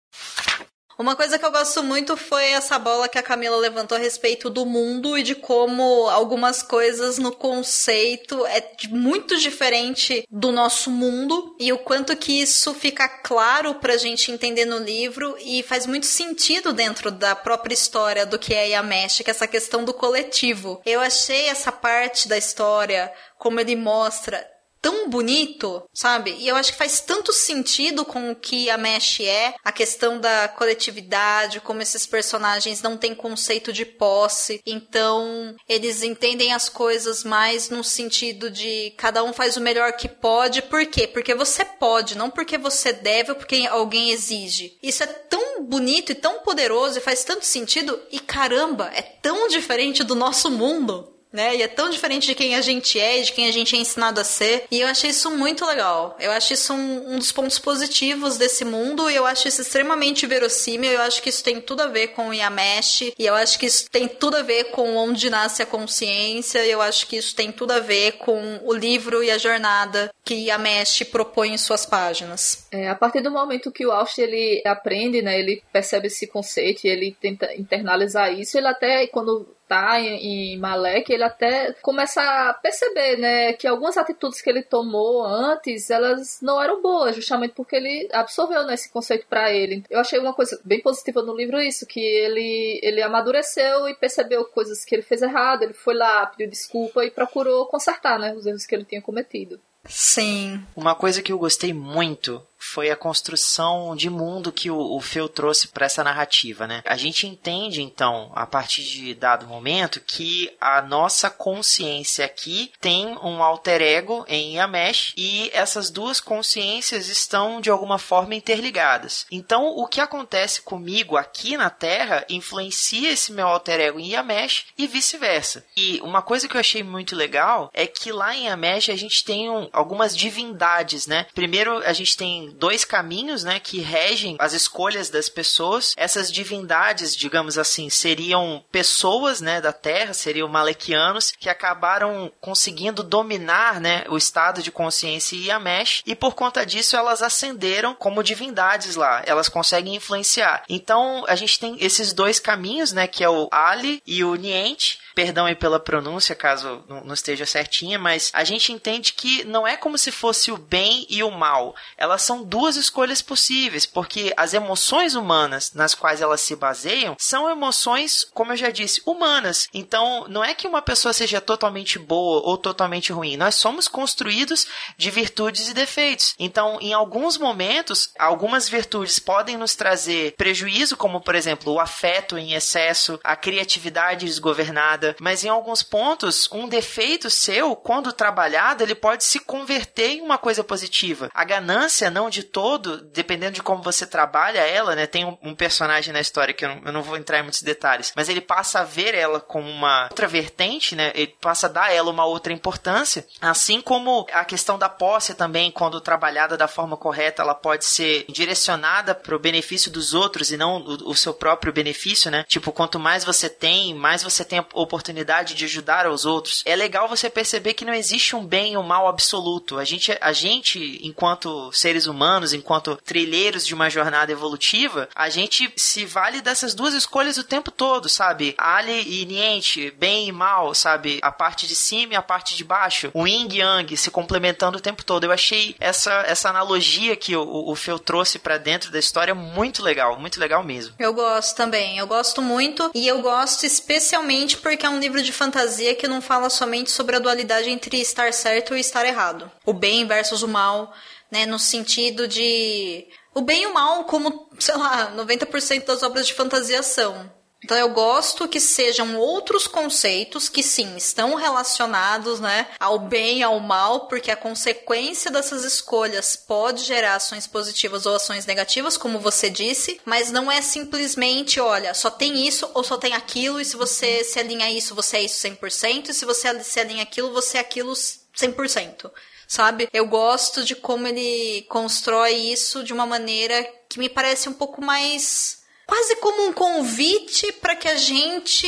Uma 1.00 1.16
coisa 1.16 1.38
que 1.38 1.46
eu 1.46 1.50
gosto 1.50 1.82
muito 1.82 2.14
foi 2.14 2.50
essa 2.50 2.78
bola 2.78 3.08
que 3.08 3.16
a 3.16 3.22
Camila 3.22 3.56
levantou 3.56 3.96
a 3.96 3.98
respeito 3.98 4.50
do 4.50 4.66
mundo 4.66 5.16
e 5.16 5.22
de 5.22 5.34
como 5.34 6.10
algumas 6.10 6.62
coisas 6.62 7.16
no 7.16 7.32
conceito 7.32 8.44
é 8.44 8.62
muito 8.90 9.38
diferente 9.38 10.26
do 10.30 10.52
nosso 10.52 10.90
mundo 10.90 11.56
e 11.58 11.72
o 11.72 11.78
quanto 11.78 12.14
que 12.14 12.42
isso 12.42 12.74
fica 12.74 13.08
claro 13.08 13.76
pra 13.76 13.96
gente 13.96 14.30
entender 14.30 14.66
no 14.66 14.76
livro 14.76 15.34
e 15.40 15.62
faz 15.62 15.86
muito 15.86 16.04
sentido 16.04 16.70
dentro 16.70 17.10
da 17.10 17.34
própria 17.34 17.72
história 17.72 18.26
do 18.26 18.38
que 18.38 18.52
é 18.52 18.68
Yamesh, 18.68 19.22
que 19.24 19.30
é 19.30 19.32
essa 19.32 19.46
questão 19.46 19.82
do 19.86 19.94
coletivo. 19.94 20.82
Eu 20.84 21.00
achei 21.00 21.46
essa 21.46 21.72
parte 21.72 22.28
da 22.28 22.36
história 22.36 23.10
como 23.38 23.58
ele 23.58 23.74
mostra 23.74 24.46
tão 24.80 25.08
bonito, 25.08 25.82
sabe? 25.92 26.34
E 26.38 26.48
eu 26.48 26.56
acho 26.56 26.72
que 26.72 26.78
faz 26.78 27.00
tanto 27.00 27.32
sentido 27.32 28.04
com 28.04 28.30
o 28.30 28.36
que 28.36 28.70
a 28.70 28.78
Mesh 28.78 29.20
é, 29.20 29.54
a 29.62 29.72
questão 29.72 30.18
da 30.18 30.48
coletividade, 30.48 31.60
como 31.60 31.82
esses 31.82 32.06
personagens 32.06 32.82
não 32.82 32.96
têm 32.96 33.14
conceito 33.14 33.72
de 33.72 33.84
posse, 33.84 34.60
então 34.66 35.54
eles 35.68 36.02
entendem 36.02 36.52
as 36.52 36.68
coisas 36.68 37.24
mais 37.24 37.68
no 37.68 37.84
sentido 37.84 38.50
de 38.50 38.92
cada 38.96 39.22
um 39.22 39.32
faz 39.32 39.56
o 39.56 39.60
melhor 39.60 39.92
que 39.92 40.08
pode, 40.08 40.62
por 40.62 40.86
quê? 40.86 41.06
Porque 41.06 41.34
você 41.34 41.64
pode, 41.64 42.16
não 42.16 42.30
porque 42.30 42.56
você 42.56 42.92
deve 42.92 43.32
ou 43.32 43.36
porque 43.36 43.66
alguém 43.70 44.10
exige. 44.10 44.78
Isso 44.82 45.02
é 45.02 45.06
tão 45.06 45.62
bonito 45.64 46.12
e 46.12 46.14
tão 46.14 46.40
poderoso 46.40 46.98
e 46.98 47.02
faz 47.02 47.24
tanto 47.24 47.44
sentido 47.44 48.00
e 48.10 48.18
caramba, 48.18 48.90
é 48.94 49.02
tão 49.02 49.48
diferente 49.48 50.02
do 50.02 50.14
nosso 50.14 50.50
mundo 50.50 51.19
né? 51.32 51.56
E 51.56 51.62
é 51.62 51.68
tão 51.68 51.90
diferente 51.90 52.26
de 52.26 52.34
quem 52.34 52.54
a 52.54 52.60
gente 52.60 52.98
é 52.98 53.20
e 53.20 53.22
de 53.22 53.32
quem 53.32 53.46
a 53.46 53.52
gente 53.52 53.76
é 53.76 53.78
ensinado 53.78 54.20
a 54.20 54.24
ser. 54.24 54.64
E 54.70 54.80
eu 54.80 54.88
achei 54.88 55.10
isso 55.10 55.30
muito 55.30 55.64
legal. 55.64 56.16
Eu 56.18 56.30
acho 56.32 56.52
isso 56.52 56.72
um, 56.72 57.14
um, 57.14 57.18
dos 57.18 57.32
pontos 57.32 57.58
positivos 57.58 58.36
desse 58.36 58.64
mundo 58.64 59.10
e 59.10 59.14
eu 59.14 59.26
acho 59.26 59.48
isso 59.48 59.60
extremamente 59.60 60.26
verossímil. 60.26 60.90
Eu 60.90 61.02
acho 61.02 61.22
que 61.22 61.28
isso 61.28 61.44
tem 61.44 61.60
tudo 61.60 61.82
a 61.82 61.86
ver 61.86 62.08
com 62.08 62.28
o 62.28 62.34
Yamesh 62.34 63.12
e 63.18 63.26
eu 63.26 63.34
acho 63.34 63.58
que 63.58 63.66
isso 63.66 63.88
tem 63.90 64.08
tudo 64.08 64.36
a 64.36 64.42
ver 64.42 64.64
com 64.64 64.96
onde 64.96 65.30
nasce 65.30 65.62
a 65.62 65.66
consciência. 65.66 66.64
E 66.64 66.70
eu 66.70 66.82
acho 66.82 67.06
que 67.06 67.16
isso 67.16 67.34
tem 67.34 67.52
tudo 67.52 67.72
a 67.72 67.80
ver 67.80 68.12
com 68.12 68.60
o 68.64 68.72
livro 68.72 69.22
e 69.22 69.30
a 69.30 69.38
jornada 69.38 70.12
que 70.24 70.34
Yamesh 70.34 71.04
propõe 71.10 71.54
em 71.54 71.58
suas 71.58 71.86
páginas. 71.86 72.66
É, 72.70 72.88
a 72.88 72.94
partir 72.94 73.20
do 73.20 73.30
momento 73.30 73.72
que 73.72 73.86
o 73.86 73.92
Austin 73.92 74.22
ele 74.22 74.62
aprende, 74.64 75.22
né, 75.22 75.38
ele 75.38 75.62
percebe 75.72 76.06
esse 76.06 76.26
conceito 76.26 76.84
e 76.84 76.88
ele 76.88 77.16
tenta 77.20 77.52
internalizar 77.54 78.32
isso, 78.32 78.56
ele 78.56 78.68
até 78.68 79.06
quando 79.08 79.48
tá 79.70 80.00
em, 80.00 80.54
em 80.54 80.58
Malek, 80.58 81.12
ele 81.12 81.22
até 81.22 81.72
começa 81.74 82.20
a 82.20 82.52
perceber, 82.54 83.16
né, 83.18 83.52
que 83.52 83.68
algumas 83.68 83.96
atitudes 83.96 84.42
que 84.42 84.50
ele 84.50 84.64
tomou 84.64 85.24
antes, 85.24 85.90
elas 85.90 86.40
não 86.42 86.60
eram 86.60 86.82
boas, 86.82 87.14
justamente 87.14 87.54
porque 87.54 87.76
ele 87.76 88.08
absorveu 88.12 88.66
né, 88.66 88.74
esse 88.74 88.90
conceito 88.90 89.26
para 89.28 89.52
ele. 89.52 89.84
Eu 89.88 90.00
achei 90.00 90.18
uma 90.18 90.34
coisa 90.34 90.60
bem 90.64 90.80
positiva 90.80 91.22
no 91.22 91.36
livro 91.36 91.60
isso, 91.60 91.86
que 91.86 92.00
ele, 92.00 92.80
ele 92.82 93.00
amadureceu 93.00 93.88
e 93.88 93.94
percebeu 93.94 94.44
coisas 94.44 94.84
que 94.84 94.92
ele 94.92 95.02
fez 95.02 95.22
errado, 95.22 95.62
ele 95.62 95.72
foi 95.72 95.94
lá, 95.94 96.26
pediu 96.26 96.50
desculpa 96.50 97.04
e 97.04 97.10
procurou 97.12 97.66
consertar, 97.66 98.18
né, 98.18 98.34
os 98.34 98.46
erros 98.46 98.66
que 98.66 98.74
ele 98.74 98.84
tinha 98.84 99.00
cometido. 99.00 99.60
Sim. 99.86 100.60
Uma 100.74 100.96
coisa 100.96 101.22
que 101.22 101.32
eu 101.32 101.38
gostei 101.38 101.72
muito 101.72 102.44
foi 102.60 102.90
a 102.90 102.96
construção 102.96 103.96
de 103.96 104.10
mundo 104.10 104.52
que 104.52 104.70
o, 104.70 104.78
o 104.78 105.00
Phil 105.00 105.28
trouxe 105.28 105.68
para 105.68 105.86
essa 105.86 106.04
narrativa, 106.04 106.66
né? 106.66 106.82
A 106.84 106.96
gente 106.96 107.26
entende 107.26 107.82
então, 107.82 108.30
a 108.34 108.46
partir 108.46 108.82
de 108.82 109.14
dado 109.14 109.46
momento, 109.46 110.00
que 110.00 110.54
a 110.60 110.82
nossa 110.82 111.30
consciência 111.30 112.24
aqui 112.24 112.70
tem 112.80 113.06
um 113.18 113.42
alter 113.42 113.80
ego 113.80 114.24
em 114.28 114.56
Yamesh 114.56 115.14
e 115.16 115.50
essas 115.54 115.90
duas 115.90 116.20
consciências 116.20 117.08
estão 117.08 117.60
de 117.60 117.70
alguma 117.70 117.98
forma 117.98 118.34
interligadas. 118.34 119.26
Então, 119.30 119.66
o 119.68 119.86
que 119.86 120.00
acontece 120.00 120.60
comigo 120.60 121.16
aqui 121.16 121.56
na 121.56 121.70
Terra 121.70 122.26
influencia 122.28 123.10
esse 123.10 123.32
meu 123.32 123.48
alter 123.48 123.80
ego 123.80 123.98
em 123.98 124.10
Yamesh 124.10 124.66
e 124.76 124.86
vice-versa. 124.86 125.64
E 125.76 126.00
uma 126.02 126.20
coisa 126.20 126.46
que 126.46 126.56
eu 126.56 126.60
achei 126.60 126.82
muito 126.82 127.16
legal 127.16 127.70
é 127.72 127.86
que 127.86 128.12
lá 128.12 128.34
em 128.36 128.46
Yamesh 128.46 128.90
a 128.90 128.96
gente 128.96 129.24
tem 129.24 129.48
um, 129.48 129.68
algumas 129.72 130.14
divindades, 130.16 131.06
né? 131.06 131.26
Primeiro, 131.34 131.78
a 131.78 131.92
gente 131.92 132.16
tem 132.16 132.49
dois 132.50 132.84
caminhos, 132.84 133.44
né, 133.44 133.60
que 133.60 133.80
regem 133.80 134.36
as 134.38 134.52
escolhas 134.52 135.10
das 135.10 135.28
pessoas. 135.28 135.94
Essas 135.96 136.30
divindades, 136.30 137.14
digamos 137.14 137.58
assim, 137.58 137.88
seriam 137.90 138.64
pessoas, 138.70 139.40
né, 139.40 139.60
da 139.60 139.72
Terra, 139.72 140.12
seriam 140.12 140.48
malequianos 140.48 141.32
que 141.32 141.48
acabaram 141.48 142.32
conseguindo 142.40 143.02
dominar, 143.02 143.80
né, 143.80 144.04
o 144.08 144.16
estado 144.16 144.62
de 144.62 144.70
consciência 144.70 145.36
e 145.36 145.46
Yamesh, 145.46 146.02
e 146.06 146.14
por 146.14 146.34
conta 146.34 146.64
disso 146.64 146.96
elas 146.96 147.22
ascenderam 147.22 147.94
como 147.94 148.22
divindades 148.22 148.96
lá. 148.96 149.22
Elas 149.26 149.48
conseguem 149.48 149.94
influenciar. 149.94 150.64
Então, 150.68 151.24
a 151.26 151.34
gente 151.34 151.58
tem 151.58 151.76
esses 151.80 152.12
dois 152.12 152.38
caminhos, 152.38 152.92
né, 152.92 153.06
que 153.06 153.24
é 153.24 153.28
o 153.28 153.48
Ali 153.50 154.02
e 154.06 154.24
o 154.24 154.34
Niente, 154.34 154.98
perdão 155.14 155.46
aí 155.46 155.54
pela 155.54 155.78
pronúncia, 155.78 156.34
caso 156.34 156.82
não 156.88 157.14
esteja 157.14 157.44
certinha, 157.44 157.98
mas 157.98 158.30
a 158.32 158.44
gente 158.44 158.72
entende 158.72 159.12
que 159.12 159.44
não 159.44 159.66
é 159.66 159.76
como 159.76 159.98
se 159.98 160.10
fosse 160.10 160.50
o 160.50 160.56
bem 160.56 161.06
e 161.08 161.22
o 161.22 161.30
mal. 161.30 161.74
Elas 161.96 162.22
são 162.22 162.39
são 162.40 162.44
duas 162.44 162.76
escolhas 162.76 163.20
possíveis, 163.20 163.84
porque 163.84 164.32
as 164.36 164.54
emoções 164.54 165.14
humanas 165.14 165.72
nas 165.74 165.94
quais 165.94 166.20
elas 166.20 166.40
se 166.40 166.56
baseiam 166.56 167.16
são 167.18 167.50
emoções, 167.50 168.26
como 168.32 168.52
eu 168.52 168.56
já 168.56 168.70
disse, 168.70 169.02
humanas. 169.04 169.68
Então, 169.74 170.26
não 170.28 170.42
é 170.42 170.54
que 170.54 170.66
uma 170.66 170.80
pessoa 170.80 171.12
seja 171.12 171.40
totalmente 171.40 171.98
boa 171.98 172.42
ou 172.44 172.56
totalmente 172.56 173.12
ruim. 173.12 173.36
Nós 173.36 173.54
somos 173.54 173.88
construídos 173.88 174.66
de 174.96 175.10
virtudes 175.10 175.68
e 175.68 175.74
defeitos. 175.74 176.34
Então, 176.38 176.78
em 176.80 176.92
alguns 176.92 177.36
momentos, 177.36 178.10
algumas 178.18 178.68
virtudes 178.68 179.18
podem 179.18 179.56
nos 179.56 179.74
trazer 179.74 180.34
prejuízo, 180.36 180.96
como 180.96 181.20
por 181.20 181.34
exemplo, 181.34 181.72
o 181.72 181.80
afeto 181.80 182.38
em 182.38 182.54
excesso, 182.54 183.20
a 183.22 183.36
criatividade 183.36 184.26
desgovernada, 184.26 185.14
mas 185.20 185.44
em 185.44 185.48
alguns 185.48 185.82
pontos, 185.82 186.48
um 186.52 186.68
defeito 186.68 187.28
seu, 187.28 187.76
quando 187.76 188.12
trabalhado, 188.12 188.82
ele 188.82 188.94
pode 188.94 189.24
se 189.24 189.40
converter 189.40 190.12
em 190.12 190.20
uma 190.22 190.38
coisa 190.38 190.64
positiva. 190.64 191.28
A 191.34 191.44
ganância, 191.44 192.10
não 192.10 192.29
de 192.30 192.42
todo, 192.42 192.98
dependendo 192.98 193.52
de 193.52 193.62
como 193.62 193.82
você 193.82 194.06
trabalha 194.06 194.60
ela, 194.60 194.94
né? 194.94 195.06
Tem 195.06 195.24
um, 195.24 195.36
um 195.42 195.54
personagem 195.54 196.12
na 196.12 196.20
história 196.20 196.54
que 196.54 196.64
eu 196.64 196.68
não, 196.68 196.82
eu 196.86 196.92
não, 196.92 197.02
vou 197.02 197.16
entrar 197.16 197.38
em 197.38 197.42
muitos 197.42 197.62
detalhes, 197.62 198.12
mas 198.16 198.28
ele 198.28 198.40
passa 198.40 198.80
a 198.80 198.84
ver 198.84 199.14
ela 199.14 199.40
como 199.40 199.68
uma 199.68 200.04
outra 200.04 200.26
vertente, 200.26 200.94
né? 200.94 201.12
Ele 201.14 201.34
passa 201.40 201.66
a 201.66 201.70
dar 201.70 201.84
a 201.84 201.92
ela 201.92 202.10
uma 202.10 202.24
outra 202.24 202.52
importância, 202.52 203.26
assim 203.40 203.80
como 203.80 204.26
a 204.32 204.44
questão 204.44 204.78
da 204.78 204.88
posse 204.88 205.34
também, 205.34 205.70
quando 205.70 206.00
trabalhada 206.00 206.56
da 206.56 206.68
forma 206.68 206.96
correta, 206.96 207.42
ela 207.42 207.54
pode 207.54 207.84
ser 207.84 208.24
direcionada 208.28 209.14
para 209.14 209.34
o 209.34 209.38
benefício 209.38 209.90
dos 209.90 210.14
outros 210.14 210.50
e 210.50 210.56
não 210.56 210.78
o, 210.78 211.10
o 211.10 211.16
seu 211.16 211.34
próprio 211.34 211.72
benefício, 211.72 212.30
né? 212.30 212.44
Tipo, 212.48 212.72
quanto 212.72 212.98
mais 212.98 213.24
você 213.24 213.48
tem, 213.48 213.94
mais 213.94 214.22
você 214.22 214.44
tem 214.44 214.58
a 214.58 214.66
oportunidade 214.74 215.54
de 215.54 215.64
ajudar 215.64 216.06
aos 216.06 216.24
outros. 216.24 216.62
É 216.64 216.76
legal 216.76 217.08
você 217.08 217.28
perceber 217.28 217.74
que 217.74 217.84
não 217.84 217.94
existe 217.94 218.36
um 218.36 218.44
bem 218.44 218.76
ou 218.76 218.82
um 218.82 218.86
mal 218.86 219.08
absoluto. 219.08 219.78
A 219.78 219.84
gente, 219.84 220.16
a 220.20 220.32
gente, 220.32 221.00
enquanto 221.02 221.72
seres 221.72 222.06
humanos, 222.06 222.19
enquanto 222.52 222.96
trilheiros 222.96 223.66
de 223.66 223.74
uma 223.74 223.88
jornada 223.88 224.32
evolutiva, 224.32 225.08
a 225.14 225.28
gente 225.28 225.72
se 225.76 226.04
vale 226.04 226.40
dessas 226.40 226.74
duas 226.74 226.94
escolhas 226.94 227.38
o 227.38 227.44
tempo 227.44 227.70
todo, 227.70 228.08
sabe? 228.08 228.54
Ali 228.58 229.22
e 229.22 229.26
Niente, 229.26 229.90
bem 229.92 230.28
e 230.28 230.32
mal, 230.32 230.74
sabe? 230.74 231.18
A 231.22 231.32
parte 231.32 231.66
de 231.66 231.74
cima 231.74 232.14
e 232.14 232.16
a 232.16 232.22
parte 232.22 232.56
de 232.56 232.64
baixo. 232.64 233.10
O 233.14 233.26
Yin 233.26 233.48
e 233.50 233.58
Yang 233.58 233.96
se 233.96 234.10
complementando 234.10 234.78
o 234.78 234.80
tempo 234.80 235.04
todo. 235.04 235.24
Eu 235.24 235.32
achei 235.32 235.74
essa, 235.78 236.12
essa 236.26 236.48
analogia 236.48 237.16
que 237.16 237.36
o, 237.36 237.70
o, 237.70 237.74
Phil 237.74 237.98
trouxe 237.98 238.38
para 238.38 238.58
dentro 238.58 238.90
da 238.90 238.98
história 238.98 239.34
muito 239.34 239.82
legal, 239.82 240.18
muito 240.18 240.38
legal 240.38 240.62
mesmo. 240.62 240.94
Eu 240.98 241.14
gosto 241.14 241.56
também, 241.56 241.98
eu 241.98 242.06
gosto 242.06 242.42
muito 242.42 242.90
e 242.94 243.06
eu 243.06 243.20
gosto 243.22 243.64
especialmente 243.64 244.56
porque 244.56 244.84
é 244.84 244.90
um 244.90 244.98
livro 244.98 245.22
de 245.22 245.32
fantasia 245.32 245.94
que 245.94 246.08
não 246.08 246.20
fala 246.20 246.50
somente 246.50 246.90
sobre 246.90 247.16
a 247.16 247.18
dualidade 247.18 247.70
entre 247.70 248.00
estar 248.00 248.32
certo 248.32 248.76
e 248.76 248.80
estar 248.80 249.06
errado. 249.06 249.50
O 249.64 249.72
bem 249.72 250.06
versus 250.06 250.42
o 250.42 250.48
mal, 250.48 250.92
né, 251.30 251.46
no 251.46 251.58
sentido 251.58 252.26
de 252.26 253.06
o 253.34 253.40
bem 253.40 253.62
e 253.62 253.66
o 253.66 253.74
mal 253.74 254.04
como, 254.04 254.48
sei 254.58 254.76
lá, 254.76 255.12
90% 255.16 255.84
das 255.84 256.02
obras 256.02 256.26
de 256.26 256.34
fantasia 256.34 256.82
são. 256.82 257.30
Então 257.62 257.76
eu 257.76 257.90
gosto 257.90 258.48
que 258.48 258.58
sejam 258.58 259.18
outros 259.18 259.66
conceitos 259.66 260.48
que 260.48 260.62
sim 260.62 260.96
estão 260.96 261.34
relacionados, 261.34 262.40
né, 262.40 262.66
ao 262.80 262.98
bem 262.98 263.42
ao 263.42 263.60
mal, 263.60 264.08
porque 264.08 264.30
a 264.30 264.36
consequência 264.36 265.30
dessas 265.30 265.62
escolhas 265.62 266.36
pode 266.36 266.84
gerar 266.84 267.16
ações 267.16 267.46
positivas 267.46 268.06
ou 268.06 268.16
ações 268.16 268.46
negativas, 268.46 268.96
como 268.96 269.18
você 269.18 269.50
disse, 269.50 270.00
mas 270.06 270.32
não 270.32 270.50
é 270.50 270.62
simplesmente, 270.62 271.60
olha, 271.60 271.92
só 271.92 272.10
tem 272.10 272.46
isso 272.46 272.68
ou 272.72 272.82
só 272.82 272.96
tem 272.96 273.12
aquilo 273.12 273.60
e 273.60 273.64
se 273.64 273.76
você 273.76 274.24
se 274.24 274.38
alinha 274.38 274.64
a 274.64 274.72
isso, 274.72 274.94
você 274.94 275.18
é 275.18 275.22
isso 275.24 275.46
100%, 275.46 276.08
e 276.08 276.14
se 276.14 276.24
você 276.24 276.64
se 276.64 276.80
alinha 276.80 277.02
aquilo, 277.02 277.30
você 277.30 277.58
é 277.58 277.60
aquilo 277.60 277.92
100% 277.92 279.10
sabe? 279.50 279.88
Eu 279.92 280.06
gosto 280.06 280.62
de 280.62 280.76
como 280.76 281.08
ele 281.08 281.62
constrói 281.62 282.34
isso 282.34 282.84
de 282.84 282.92
uma 282.92 283.04
maneira 283.04 283.68
que 283.88 283.98
me 283.98 284.08
parece 284.08 284.48
um 284.48 284.52
pouco 284.52 284.80
mais 284.80 285.64
quase 285.88 286.14
como 286.16 286.46
um 286.46 286.52
convite 286.52 287.50
para 287.54 287.74
que 287.74 287.88
a 287.88 287.96
gente 287.96 288.64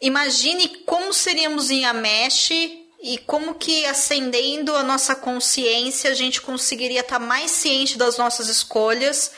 imagine 0.00 0.66
como 0.86 1.12
seríamos 1.12 1.70
em 1.70 1.84
Amesh 1.84 2.52
e 3.02 3.18
como 3.26 3.56
que 3.56 3.84
ascendendo 3.84 4.74
a 4.74 4.82
nossa 4.82 5.14
consciência 5.14 6.10
a 6.10 6.14
gente 6.14 6.40
conseguiria 6.40 7.00
estar 7.00 7.18
tá 7.18 7.24
mais 7.24 7.50
ciente 7.50 7.98
das 7.98 8.16
nossas 8.16 8.48
escolhas 8.48 9.30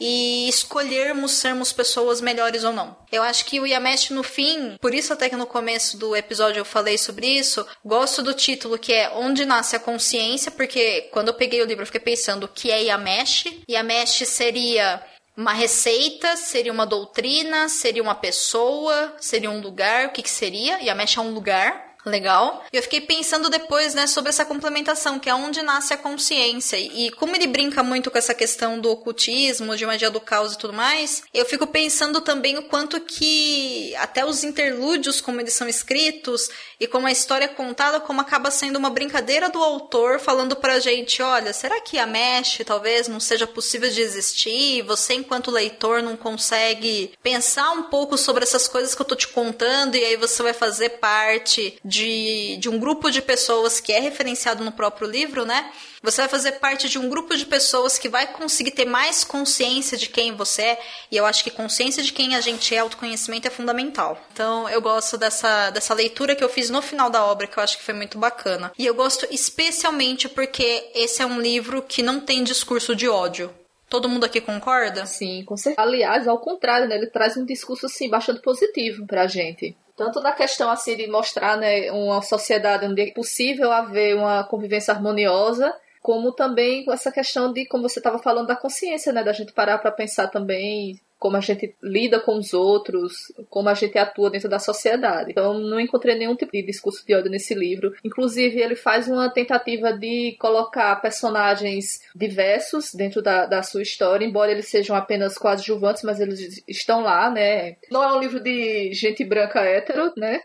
e 0.00 0.48
escolhermos 0.48 1.32
sermos 1.32 1.72
pessoas 1.72 2.20
melhores 2.20 2.64
ou 2.64 2.72
não. 2.72 2.96
Eu 3.10 3.22
acho 3.22 3.44
que 3.44 3.60
o 3.60 3.66
Yamesh 3.66 4.10
no 4.10 4.22
fim, 4.22 4.76
por 4.80 4.94
isso 4.94 5.12
até 5.12 5.28
que 5.28 5.36
no 5.36 5.46
começo 5.46 5.96
do 5.96 6.14
episódio 6.14 6.60
eu 6.60 6.64
falei 6.64 6.98
sobre 6.98 7.26
isso, 7.26 7.66
gosto 7.84 8.22
do 8.22 8.34
título 8.34 8.78
que 8.78 8.92
é 8.92 9.10
Onde 9.14 9.44
Nasce 9.44 9.76
a 9.76 9.80
Consciência, 9.80 10.50
porque 10.50 11.02
quando 11.12 11.28
eu 11.28 11.34
peguei 11.34 11.62
o 11.62 11.66
livro 11.66 11.82
eu 11.82 11.86
fiquei 11.86 12.00
pensando 12.00 12.44
o 12.44 12.48
que 12.48 12.70
é 12.70 12.84
Yamesh. 12.84 13.44
Yamesh 13.68 14.26
seria 14.26 15.02
uma 15.36 15.52
receita, 15.52 16.34
seria 16.36 16.72
uma 16.72 16.86
doutrina, 16.86 17.68
seria 17.68 18.02
uma 18.02 18.14
pessoa, 18.14 19.14
seria 19.20 19.50
um 19.50 19.60
lugar, 19.60 20.06
o 20.06 20.10
que, 20.10 20.22
que 20.22 20.30
seria? 20.30 20.90
A 20.90 20.94
mecha 20.94 21.20
é 21.20 21.22
um 21.22 21.34
lugar. 21.34 21.85
Legal. 22.06 22.64
E 22.72 22.76
eu 22.76 22.82
fiquei 22.84 23.00
pensando 23.00 23.50
depois, 23.50 23.92
né, 23.92 24.06
sobre 24.06 24.28
essa 24.28 24.44
complementação, 24.44 25.18
que 25.18 25.28
é 25.28 25.34
onde 25.34 25.60
nasce 25.60 25.92
a 25.92 25.96
consciência. 25.96 26.76
E 26.78 27.10
como 27.10 27.34
ele 27.34 27.48
brinca 27.48 27.82
muito 27.82 28.12
com 28.12 28.16
essa 28.16 28.32
questão 28.32 28.78
do 28.78 28.92
ocultismo, 28.92 29.76
de 29.76 29.84
magia 29.84 30.08
do 30.08 30.20
caos 30.20 30.52
e 30.52 30.58
tudo 30.58 30.72
mais, 30.72 31.24
eu 31.34 31.44
fico 31.44 31.66
pensando 31.66 32.20
também 32.20 32.56
o 32.58 32.62
quanto 32.62 33.00
que 33.00 33.92
até 33.96 34.24
os 34.24 34.44
interlúdios, 34.44 35.20
como 35.20 35.40
eles 35.40 35.54
são 35.54 35.68
escritos, 35.68 36.48
e 36.78 36.86
como 36.86 37.08
a 37.08 37.12
história 37.12 37.46
é 37.46 37.48
contada, 37.48 37.98
como 37.98 38.20
acaba 38.20 38.52
sendo 38.52 38.76
uma 38.76 38.90
brincadeira 38.90 39.48
do 39.48 39.60
autor 39.60 40.20
falando 40.20 40.54
pra 40.54 40.78
gente, 40.78 41.20
olha, 41.22 41.52
será 41.52 41.80
que 41.80 41.98
a 41.98 42.06
mesh 42.06 42.60
talvez 42.64 43.08
não 43.08 43.18
seja 43.18 43.48
possível 43.48 43.90
de 43.90 44.00
existir? 44.00 44.82
Você, 44.82 45.14
enquanto 45.14 45.50
leitor, 45.50 46.02
não 46.02 46.16
consegue 46.16 47.12
pensar 47.20 47.72
um 47.72 47.84
pouco 47.84 48.16
sobre 48.16 48.44
essas 48.44 48.68
coisas 48.68 48.94
que 48.94 49.02
eu 49.02 49.06
tô 49.06 49.16
te 49.16 49.26
contando, 49.26 49.96
e 49.96 50.04
aí 50.04 50.16
você 50.16 50.40
vai 50.40 50.52
fazer 50.52 50.90
parte 51.00 51.78
de 51.84 51.95
de, 51.96 52.56
de 52.58 52.68
um 52.68 52.78
grupo 52.78 53.10
de 53.10 53.22
pessoas 53.22 53.80
que 53.80 53.92
é 53.92 53.98
referenciado 53.98 54.62
no 54.62 54.70
próprio 54.70 55.08
livro, 55.08 55.44
né? 55.44 55.70
Você 56.02 56.20
vai 56.20 56.28
fazer 56.28 56.52
parte 56.52 56.88
de 56.88 56.98
um 56.98 57.08
grupo 57.08 57.36
de 57.36 57.46
pessoas 57.46 57.98
que 57.98 58.08
vai 58.08 58.26
conseguir 58.26 58.72
ter 58.72 58.84
mais 58.84 59.24
consciência 59.24 59.96
de 59.96 60.08
quem 60.08 60.34
você 60.34 60.62
é. 60.62 60.80
E 61.10 61.16
eu 61.16 61.24
acho 61.24 61.42
que 61.42 61.50
consciência 61.50 62.02
de 62.02 62.12
quem 62.12 62.36
a 62.36 62.40
gente 62.40 62.74
é, 62.74 62.78
autoconhecimento 62.78 63.48
é 63.48 63.50
fundamental. 63.50 64.20
Então 64.32 64.68
eu 64.68 64.80
gosto 64.80 65.16
dessa, 65.16 65.70
dessa 65.70 65.94
leitura 65.94 66.36
que 66.36 66.44
eu 66.44 66.48
fiz 66.48 66.70
no 66.70 66.82
final 66.82 67.08
da 67.10 67.24
obra, 67.24 67.46
que 67.46 67.58
eu 67.58 67.62
acho 67.62 67.78
que 67.78 67.84
foi 67.84 67.94
muito 67.94 68.18
bacana. 68.18 68.70
E 68.78 68.84
eu 68.84 68.94
gosto 68.94 69.26
especialmente 69.30 70.28
porque 70.28 70.90
esse 70.94 71.22
é 71.22 71.26
um 71.26 71.40
livro 71.40 71.82
que 71.82 72.02
não 72.02 72.20
tem 72.20 72.44
discurso 72.44 72.94
de 72.94 73.08
ódio. 73.08 73.52
Todo 73.88 74.08
mundo 74.08 74.24
aqui 74.24 74.40
concorda? 74.40 75.06
Sim, 75.06 75.44
com 75.44 75.56
certeza. 75.56 75.86
Aliás, 75.86 76.26
ao 76.26 76.38
contrário, 76.40 76.88
né? 76.88 76.96
Ele 76.96 77.06
traz 77.06 77.36
um 77.36 77.44
discurso 77.44 77.86
assim 77.86 78.10
bastante 78.10 78.42
positivo 78.42 79.06
pra 79.06 79.28
gente. 79.28 79.76
Tanto 79.96 80.20
na 80.20 80.32
questão 80.32 80.70
assim 80.70 80.94
de 80.94 81.06
mostrar 81.06 81.56
né, 81.56 81.90
uma 81.90 82.20
sociedade 82.20 82.84
onde 82.84 83.00
é 83.00 83.12
possível 83.12 83.72
haver 83.72 84.14
uma 84.14 84.44
convivência 84.44 84.92
harmoniosa, 84.92 85.74
como 86.02 86.32
também 86.32 86.84
essa 86.92 87.10
questão 87.10 87.52
de, 87.52 87.66
como 87.66 87.88
você 87.88 87.98
estava 87.98 88.18
falando, 88.18 88.46
da 88.46 88.54
consciência, 88.54 89.12
né? 89.12 89.24
Da 89.24 89.32
gente 89.32 89.52
parar 89.52 89.78
para 89.78 89.90
pensar 89.90 90.28
também 90.28 91.00
como 91.18 91.36
a 91.36 91.40
gente 91.40 91.74
lida 91.82 92.20
com 92.20 92.36
os 92.36 92.52
outros, 92.52 93.32
como 93.48 93.68
a 93.68 93.74
gente 93.74 93.98
atua 93.98 94.30
dentro 94.30 94.48
da 94.48 94.58
sociedade. 94.58 95.30
Então, 95.30 95.58
não 95.58 95.80
encontrei 95.80 96.14
nenhum 96.14 96.36
tipo 96.36 96.52
de 96.52 96.62
discurso 96.62 97.04
de 97.06 97.14
ódio 97.14 97.30
nesse 97.30 97.54
livro. 97.54 97.94
Inclusive, 98.04 98.60
ele 98.60 98.76
faz 98.76 99.08
uma 99.08 99.30
tentativa 99.30 99.92
de 99.92 100.36
colocar 100.38 100.96
personagens 100.96 102.00
diversos 102.14 102.92
dentro 102.94 103.22
da, 103.22 103.46
da 103.46 103.62
sua 103.62 103.82
história, 103.82 104.24
embora 104.24 104.52
eles 104.52 104.68
sejam 104.68 104.94
apenas 104.94 105.38
coadjuvantes, 105.38 106.02
mas 106.02 106.20
eles 106.20 106.62
estão 106.68 107.02
lá, 107.02 107.30
né? 107.30 107.76
Não 107.90 108.02
é 108.02 108.12
um 108.12 108.20
livro 108.20 108.40
de 108.40 108.92
gente 108.92 109.24
branca 109.24 109.60
hétero, 109.60 110.12
né? 110.16 110.40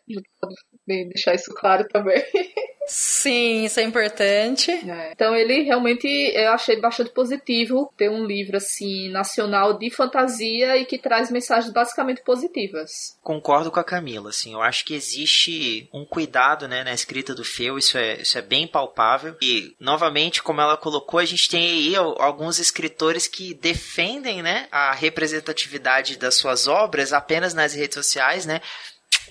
Deixar 1.06 1.34
isso 1.34 1.54
claro 1.54 1.88
também. 1.88 2.24
Sim, 2.88 3.64
isso 3.64 3.80
é 3.80 3.84
importante. 3.84 4.72
É. 4.72 5.12
Então 5.12 5.36
ele 5.36 5.64
realmente 5.64 6.08
eu 6.08 6.52
achei 6.52 6.80
bastante 6.80 7.12
positivo 7.12 7.92
ter 7.96 8.10
um 8.10 8.26
livro 8.26 8.58
assim 8.58 9.10
nacional 9.10 9.78
de 9.78 9.90
fantasia 9.90 10.76
e 10.78 10.86
que 10.86 10.98
traz 10.98 11.32
mensagens 11.32 11.72
basicamente 11.72 12.22
positivas. 12.24 13.18
Concordo 13.24 13.72
com 13.72 13.80
a 13.80 13.84
Camila, 13.84 14.30
assim, 14.30 14.54
eu 14.54 14.62
acho 14.62 14.84
que 14.84 14.94
existe 14.94 15.88
um 15.94 16.06
cuidado, 16.06 16.68
né, 16.68 16.84
na 16.84 16.94
escrita 16.94 17.34
do 17.34 17.44
Feu, 17.44 17.78
isso 17.78 17.98
é, 17.98 18.22
isso 18.22 18.38
é 18.38 18.42
bem 18.42 18.68
palpável. 18.68 19.36
E 19.42 19.76
novamente, 19.80 20.42
como 20.42 20.60
ela 20.60 20.76
colocou, 20.76 21.20
a 21.20 21.26
gente 21.26 21.50
tem 21.50 21.66
aí 21.66 21.96
alguns 21.96 22.60
escritores 22.60 23.28
que 23.28 23.54
defendem, 23.54 24.42
né, 24.42 24.68
a 24.72 24.92
representatividade 24.92 26.18
das 26.18 26.36
suas 26.36 26.68
obras 26.68 27.14
apenas 27.14 27.54
nas 27.54 27.74
redes 27.74 27.96
sociais, 27.96 28.46
né? 28.46 28.60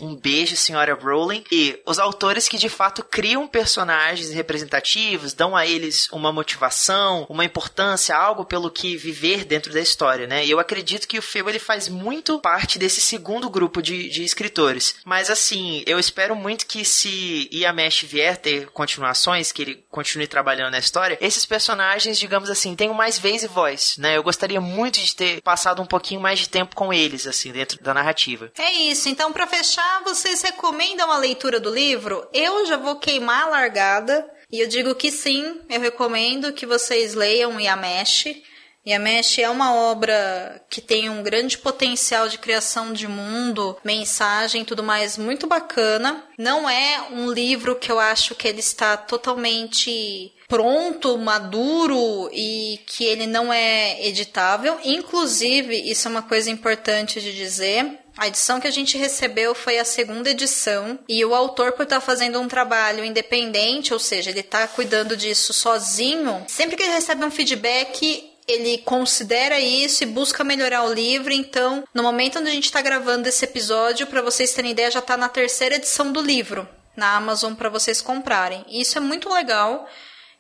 Um 0.01 0.15
beijo, 0.15 0.57
senhora 0.57 0.95
Rowling. 0.95 1.45
E 1.51 1.81
os 1.87 1.99
autores 1.99 2.49
que 2.49 2.59
de 2.59 2.69
fato 2.69 3.05
criam 3.05 3.47
personagens 3.47 4.31
representativos, 4.31 5.35
dão 5.35 5.57
a 5.57 5.67
eles 5.67 6.09
uma 6.13 6.33
motivação, 6.33 7.27
uma 7.29 7.45
importância, 7.45 8.17
algo 8.17 8.45
pelo 8.45 8.71
que 8.71 8.97
viver 8.97 9.45
dentro 9.45 9.73
da 9.73 9.81
história, 9.81 10.27
né? 10.27 10.45
E 10.45 10.51
eu 10.51 10.59
acredito 10.59 11.07
que 11.07 11.19
o 11.19 11.23
Feu 11.23 11.49
ele 11.49 11.59
faz 11.59 11.89
muito 11.89 12.39
parte 12.39 12.79
desse 12.79 13.01
segundo 13.01 13.51
grupo 13.51 13.83
de, 13.83 14.09
de 14.09 14.25
escritores. 14.25 14.97
Mas 15.05 15.31
assim, 15.31 15.83
eu 15.87 15.99
espero 15.99 16.35
muito 16.35 16.67
que 16.67 16.85
se 16.85 17.49
Iamesh 17.53 18.03
vier 18.03 18.37
ter 18.37 18.67
continuações, 18.69 19.53
que 19.53 19.63
ele 19.63 19.85
continue 19.91 20.27
trabalhando 20.27 20.73
na 20.73 20.79
história, 20.79 21.19
esses 21.21 21.45
personagens, 21.45 22.19
digamos 22.19 22.49
assim, 22.49 22.75
tenham 22.75 22.95
mais 22.95 23.19
vez 23.19 23.43
e 23.43 23.49
voz, 23.49 23.97
né? 23.99 24.17
Eu 24.17 24.23
gostaria 24.23 24.61
muito 24.61 25.01
de 25.01 25.15
ter 25.15 25.41
passado 25.43 25.83
um 25.83 25.87
pouquinho 25.87 26.21
mais 26.21 26.39
de 26.39 26.49
tempo 26.49 26.75
com 26.75 26.93
eles, 26.93 27.27
assim, 27.27 27.53
dentro 27.53 27.83
da 27.83 27.93
narrativa. 27.93 28.51
É 28.59 28.73
isso. 28.73 29.09
Então, 29.09 29.33
para 29.33 29.47
fechar, 29.47 29.90
vocês 30.05 30.43
recomendam 30.43 31.11
a 31.11 31.19
leitura 31.19 31.59
do 31.59 31.71
livro? 31.71 32.29
Eu 32.33 32.67
já 32.67 32.77
vou 32.77 32.97
queimar 32.97 33.45
a 33.45 33.51
largada. 33.51 34.31
E 34.53 34.61
eu 34.61 34.69
digo 34.69 34.95
que 34.95 35.13
sim, 35.13 35.61
eu 35.69 35.81
recomendo 35.81 36.53
que 36.53 36.67
vocês 36.67 37.15
leiam 37.15 37.61
Yamesh. 37.61 38.43
Yamesh 38.87 39.39
é 39.39 39.49
uma 39.49 39.75
obra 39.75 40.65
que 40.69 40.81
tem 40.81 41.09
um 41.11 41.23
grande 41.23 41.59
potencial 41.59 42.29
de 42.29 42.39
criação 42.39 42.93
de 42.93 43.07
mundo, 43.07 43.77
mensagem, 43.85 44.65
tudo 44.65 44.83
mais 44.83 45.19
muito 45.19 45.47
bacana. 45.47 46.25
Não 46.39 46.69
é 46.69 47.01
um 47.13 47.31
livro 47.31 47.77
que 47.77 47.93
eu 47.93 48.01
acho 48.01 48.35
que 48.35 48.49
ele 48.49 48.61
está 48.61 48.97
totalmente 48.97 50.33
pronto, 50.51 51.17
maduro 51.17 52.29
e 52.33 52.81
que 52.85 53.05
ele 53.05 53.27
não 53.27 53.53
é 53.53 54.05
editável. 54.05 54.79
Inclusive, 54.85 55.75
isso 55.89 56.09
é 56.09 56.11
uma 56.11 56.23
coisa 56.23 56.51
importante 56.51 57.21
de 57.21 57.33
dizer. 57.33 58.01
A 58.19 58.27
edição 58.27 58.61
que 58.61 58.67
a 58.67 58.73
gente 58.73 58.99
recebeu 58.99 59.55
foi 59.55 59.79
a 59.79 59.85
segunda 59.85 60.29
edição 60.29 60.99
e 61.09 61.25
o 61.25 61.35
autor, 61.35 61.73
por 61.73 61.85
estar 61.85 62.01
fazendo 62.01 62.41
um 62.41 62.49
trabalho 62.49 63.05
independente, 63.05 63.95
ou 63.95 64.01
seja, 64.01 64.29
ele 64.29 64.41
está 64.41 64.67
cuidando 64.67 65.17
disso 65.17 65.53
sozinho, 65.53 66.45
sempre 66.49 66.77
que 66.77 66.83
ele 66.83 66.93
recebe 66.93 67.25
um 67.25 67.31
feedback, 67.31 68.29
ele 68.49 68.79
considera 68.79 69.61
isso 69.61 70.03
e 70.03 70.07
busca 70.07 70.43
melhorar 70.43 70.83
o 70.83 70.93
livro. 70.93 71.33
Então, 71.33 71.85
no 71.95 72.03
momento 72.03 72.41
onde 72.41 72.49
a 72.49 72.53
gente 72.53 72.65
está 72.65 72.83
gravando 72.83 73.29
esse 73.29 73.45
episódio, 73.45 74.09
para 74.09 74.21
vocês 74.21 74.53
terem 74.53 74.73
ideia, 74.73 74.91
já 74.91 74.99
está 74.99 75.17
na 75.17 75.29
terceira 75.29 75.77
edição 75.77 76.11
do 76.11 76.21
livro 76.21 76.69
na 76.97 77.17
Amazon 77.17 77.55
para 77.55 77.69
vocês 77.69 78.03
comprarem. 78.03 78.65
Isso 78.69 78.99
é 78.99 79.01
muito 79.01 79.33
legal 79.33 79.89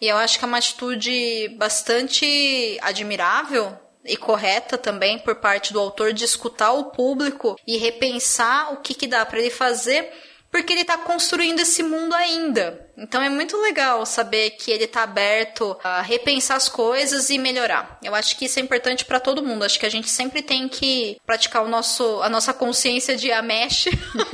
e 0.00 0.08
eu 0.08 0.16
acho 0.16 0.38
que 0.38 0.44
é 0.44 0.48
uma 0.48 0.58
atitude 0.58 1.48
bastante 1.58 2.78
admirável 2.80 3.78
e 4.04 4.16
correta 4.16 4.78
também 4.78 5.18
por 5.18 5.36
parte 5.36 5.72
do 5.72 5.80
autor 5.80 6.12
de 6.12 6.24
escutar 6.24 6.72
o 6.72 6.84
público 6.84 7.56
e 7.66 7.76
repensar 7.76 8.72
o 8.72 8.78
que, 8.78 8.94
que 8.94 9.06
dá 9.06 9.26
para 9.26 9.38
ele 9.38 9.50
fazer, 9.50 10.10
porque 10.50 10.72
ele 10.72 10.80
está 10.80 10.96
construindo 10.96 11.60
esse 11.60 11.82
mundo 11.82 12.14
ainda. 12.14 12.89
Então 13.00 13.22
é 13.22 13.30
muito 13.30 13.56
legal 13.56 14.04
saber 14.04 14.50
que 14.50 14.70
ele 14.70 14.84
está 14.84 15.02
aberto 15.02 15.76
a 15.82 16.02
repensar 16.02 16.56
as 16.56 16.68
coisas 16.68 17.30
e 17.30 17.38
melhorar. 17.38 17.98
Eu 18.02 18.14
acho 18.14 18.36
que 18.36 18.44
isso 18.44 18.58
é 18.58 18.62
importante 18.62 19.04
para 19.06 19.18
todo 19.18 19.42
mundo. 19.42 19.64
Acho 19.64 19.80
que 19.80 19.86
a 19.86 19.90
gente 19.90 20.08
sempre 20.08 20.42
tem 20.42 20.68
que 20.68 21.18
praticar 21.24 21.64
o 21.64 21.68
nosso, 21.68 22.20
a 22.22 22.28
nossa 22.28 22.52
consciência 22.52 23.16
de 23.16 23.32
amesh, 23.32 23.86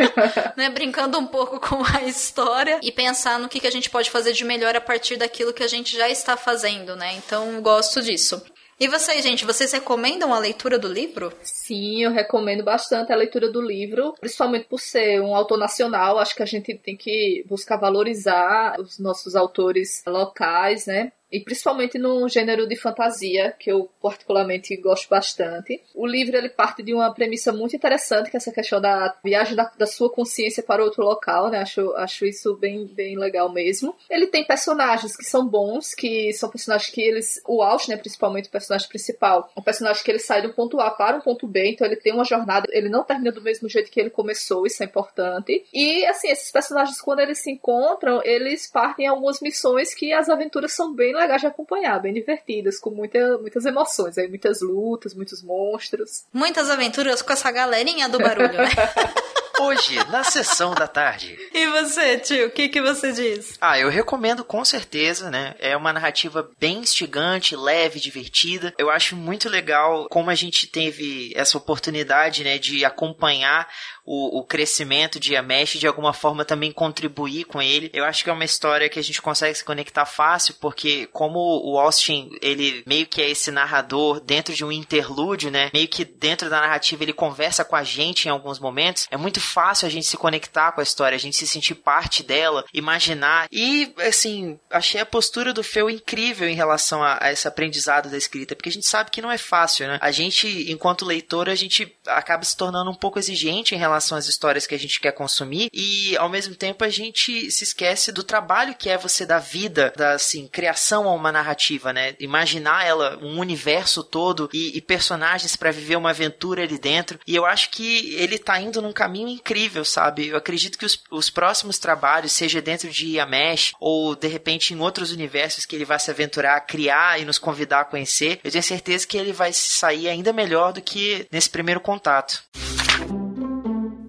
né, 0.56 0.68
brincando 0.68 1.18
um 1.18 1.26
pouco 1.26 1.60
com 1.60 1.82
a 1.84 2.02
história 2.02 2.80
e 2.82 2.90
pensar 2.90 3.38
no 3.38 3.48
que, 3.48 3.60
que 3.60 3.66
a 3.66 3.72
gente 3.72 3.88
pode 3.88 4.10
fazer 4.10 4.32
de 4.32 4.44
melhor 4.44 4.74
a 4.74 4.80
partir 4.80 5.16
daquilo 5.16 5.52
que 5.52 5.62
a 5.62 5.68
gente 5.68 5.96
já 5.96 6.08
está 6.08 6.36
fazendo, 6.36 6.96
né? 6.96 7.14
Então 7.14 7.60
gosto 7.62 8.02
disso. 8.02 8.42
E 8.78 8.88
vocês, 8.88 9.24
gente, 9.24 9.46
vocês 9.46 9.72
recomendam 9.72 10.34
a 10.34 10.38
leitura 10.38 10.78
do 10.78 10.86
livro? 10.86 11.32
Sim, 11.42 12.02
eu 12.02 12.12
recomendo 12.12 12.62
bastante 12.62 13.10
a 13.10 13.16
leitura 13.16 13.50
do 13.50 13.62
livro, 13.62 14.14
principalmente 14.20 14.66
por 14.66 14.78
ser 14.78 15.18
um 15.22 15.34
autor 15.34 15.58
nacional. 15.58 16.18
Acho 16.18 16.36
que 16.36 16.42
a 16.42 16.46
gente 16.46 16.76
tem 16.76 16.94
que 16.94 17.42
buscar 17.48 17.78
valorizar 17.78 18.78
os 18.78 18.98
nossos 18.98 19.34
autores 19.34 20.02
locais, 20.06 20.86
né? 20.86 21.10
E 21.30 21.40
principalmente 21.40 21.98
no 21.98 22.28
gênero 22.28 22.66
de 22.66 22.76
fantasia, 22.76 23.54
que 23.58 23.70
eu 23.70 23.90
particularmente 24.00 24.76
gosto 24.76 25.08
bastante. 25.08 25.82
O 25.94 26.06
livro 26.06 26.36
ele 26.36 26.48
parte 26.48 26.82
de 26.82 26.94
uma 26.94 27.12
premissa 27.12 27.52
muito 27.52 27.74
interessante, 27.74 28.30
que 28.30 28.36
é 28.36 28.38
essa 28.38 28.52
questão 28.52 28.80
da 28.80 29.14
viagem 29.24 29.56
da, 29.56 29.70
da, 29.76 29.86
sua 29.86 30.10
consciência 30.10 30.62
para 30.62 30.84
outro 30.84 31.02
local, 31.02 31.50
né? 31.50 31.58
Acho, 31.58 31.92
acho 31.96 32.26
isso 32.26 32.56
bem, 32.56 32.86
bem 32.86 33.18
legal 33.18 33.52
mesmo. 33.52 33.94
Ele 34.08 34.26
tem 34.26 34.44
personagens 34.44 35.16
que 35.16 35.24
são 35.24 35.46
bons, 35.46 35.94
que 35.94 36.32
são 36.32 36.48
personagens 36.48 36.90
que 36.90 37.02
eles. 37.02 37.40
O 37.46 37.62
Alt, 37.62 37.88
né? 37.88 37.96
Principalmente 37.96 38.48
o 38.48 38.52
personagem 38.52 38.88
principal, 38.88 39.50
é 39.56 39.60
um 39.60 39.62
personagem 39.62 40.02
que 40.04 40.10
ele 40.10 40.18
sai 40.18 40.42
do 40.42 40.52
ponto 40.52 40.80
A 40.80 40.90
para 40.90 41.16
um 41.16 41.20
ponto 41.20 41.46
B, 41.46 41.70
então 41.70 41.86
ele 41.86 41.96
tem 41.96 42.12
uma 42.12 42.24
jornada, 42.24 42.66
ele 42.70 42.88
não 42.88 43.04
termina 43.04 43.32
do 43.32 43.42
mesmo 43.42 43.68
jeito 43.68 43.90
que 43.90 44.00
ele 44.00 44.10
começou, 44.10 44.66
isso 44.66 44.82
é 44.82 44.86
importante. 44.86 45.64
E 45.72 46.04
assim, 46.06 46.28
esses 46.28 46.50
personagens, 46.52 47.00
quando 47.00 47.20
eles 47.20 47.38
se 47.38 47.50
encontram, 47.50 48.22
eles 48.24 48.70
partem 48.70 49.06
em 49.06 49.08
algumas 49.08 49.40
missões 49.40 49.94
que 49.94 50.12
as 50.12 50.28
aventuras 50.28 50.72
são 50.72 50.94
bem 50.94 51.16
de 51.26 51.46
acompanhar, 51.46 52.00
bem 52.00 52.14
divertidas, 52.14 52.78
com 52.78 52.90
muita, 52.90 53.38
muitas 53.38 53.64
emoções, 53.64 54.16
aí 54.18 54.28
muitas 54.28 54.60
lutas, 54.60 55.14
muitos 55.14 55.42
monstros. 55.42 56.24
Muitas 56.32 56.70
aventuras 56.70 57.22
com 57.22 57.32
essa 57.32 57.50
galerinha 57.50 58.08
do 58.08 58.18
barulho, 58.18 58.52
né? 58.52 58.68
Hoje, 59.58 59.96
na 60.10 60.22
sessão 60.22 60.74
da 60.74 60.86
tarde. 60.86 61.36
E 61.52 61.66
você, 61.68 62.18
tio, 62.18 62.48
o 62.48 62.50
que, 62.50 62.68
que 62.68 62.82
você 62.82 63.12
diz? 63.12 63.56
Ah, 63.60 63.78
eu 63.78 63.88
recomendo 63.88 64.44
com 64.44 64.64
certeza, 64.64 65.30
né? 65.30 65.54
É 65.58 65.76
uma 65.76 65.92
narrativa 65.92 66.50
bem 66.60 66.78
instigante, 66.78 67.56
leve, 67.56 67.98
divertida. 67.98 68.74
Eu 68.76 68.90
acho 68.90 69.16
muito 69.16 69.48
legal 69.48 70.08
como 70.10 70.30
a 70.30 70.34
gente 70.34 70.66
teve 70.66 71.32
essa 71.34 71.56
oportunidade, 71.56 72.44
né, 72.44 72.58
de 72.58 72.84
acompanhar 72.84 73.66
o, 74.06 74.38
o 74.38 74.44
crescimento 74.44 75.18
de 75.18 75.34
Yamesh 75.34 75.78
de 75.78 75.86
alguma 75.86 76.12
forma 76.12 76.44
também 76.44 76.70
contribuir 76.70 77.44
com 77.44 77.60
ele. 77.60 77.90
Eu 77.92 78.04
acho 78.04 78.22
que 78.22 78.30
é 78.30 78.32
uma 78.32 78.44
história 78.44 78.88
que 78.88 79.00
a 79.00 79.02
gente 79.02 79.20
consegue 79.20 79.54
se 79.54 79.64
conectar 79.64 80.06
fácil, 80.06 80.54
porque 80.60 81.08
como 81.12 81.38
o 81.38 81.78
Austin, 81.78 82.30
ele 82.40 82.84
meio 82.86 83.06
que 83.06 83.20
é 83.20 83.28
esse 83.28 83.50
narrador 83.50 84.20
dentro 84.20 84.54
de 84.54 84.64
um 84.64 84.70
interlúdio, 84.70 85.50
né? 85.50 85.70
Meio 85.74 85.88
que 85.88 86.04
dentro 86.04 86.48
da 86.48 86.60
narrativa 86.60 87.02
ele 87.02 87.12
conversa 87.12 87.64
com 87.64 87.74
a 87.74 87.82
gente 87.82 88.26
em 88.26 88.30
alguns 88.30 88.60
momentos. 88.60 89.08
É 89.10 89.16
muito 89.16 89.40
fácil 89.46 89.86
a 89.86 89.90
gente 89.90 90.06
se 90.06 90.16
conectar 90.16 90.72
com 90.72 90.80
a 90.80 90.84
história, 90.84 91.16
a 91.16 91.20
gente 91.20 91.36
se 91.36 91.46
sentir 91.46 91.74
parte 91.74 92.22
dela, 92.22 92.64
imaginar. 92.72 93.48
E, 93.50 93.92
assim, 94.06 94.58
achei 94.70 95.00
a 95.00 95.06
postura 95.06 95.52
do 95.52 95.62
Feu 95.62 95.88
incrível 95.88 96.48
em 96.48 96.54
relação 96.54 97.02
a, 97.02 97.18
a 97.20 97.32
esse 97.32 97.48
aprendizado 97.48 98.10
da 98.10 98.16
escrita, 98.16 98.54
porque 98.54 98.68
a 98.68 98.72
gente 98.72 98.86
sabe 98.86 99.10
que 99.10 99.22
não 99.22 99.30
é 99.30 99.38
fácil, 99.38 99.86
né? 99.86 99.98
A 100.00 100.10
gente, 100.10 100.70
enquanto 100.70 101.04
leitor, 101.04 101.48
a 101.48 101.54
gente 101.54 101.96
acaba 102.06 102.44
se 102.44 102.56
tornando 102.56 102.90
um 102.90 102.94
pouco 102.94 103.18
exigente 103.18 103.74
em 103.74 103.78
relação 103.78 104.18
às 104.18 104.26
histórias 104.26 104.66
que 104.66 104.74
a 104.74 104.78
gente 104.78 105.00
quer 105.00 105.12
consumir 105.12 105.70
e 105.72 106.16
ao 106.16 106.28
mesmo 106.28 106.54
tempo 106.54 106.84
a 106.84 106.88
gente 106.88 107.50
se 107.50 107.64
esquece 107.64 108.12
do 108.12 108.22
trabalho 108.22 108.74
que 108.74 108.88
é 108.88 108.98
você 108.98 109.24
dar 109.24 109.38
vida, 109.38 109.92
da 109.96 110.12
assim, 110.12 110.46
criação 110.46 111.08
a 111.08 111.14
uma 111.14 111.32
narrativa, 111.32 111.92
né? 111.92 112.14
Imaginar 112.18 112.86
ela, 112.86 113.18
um 113.22 113.38
universo 113.38 114.02
todo 114.02 114.48
e, 114.52 114.76
e 114.76 114.80
personagens 114.80 115.56
para 115.56 115.70
viver 115.70 115.96
uma 115.96 116.10
aventura 116.10 116.62
ali 116.62 116.78
dentro. 116.78 117.18
E 117.26 117.34
eu 117.34 117.44
acho 117.44 117.70
que 117.70 118.14
ele 118.14 118.38
tá 118.38 118.60
indo 118.60 118.82
num 118.82 118.92
caminho 118.92 119.35
incrível, 119.36 119.84
sabe? 119.84 120.28
Eu 120.28 120.36
acredito 120.36 120.78
que 120.78 120.84
os, 120.84 120.98
os 121.10 121.30
próximos 121.30 121.78
trabalhos, 121.78 122.32
seja 122.32 122.60
dentro 122.60 122.90
de 122.90 123.16
Yamesh 123.16 123.72
ou 123.80 124.14
de 124.14 124.28
repente 124.28 124.74
em 124.74 124.80
outros 124.80 125.12
universos 125.12 125.64
que 125.64 125.76
ele 125.76 125.84
vai 125.84 125.98
se 125.98 126.10
aventurar, 126.10 126.60
criar 126.62 127.20
e 127.20 127.24
nos 127.24 127.38
convidar 127.38 127.80
a 127.80 127.84
conhecer, 127.84 128.40
eu 128.42 128.50
tenho 128.50 128.64
certeza 128.64 129.06
que 129.06 129.16
ele 129.16 129.32
vai 129.32 129.52
sair 129.52 130.08
ainda 130.08 130.32
melhor 130.32 130.72
do 130.72 130.80
que 130.80 131.26
nesse 131.30 131.50
primeiro 131.50 131.80
contato. 131.80 132.42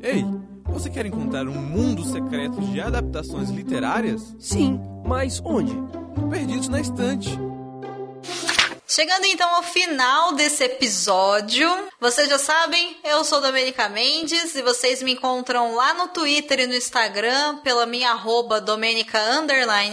Ei, 0.02 0.24
você 0.66 0.90
quer 0.90 1.06
encontrar 1.06 1.48
um 1.48 1.62
mundo 1.62 2.04
secreto 2.04 2.62
de 2.62 2.80
adaptações 2.80 3.50
literárias? 3.50 4.36
Sim, 4.40 4.80
mas 5.06 5.42
onde? 5.44 5.74
Perdidos 6.30 6.70
na 6.70 6.80
Estante. 6.80 7.30
Chegando 8.90 9.26
então 9.26 9.54
ao 9.54 9.64
final 9.64 10.32
desse 10.32 10.64
episódio, 10.64 11.68
vocês 12.00 12.30
já 12.30 12.40
sabem, 12.40 12.96
eu 13.04 13.22
sou 13.26 13.42
Domenica 13.42 13.90
Mendes 13.90 14.56
e 14.56 14.62
vocês 14.62 15.04
me 15.04 15.12
encontram 15.12 15.76
lá 15.76 15.94
no 15.94 16.08
Twitter 16.08 16.62
e 16.62 16.68
no 16.68 16.74
Instagram 16.74 17.58
pela 17.58 17.86
minha 17.86 18.12
arroba 18.12 18.64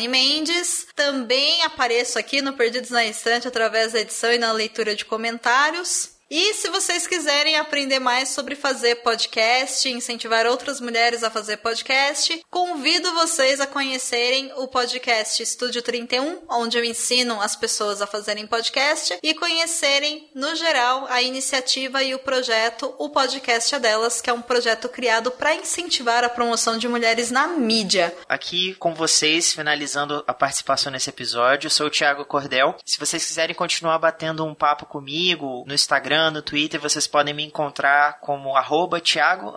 Mendes. 0.08 0.86
Também 0.94 1.64
apareço 1.64 2.20
aqui 2.20 2.40
no 2.40 2.52
Perdidos 2.52 2.90
na 2.90 3.04
Estante 3.04 3.48
através 3.48 3.94
da 3.94 4.00
edição 4.00 4.32
e 4.32 4.38
na 4.38 4.52
leitura 4.52 4.94
de 4.94 5.04
comentários. 5.04 6.13
E 6.36 6.52
se 6.54 6.68
vocês 6.68 7.06
quiserem 7.06 7.56
aprender 7.58 8.00
mais 8.00 8.30
sobre 8.30 8.56
fazer 8.56 8.96
podcast, 8.96 9.88
incentivar 9.88 10.48
outras 10.48 10.80
mulheres 10.80 11.22
a 11.22 11.30
fazer 11.30 11.58
podcast, 11.58 12.44
convido 12.50 13.14
vocês 13.14 13.60
a 13.60 13.68
conhecerem 13.68 14.50
o 14.56 14.66
podcast 14.66 15.40
Estúdio 15.40 15.80
31, 15.80 16.42
onde 16.50 16.76
eu 16.76 16.82
ensino 16.82 17.40
as 17.40 17.54
pessoas 17.54 18.02
a 18.02 18.06
fazerem 18.08 18.48
podcast 18.48 19.16
e 19.22 19.32
conhecerem, 19.32 20.28
no 20.34 20.56
geral, 20.56 21.06
a 21.08 21.22
iniciativa 21.22 22.02
e 22.02 22.16
o 22.16 22.18
projeto 22.18 22.92
O 22.98 23.10
Podcast 23.10 23.72
é 23.72 23.78
Delas, 23.78 24.20
que 24.20 24.28
é 24.28 24.32
um 24.32 24.42
projeto 24.42 24.88
criado 24.88 25.30
para 25.30 25.54
incentivar 25.54 26.24
a 26.24 26.28
promoção 26.28 26.78
de 26.78 26.88
mulheres 26.88 27.30
na 27.30 27.46
mídia. 27.46 28.12
Aqui 28.28 28.74
com 28.74 28.92
vocês, 28.92 29.52
finalizando 29.52 30.24
a 30.26 30.34
participação 30.34 30.90
nesse 30.90 31.10
episódio, 31.10 31.70
sou 31.70 31.86
o 31.86 31.90
Thiago 31.90 32.24
Cordel. 32.24 32.74
Se 32.84 32.98
vocês 32.98 33.24
quiserem 33.24 33.54
continuar 33.54 34.00
batendo 34.00 34.44
um 34.44 34.52
papo 34.52 34.84
comigo 34.84 35.62
no 35.64 35.72
Instagram, 35.72 36.23
Instagram, 36.24 36.30
no 36.30 36.42
Twitter, 36.42 36.80
vocês 36.80 37.06
podem 37.06 37.34
me 37.34 37.44
encontrar 37.44 38.20
como 38.20 38.56
arroba 38.56 39.00
Thiago 39.00 39.54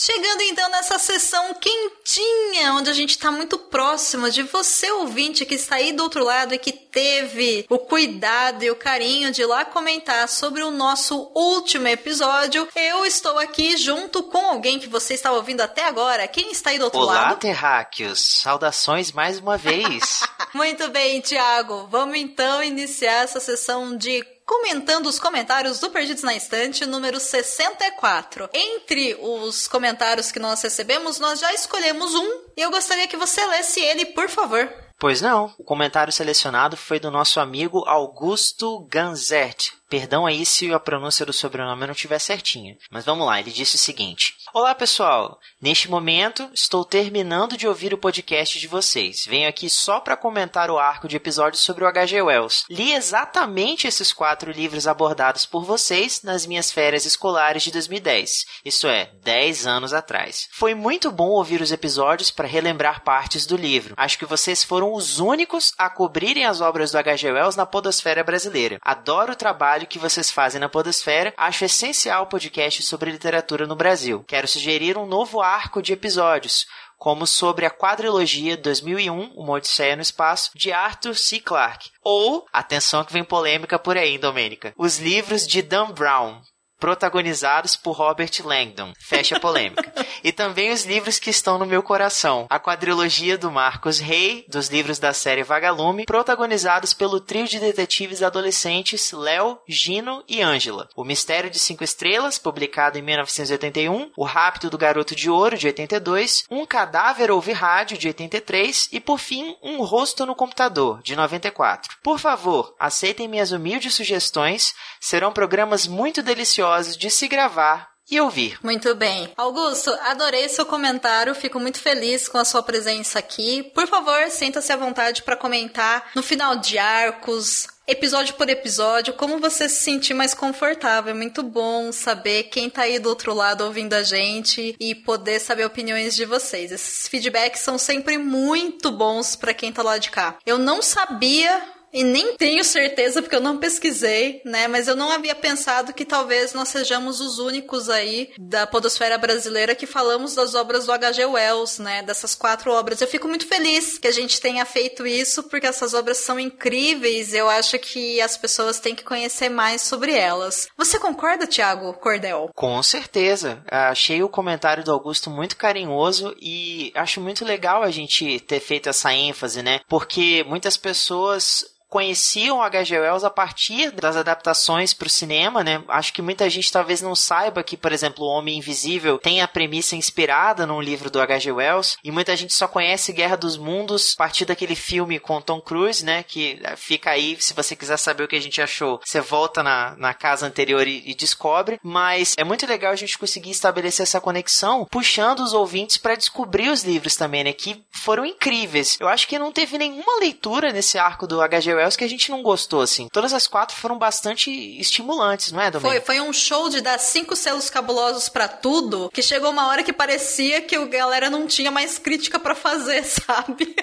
Chegando 0.01 0.43
então 0.43 0.71
nessa 0.71 0.97
sessão 0.97 1.53
quentinha, 1.55 2.73
onde 2.75 2.89
a 2.89 2.93
gente 2.93 3.11
está 3.11 3.33
muito 3.33 3.59
próximo 3.59 4.31
de 4.31 4.45
você, 4.45 4.89
ouvinte, 4.93 5.45
que 5.45 5.57
está 5.57 5.75
aí 5.75 5.93
do 5.93 6.05
outro 6.05 6.23
lado 6.23 6.55
e 6.55 6.59
que 6.59 6.71
teve 6.91 7.67
o 7.69 7.79
cuidado 7.79 8.63
e 8.65 8.71
o 8.71 8.77
carinho 8.77 9.31
de 9.31 9.43
ir 9.43 9.47
lá 9.47 9.65
comentar 9.65 10.29
sobre 10.29 10.63
o 10.63 10.71
nosso 10.71 11.31
último 11.35 11.89
episódio. 11.89 12.69
Eu 12.75 13.05
estou 13.05 13.39
aqui 13.39 13.77
junto 13.77 14.23
com 14.25 14.47
alguém 14.47 14.79
que 14.79 14.89
você 14.89 15.15
está 15.15 15.33
ouvindo 15.33 15.61
até 15.61 15.85
agora. 15.85 16.29
Quem 16.29 16.51
está 16.51 16.71
aí 16.71 16.79
do 16.79 16.85
outro 16.85 17.01
Olá, 17.01 17.15
lado? 17.15 17.27
Olá, 17.27 17.37
terráqueos! 17.37 18.41
Saudações 18.43 19.13
mais 19.13 19.39
uma 19.39 19.57
vez! 19.57 20.21
muito 20.55 20.89
bem, 20.89 21.21
Tiago. 21.21 21.87
Vamos 21.91 22.19
então 22.19 22.63
iniciar 22.63 23.25
essa 23.25 23.41
sessão 23.41 23.97
de 23.97 24.25
comentando 24.49 25.07
os 25.07 25.19
comentários 25.19 25.79
do 25.79 25.91
Perdidos 25.91 26.23
na 26.23 26.35
Estante, 26.35 26.87
número 26.87 27.21
64. 27.21 28.49
Entre 28.55 29.15
os 29.21 29.69
comentários 29.69 30.33
que 30.33 30.39
nós 30.39 30.63
recebemos, 30.63 31.21
nós 31.21 31.39
já 31.39 31.53
escolhemos 31.53 32.15
um 32.15 32.41
e 32.57 32.63
eu 32.63 32.71
gostaria 32.71 33.07
que 33.07 33.17
você 33.17 33.45
lesse 33.47 33.79
ele, 33.79 34.07
por 34.07 34.29
favor. 34.31 34.88
Pois 34.99 35.21
não, 35.23 35.55
o 35.57 35.63
comentário 35.63 36.13
selecionado 36.13 36.77
foi 36.77 36.99
do 36.99 37.09
nosso 37.09 37.39
amigo 37.39 37.85
Augusto 37.87 38.81
Ganzert. 38.91 39.78
Perdão 39.89 40.27
aí 40.27 40.45
se 40.45 40.71
a 40.73 40.79
pronúncia 40.79 41.25
do 41.25 41.33
sobrenome 41.33 41.87
não 41.87 41.93
estiver 41.93 42.19
certinha. 42.19 42.77
Mas 42.91 43.07
vamos 43.07 43.27
lá, 43.27 43.41
ele 43.41 43.51
disse 43.51 43.77
o 43.77 43.79
seguinte: 43.79 44.35
Olá 44.53 44.75
pessoal, 44.75 45.39
neste 45.63 45.91
momento 45.91 46.51
estou 46.53 46.85
terminando 46.85 47.57
de 47.57 47.67
ouvir 47.67 47.95
o 47.95 47.99
podcast 47.99 48.59
de 48.59 48.67
vocês. 48.67 49.25
Venho 49.27 49.49
aqui 49.49 49.71
só 49.71 49.99
para 49.99 50.17
comentar 50.17 50.71
o 50.71 50.79
arco 50.79 51.09
de 51.09 51.17
episódios 51.17 51.63
sobre 51.63 51.85
o 51.85 51.87
H.G. 51.87 52.21
Wells. 52.21 52.65
Li 52.69 52.93
exatamente 52.93 53.87
esses 53.87 54.13
quatro 54.13 54.53
livros 54.53 54.87
abordados 54.87 55.47
por 55.47 55.65
vocês 55.65 56.23
nas 56.23 56.45
minhas 56.45 56.71
férias 56.71 57.07
escolares 57.07 57.63
de 57.63 57.71
2010, 57.71 58.45
isto 58.67 58.89
é, 58.89 59.11
10 59.23 59.67
anos 59.67 59.95
atrás. 59.95 60.49
Foi 60.53 60.75
muito 60.75 61.11
bom 61.11 61.31
ouvir 61.31 61.63
os 61.63 61.73
episódios 61.73 62.31
para 62.31 62.47
relembrar 62.47 63.03
partes 63.03 63.47
do 63.47 63.57
livro. 63.57 63.95
Acho 63.97 64.19
que 64.19 64.27
vocês 64.27 64.63
foram 64.63 64.93
os 64.93 65.19
únicos 65.19 65.73
a 65.79 65.89
cobrirem 65.89 66.45
as 66.45 66.61
obras 66.61 66.91
do 66.91 66.99
H.G. 66.99 67.33
Wells 67.33 67.57
na 67.57 67.65
podosfera 67.65 68.23
brasileira. 68.23 68.79
Adoro 68.83 69.33
o 69.33 69.37
trabalho 69.37 69.78
que 69.87 69.99
vocês 69.99 70.31
fazem 70.31 70.61
na 70.61 70.69
podosfera, 70.69 71.33
acho 71.37 71.65
essencial 71.65 72.25
o 72.25 72.27
podcast 72.27 72.83
sobre 72.83 73.11
literatura 73.11 73.67
no 73.67 73.77
Brasil. 73.77 74.25
Quero 74.27 74.39
quero 74.39 74.47
sugerir 74.47 74.97
um 74.97 75.05
novo 75.05 75.41
arco 75.41 75.83
de 75.83 75.93
episódios, 75.93 76.65
como 76.97 77.27
sobre 77.27 77.67
a 77.67 77.71
quadrilogia 77.71 78.57
2001, 78.57 79.33
Uma 79.35 79.55
Odisseia 79.55 79.97
no 79.97 80.03
Espaço, 80.03 80.53
de 80.55 80.73
Arthur 80.73 81.17
C. 81.17 81.41
Clarke. 81.41 81.91
Ou, 82.05 82.47
atenção 82.53 83.05
que 83.05 83.13
vem 83.13 83.25
polêmica 83.25 83.79
por 83.79 83.97
aí, 83.97 84.17
Domênica, 84.17 84.73
os 84.77 84.99
livros 84.99 85.45
de 85.45 85.61
Dan 85.61 85.91
Brown, 85.91 86.41
protagonizados 86.79 87.77
por 87.77 87.93
Robert 87.93 88.31
Langdon. 88.45 88.93
Fecha 88.99 89.37
a 89.37 89.41
polêmica. 89.41 89.93
e 90.23 90.33
também 90.33 90.71
os 90.71 90.85
livros 90.85 91.19
que 91.19 91.31
estão 91.31 91.59
no 91.59 91.67
meu 91.67 91.83
coração. 91.83 92.47
A 92.49 92.59
quadrilogia 92.59 93.37
do 93.37 93.51
Marcos 93.51 93.99
Rey, 93.99 94.45
dos 94.49 94.69
livros 94.69 94.99
da 94.99 95.13
série 95.13 95.43
Vagalume, 95.43 96.05
protagonizados 96.05 96.95
pelo 96.95 97.21
trio 97.21 97.47
de 97.47 97.59
detetives 97.59 98.23
adolescentes 98.23 99.13
Léo, 99.13 99.59
Gino 99.67 100.23
e 100.29 100.41
Ângela. 100.41 100.89
O 100.95 101.05
Mistério 101.05 101.51
de 101.51 101.59
Cinco 101.59 101.83
Estrelas, 101.83 102.39
publicado 102.39 102.99
em 102.99 103.03
1981. 103.03 104.13
O 104.17 104.25
Rápido 104.25 104.71
do 104.71 104.79
Garoto 104.79 105.15
de 105.15 105.29
Ouro, 105.29 105.59
de 105.59 105.67
82. 105.67 106.45
Um 106.51 106.65
Cadáver 106.65 107.31
Ouve 107.31 107.53
Rádio, 107.53 107.99
de 107.99 108.09
83. 108.09 108.89
E, 108.93 109.01
por 109.01 109.19
fim, 109.19 109.57
Um 109.63 109.83
Rosto 109.83 110.25
no 110.25 110.35
Computador, 110.35 111.03
de 111.03 111.17
94. 111.17 111.97
Por 112.03 112.19
favor, 112.19 112.75
aceitem 112.79 113.27
minhas 113.27 113.53
humildes 113.53 113.95
sugestões. 113.95 114.75
Serão 115.01 115.33
programas 115.33 115.87
muito 115.87 116.23
deliciosos 116.23 116.68
de 116.97 117.11
se 117.11 117.29
gravar 117.29 117.89
e 118.11 118.21
ouvir. 118.21 118.59
Muito 118.63 118.95
bem. 118.95 119.33
Augusto, 119.37 119.91
adorei 120.07 120.49
seu 120.49 120.65
comentário, 120.65 121.35
fico 121.35 121.61
muito 121.61 121.79
feliz 121.79 122.27
com 122.27 122.39
a 122.39 122.45
sua 122.45 122.63
presença 122.63 123.19
aqui. 123.19 123.63
Por 123.75 123.87
favor, 123.87 124.31
sinta-se 124.31 124.73
à 124.73 124.77
vontade 124.77 125.23
para 125.23 125.37
comentar 125.37 126.11
no 126.15 126.23
final 126.23 126.57
de 126.57 126.79
arcos, 126.79 127.67
episódio 127.87 128.35
por 128.35 128.49
episódio, 128.49 129.15
como 129.15 129.39
você 129.39 129.69
se 129.69 129.83
sentir 129.83 130.15
mais 130.15 130.33
confortável. 130.33 131.11
É 131.11 131.17
muito 131.17 131.43
bom 131.43 131.93
saber 131.93 132.45
quem 132.45 132.71
tá 132.71 132.83
aí 132.83 132.99
do 132.99 133.09
outro 133.09 133.35
lado 133.35 133.65
ouvindo 133.65 133.95
a 133.95 134.03
gente 134.03 134.75
e 134.81 134.95
poder 134.95 135.39
saber 135.39 135.65
opiniões 135.65 136.17
de 136.17 136.25
vocês. 136.25 136.73
Esses 136.73 137.09
feedbacks 137.09 137.61
são 137.61 137.77
sempre 137.77 138.17
muito 138.17 138.91
bons 138.91 139.37
para 139.37 139.55
quem 139.55 139.73
tá 139.73 139.83
lá 139.83 139.99
de 139.99 140.11
cá. 140.11 140.37
Eu 140.47 140.57
não 140.57 140.81
sabia 140.81 141.63
e 141.93 142.05
nem 142.05 142.37
tenho 142.37 142.63
certeza 142.65 143.23
porque 143.23 143.37
eu 143.37 143.41
não 143.41 143.59
pesquisei, 143.59 144.43
né? 144.45 144.69
Mas 144.69 144.89
eu 144.89 144.97
não 144.97 145.11
havia 145.11 145.35
pensado 145.35 145.93
que 145.93 146.05
talvez 146.05 146.53
nós 146.53 146.69
sejamos 146.69 147.21
os 147.21 147.39
únicos 147.39 147.89
aí 147.89 148.31
da 148.39 148.67
podosfera 148.67 149.17
brasileira 149.17 149.75
que 149.75 149.87
falamos 149.87 150.35
das 150.35 150.55
obras 150.55 150.87
do 150.87 150.93
H.G. 150.93 151.25
Wells, 151.25 151.81
né? 151.81 152.03
Dessas 152.03 152.35
quatro 152.35 152.73
obras. 152.73 153.01
Eu 153.01 153.09
fico 153.09 153.29
muito 153.29 153.47
feliz 153.47 153.99
que 153.99 154.09
a 154.09 154.13
gente 154.13 154.41
tenha 154.41 154.65
feito 154.65 155.07
isso 155.07 155.45
porque 155.45 155.67
essas 155.67 155.95
obras 155.95 156.19
são 156.19 156.39
incríveis. 156.39 157.33
Eu 157.33 157.49
acho 157.49 157.79
que 157.79 158.21
as 158.21 158.37
pessoas 158.37 158.81
têm 158.81 158.95
que 158.95 159.05
conhecer 159.05 159.49
mais 159.49 159.83
sobre 159.83 160.13
elas. 160.13 160.69
Você 160.77 160.99
concorda, 160.99 161.47
Tiago 161.47 161.93
Cordel? 161.95 162.51
Com 162.55 162.83
certeza. 162.83 163.63
Achei 163.71 164.23
o 164.23 164.29
comentário 164.29 164.85
do 164.85 164.93
Augusto 164.93 165.31
muito 165.31 165.57
carinhoso 165.57 166.35
e 166.41 166.93
acho 166.95 167.21
muito 167.21 167.45
legal 167.45 167.83
a 167.83 167.91
gente 167.91 168.41
ter 168.41 168.61
feito 168.61 168.89
essa 168.89 169.13
ênfase, 169.13 169.63
né? 169.63 169.81
Porque 169.89 170.45
muitas 170.47 170.77
pessoas 170.77 171.78
conheciam 171.89 172.63
H.G. 172.63 172.99
Wells 172.99 173.25
a 173.25 173.31
partir 173.31 173.91
das 173.91 174.17
adaptações 174.17 174.93
para 174.93 175.07
o 175.07 175.11
cinema, 175.11 175.65
né? 175.65 175.83
Acho 175.89 176.13
que 176.13 176.23
muita 176.23 176.49
gente 176.49 176.71
talvez 176.71 177.01
não 177.01 177.15
saiba 177.15 177.63
que, 177.63 177.77
por 177.77 177.93
exemplo, 177.93 178.25
O 178.25 178.29
Homem 178.29 178.59
Invisível 178.59 179.19
tem 179.19 179.41
a 179.41 179.49
premissa 179.49 179.97
inspirada 179.97 180.67
num 180.67 180.81
livro 180.81 181.11
do 181.11 181.21
H.G. 181.21 181.53
Wells, 181.53 181.97
e 182.05 182.11
muita 182.11 182.37
gente 182.37 182.53
só 182.53 182.69
conhece 182.69 183.13
Guerra 183.13 183.37
dos 183.37 183.57
Mundos 183.57 184.15
a 184.15 184.19
partir 184.19 184.45
daquele 184.45 184.75
filme 184.75 185.19
com 185.19 185.41
Tom 185.41 185.61
Cruise, 185.61 186.05
né? 186.05 186.23
Que 186.23 186.61
eh, 186.63 186.77
fica 186.77 187.11
aí, 187.11 187.37
se 187.41 187.55
você 187.55 187.75
quiser 187.75 187.97
saber 187.97 188.25
o 188.25 188.29
que 188.29 188.37
a 188.37 188.41
gente 188.41 188.61
achou, 188.61 189.01
você 189.05 189.21
volta 189.21 189.63
na, 189.63 189.97
na 189.97 190.13
casa 190.13 190.47
anterior 190.47 190.87
e, 190.87 191.03
e 191.07 191.15
descobre, 191.15 191.81
mas 191.83 192.35
é 192.37 192.45
muito 192.45 192.67
legal 192.67 192.93
a 192.93 192.97
gente 192.97 193.19
conseguir 193.19 193.51
estabelecer 193.51 194.03
essa 194.03 194.21
conexão, 194.21 194.87
puxando 194.91 195.41
os 195.41 195.55
ouvintes 195.55 195.97
para 195.97 196.15
descobrir 196.15 196.69
os 196.69 196.85
livros 196.85 197.17
também, 197.17 197.45
né? 197.45 197.53
Que 197.53 197.83
foram 197.91 198.27
incríveis. 198.27 198.99
Eu 199.01 199.09
acho 199.09 199.27
que 199.27 199.39
não 199.39 199.53
teve 199.53 199.79
nenhuma 199.79 200.21
leitura 200.21 200.73
nesse 200.73 200.99
arco 200.99 201.27
do 201.27 201.41
H.G. 201.41 201.78
Wells 201.79 201.97
que 201.97 202.05
a 202.05 202.09
gente 202.09 202.31
não 202.31 202.43
gostou, 202.43 202.81
assim. 202.81 203.09
Todas 203.13 203.33
as 203.33 203.47
quatro 203.47 203.77
foram 203.77 203.97
bastante 203.99 204.51
estimulantes, 204.79 205.53
não 205.53 205.61
é, 205.61 205.71
Domingo? 205.71 205.91
Foi, 205.91 206.01
foi 206.01 206.21
um 206.21 206.33
show 206.33 206.69
de 206.69 206.81
dar 206.81 206.99
cinco 206.99 207.35
selos 207.35 207.71
cabulosos 207.71 208.29
para 208.29 208.49
tudo, 208.49 209.11
que 209.13 209.23
chegou 209.23 209.51
uma 209.51 209.69
hora 209.69 209.83
que 209.83 209.93
parecia 209.93 210.61
que 210.61 210.77
o 210.79 210.89
galera 210.89 211.31
não 211.31 211.47
tinha 211.47 211.71
mais 211.71 211.99
crítica 211.99 212.39
para 212.39 212.55
fazer, 212.55 213.05
sabe? 213.07 213.75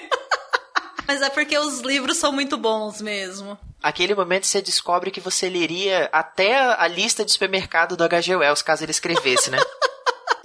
Mas 1.06 1.22
é 1.22 1.30
porque 1.30 1.56
os 1.56 1.80
livros 1.80 2.16
são 2.16 2.32
muito 2.32 2.56
bons 2.56 3.00
mesmo. 3.00 3.56
Aquele 3.82 4.14
momento 4.14 4.46
você 4.46 4.60
descobre 4.60 5.10
que 5.10 5.20
você 5.20 5.48
leria 5.48 6.08
até 6.12 6.56
a 6.56 6.88
lista 6.88 7.24
de 7.24 7.30
supermercado 7.30 7.96
do 7.96 8.02
H.G. 8.02 8.34
Wells, 8.36 8.62
caso 8.62 8.84
ele 8.84 8.90
escrevesse, 8.90 9.50
né? 9.50 9.58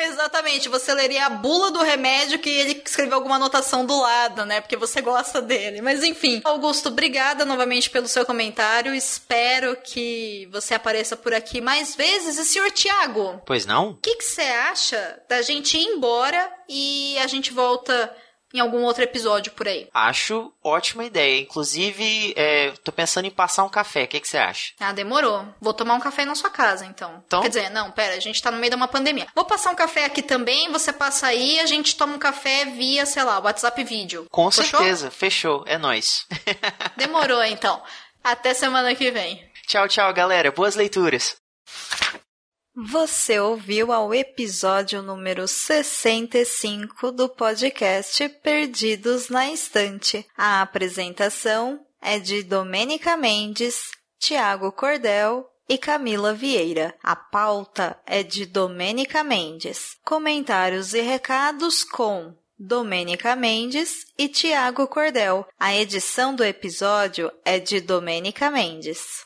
Exatamente, 0.04 0.70
você 0.70 0.94
leria 0.94 1.26
a 1.26 1.30
bula 1.30 1.72
do 1.72 1.82
remédio 1.82 2.40
que 2.40 2.50
ele 2.50 2.82
escreveu 2.86 3.16
alguma 3.16 3.36
anotação 3.36 3.86
do 3.86 4.00
lado, 4.00 4.46
né? 4.46 4.62
Porque 4.62 4.78
você 4.78 5.02
gosta 5.02 5.42
dele. 5.42 5.82
Mas 5.82 6.04
enfim, 6.04 6.42
Augusto, 6.44 6.90
obrigada 6.90 7.46
novamente 7.46 7.90
pelo 7.90 8.08
seu 8.08 8.26
comentário. 8.26 8.94
Espero 8.94 9.78
que 9.84 10.48
você 10.52 10.74
apareça 10.74 11.16
por 11.16 11.34
aqui 11.34 11.62
mais 11.62 11.96
vezes. 11.96 12.38
E 12.38 12.46
senhor 12.46 12.72
Tiago? 12.72 13.42
Pois 13.46 13.66
não? 13.66 13.92
O 13.92 13.98
que 13.98 14.22
você 14.22 14.42
acha 14.42 15.22
da 15.30 15.42
gente 15.42 15.78
ir 15.78 15.86
embora 15.86 16.52
e 16.68 17.18
a 17.20 17.28
gente 17.28 17.54
volta 17.54 18.16
em 18.54 18.60
algum 18.60 18.84
outro 18.84 19.04
episódio 19.04 19.52
por 19.54 19.68
aí. 19.68 19.88
Acho 19.94 20.52
ótima 20.64 21.06
ideia. 21.06 21.42
Inclusive, 21.42 22.34
é, 22.36 22.72
tô 22.84 22.92
pensando 22.92 23.26
em 23.26 23.32
passar 23.32 23.64
um 23.64 23.70
café. 23.70 24.04
O 24.04 24.08
que, 24.08 24.20
que 24.20 24.28
você 24.28 24.38
acha? 24.38 24.74
Ah, 24.80 24.92
demorou. 24.92 25.46
Vou 25.60 25.74
tomar 25.74 25.96
um 25.96 26.00
café 26.00 26.26
na 26.26 26.36
sua 26.36 26.50
casa, 26.50 26.86
então. 26.86 27.22
então. 27.26 27.42
Quer 27.42 27.50
dizer, 27.50 27.70
não, 27.70 27.92
pera, 27.92 28.16
a 28.16 28.20
gente 28.20 28.42
tá 28.42 28.52
no 28.52 28.58
meio 28.58 28.70
de 28.70 28.76
uma 28.76 28.88
pandemia. 28.88 29.28
Vou 29.36 29.46
passar 29.46 29.72
um 29.72 29.76
café 29.76 30.06
aqui 30.06 30.22
também, 30.22 30.72
você 30.72 30.92
passa 30.92 31.28
aí, 31.28 31.60
a 31.60 31.66
gente 31.66 31.96
toma 31.96 32.16
um 32.16 32.20
café 32.20 32.66
via, 32.66 33.06
sei 33.06 33.24
lá, 33.24 33.40
WhatsApp 33.40 33.84
vídeo. 33.84 34.28
Com 34.30 34.52
Fechou? 34.52 34.80
certeza, 34.80 35.12
fechou. 35.12 35.64
É 35.68 35.78
nós. 35.78 36.26
Demorou, 36.98 37.44
então. 37.44 37.82
Até 38.24 38.54
semana 38.54 38.94
que 38.94 39.10
vem. 39.12 39.44
Tchau, 39.68 39.88
tchau, 39.88 40.14
galera. 40.14 40.52
Boas 40.52 40.76
leituras. 40.76 41.36
Você 42.74 43.38
ouviu 43.38 43.92
ao 43.92 44.14
episódio 44.14 45.02
número 45.02 45.46
65 45.46 47.12
do 47.12 47.28
podcast 47.28 48.30
Perdidos 48.42 49.28
na 49.28 49.52
Estante. 49.52 50.26
A 50.38 50.62
apresentação 50.62 51.86
é 52.02 52.18
de 52.18 52.42
Domênica 52.44 53.18
Mendes, 53.18 53.92
Tiago 54.18 54.72
Cordel 54.72 55.46
e 55.68 55.78
Camila 55.78 56.34
Vieira. 56.34 56.96
A 57.04 57.14
pauta 57.14 58.00
é 58.06 58.24
de 58.24 58.46
Domênica 58.46 59.22
Mendes. 59.22 59.98
Comentários 60.06 60.94
e 60.94 61.02
recados 61.02 61.84
com 61.84 62.34
Domênica 62.58 63.36
Mendes 63.36 64.06
e 64.18 64.30
Tiago 64.30 64.88
Cordel. 64.88 65.46
A 65.60 65.76
edição 65.76 66.34
do 66.34 66.44
episódio 66.46 67.30
é 67.44 67.60
de 67.60 67.82
Domênica 67.82 68.50
Mendes. 68.50 69.26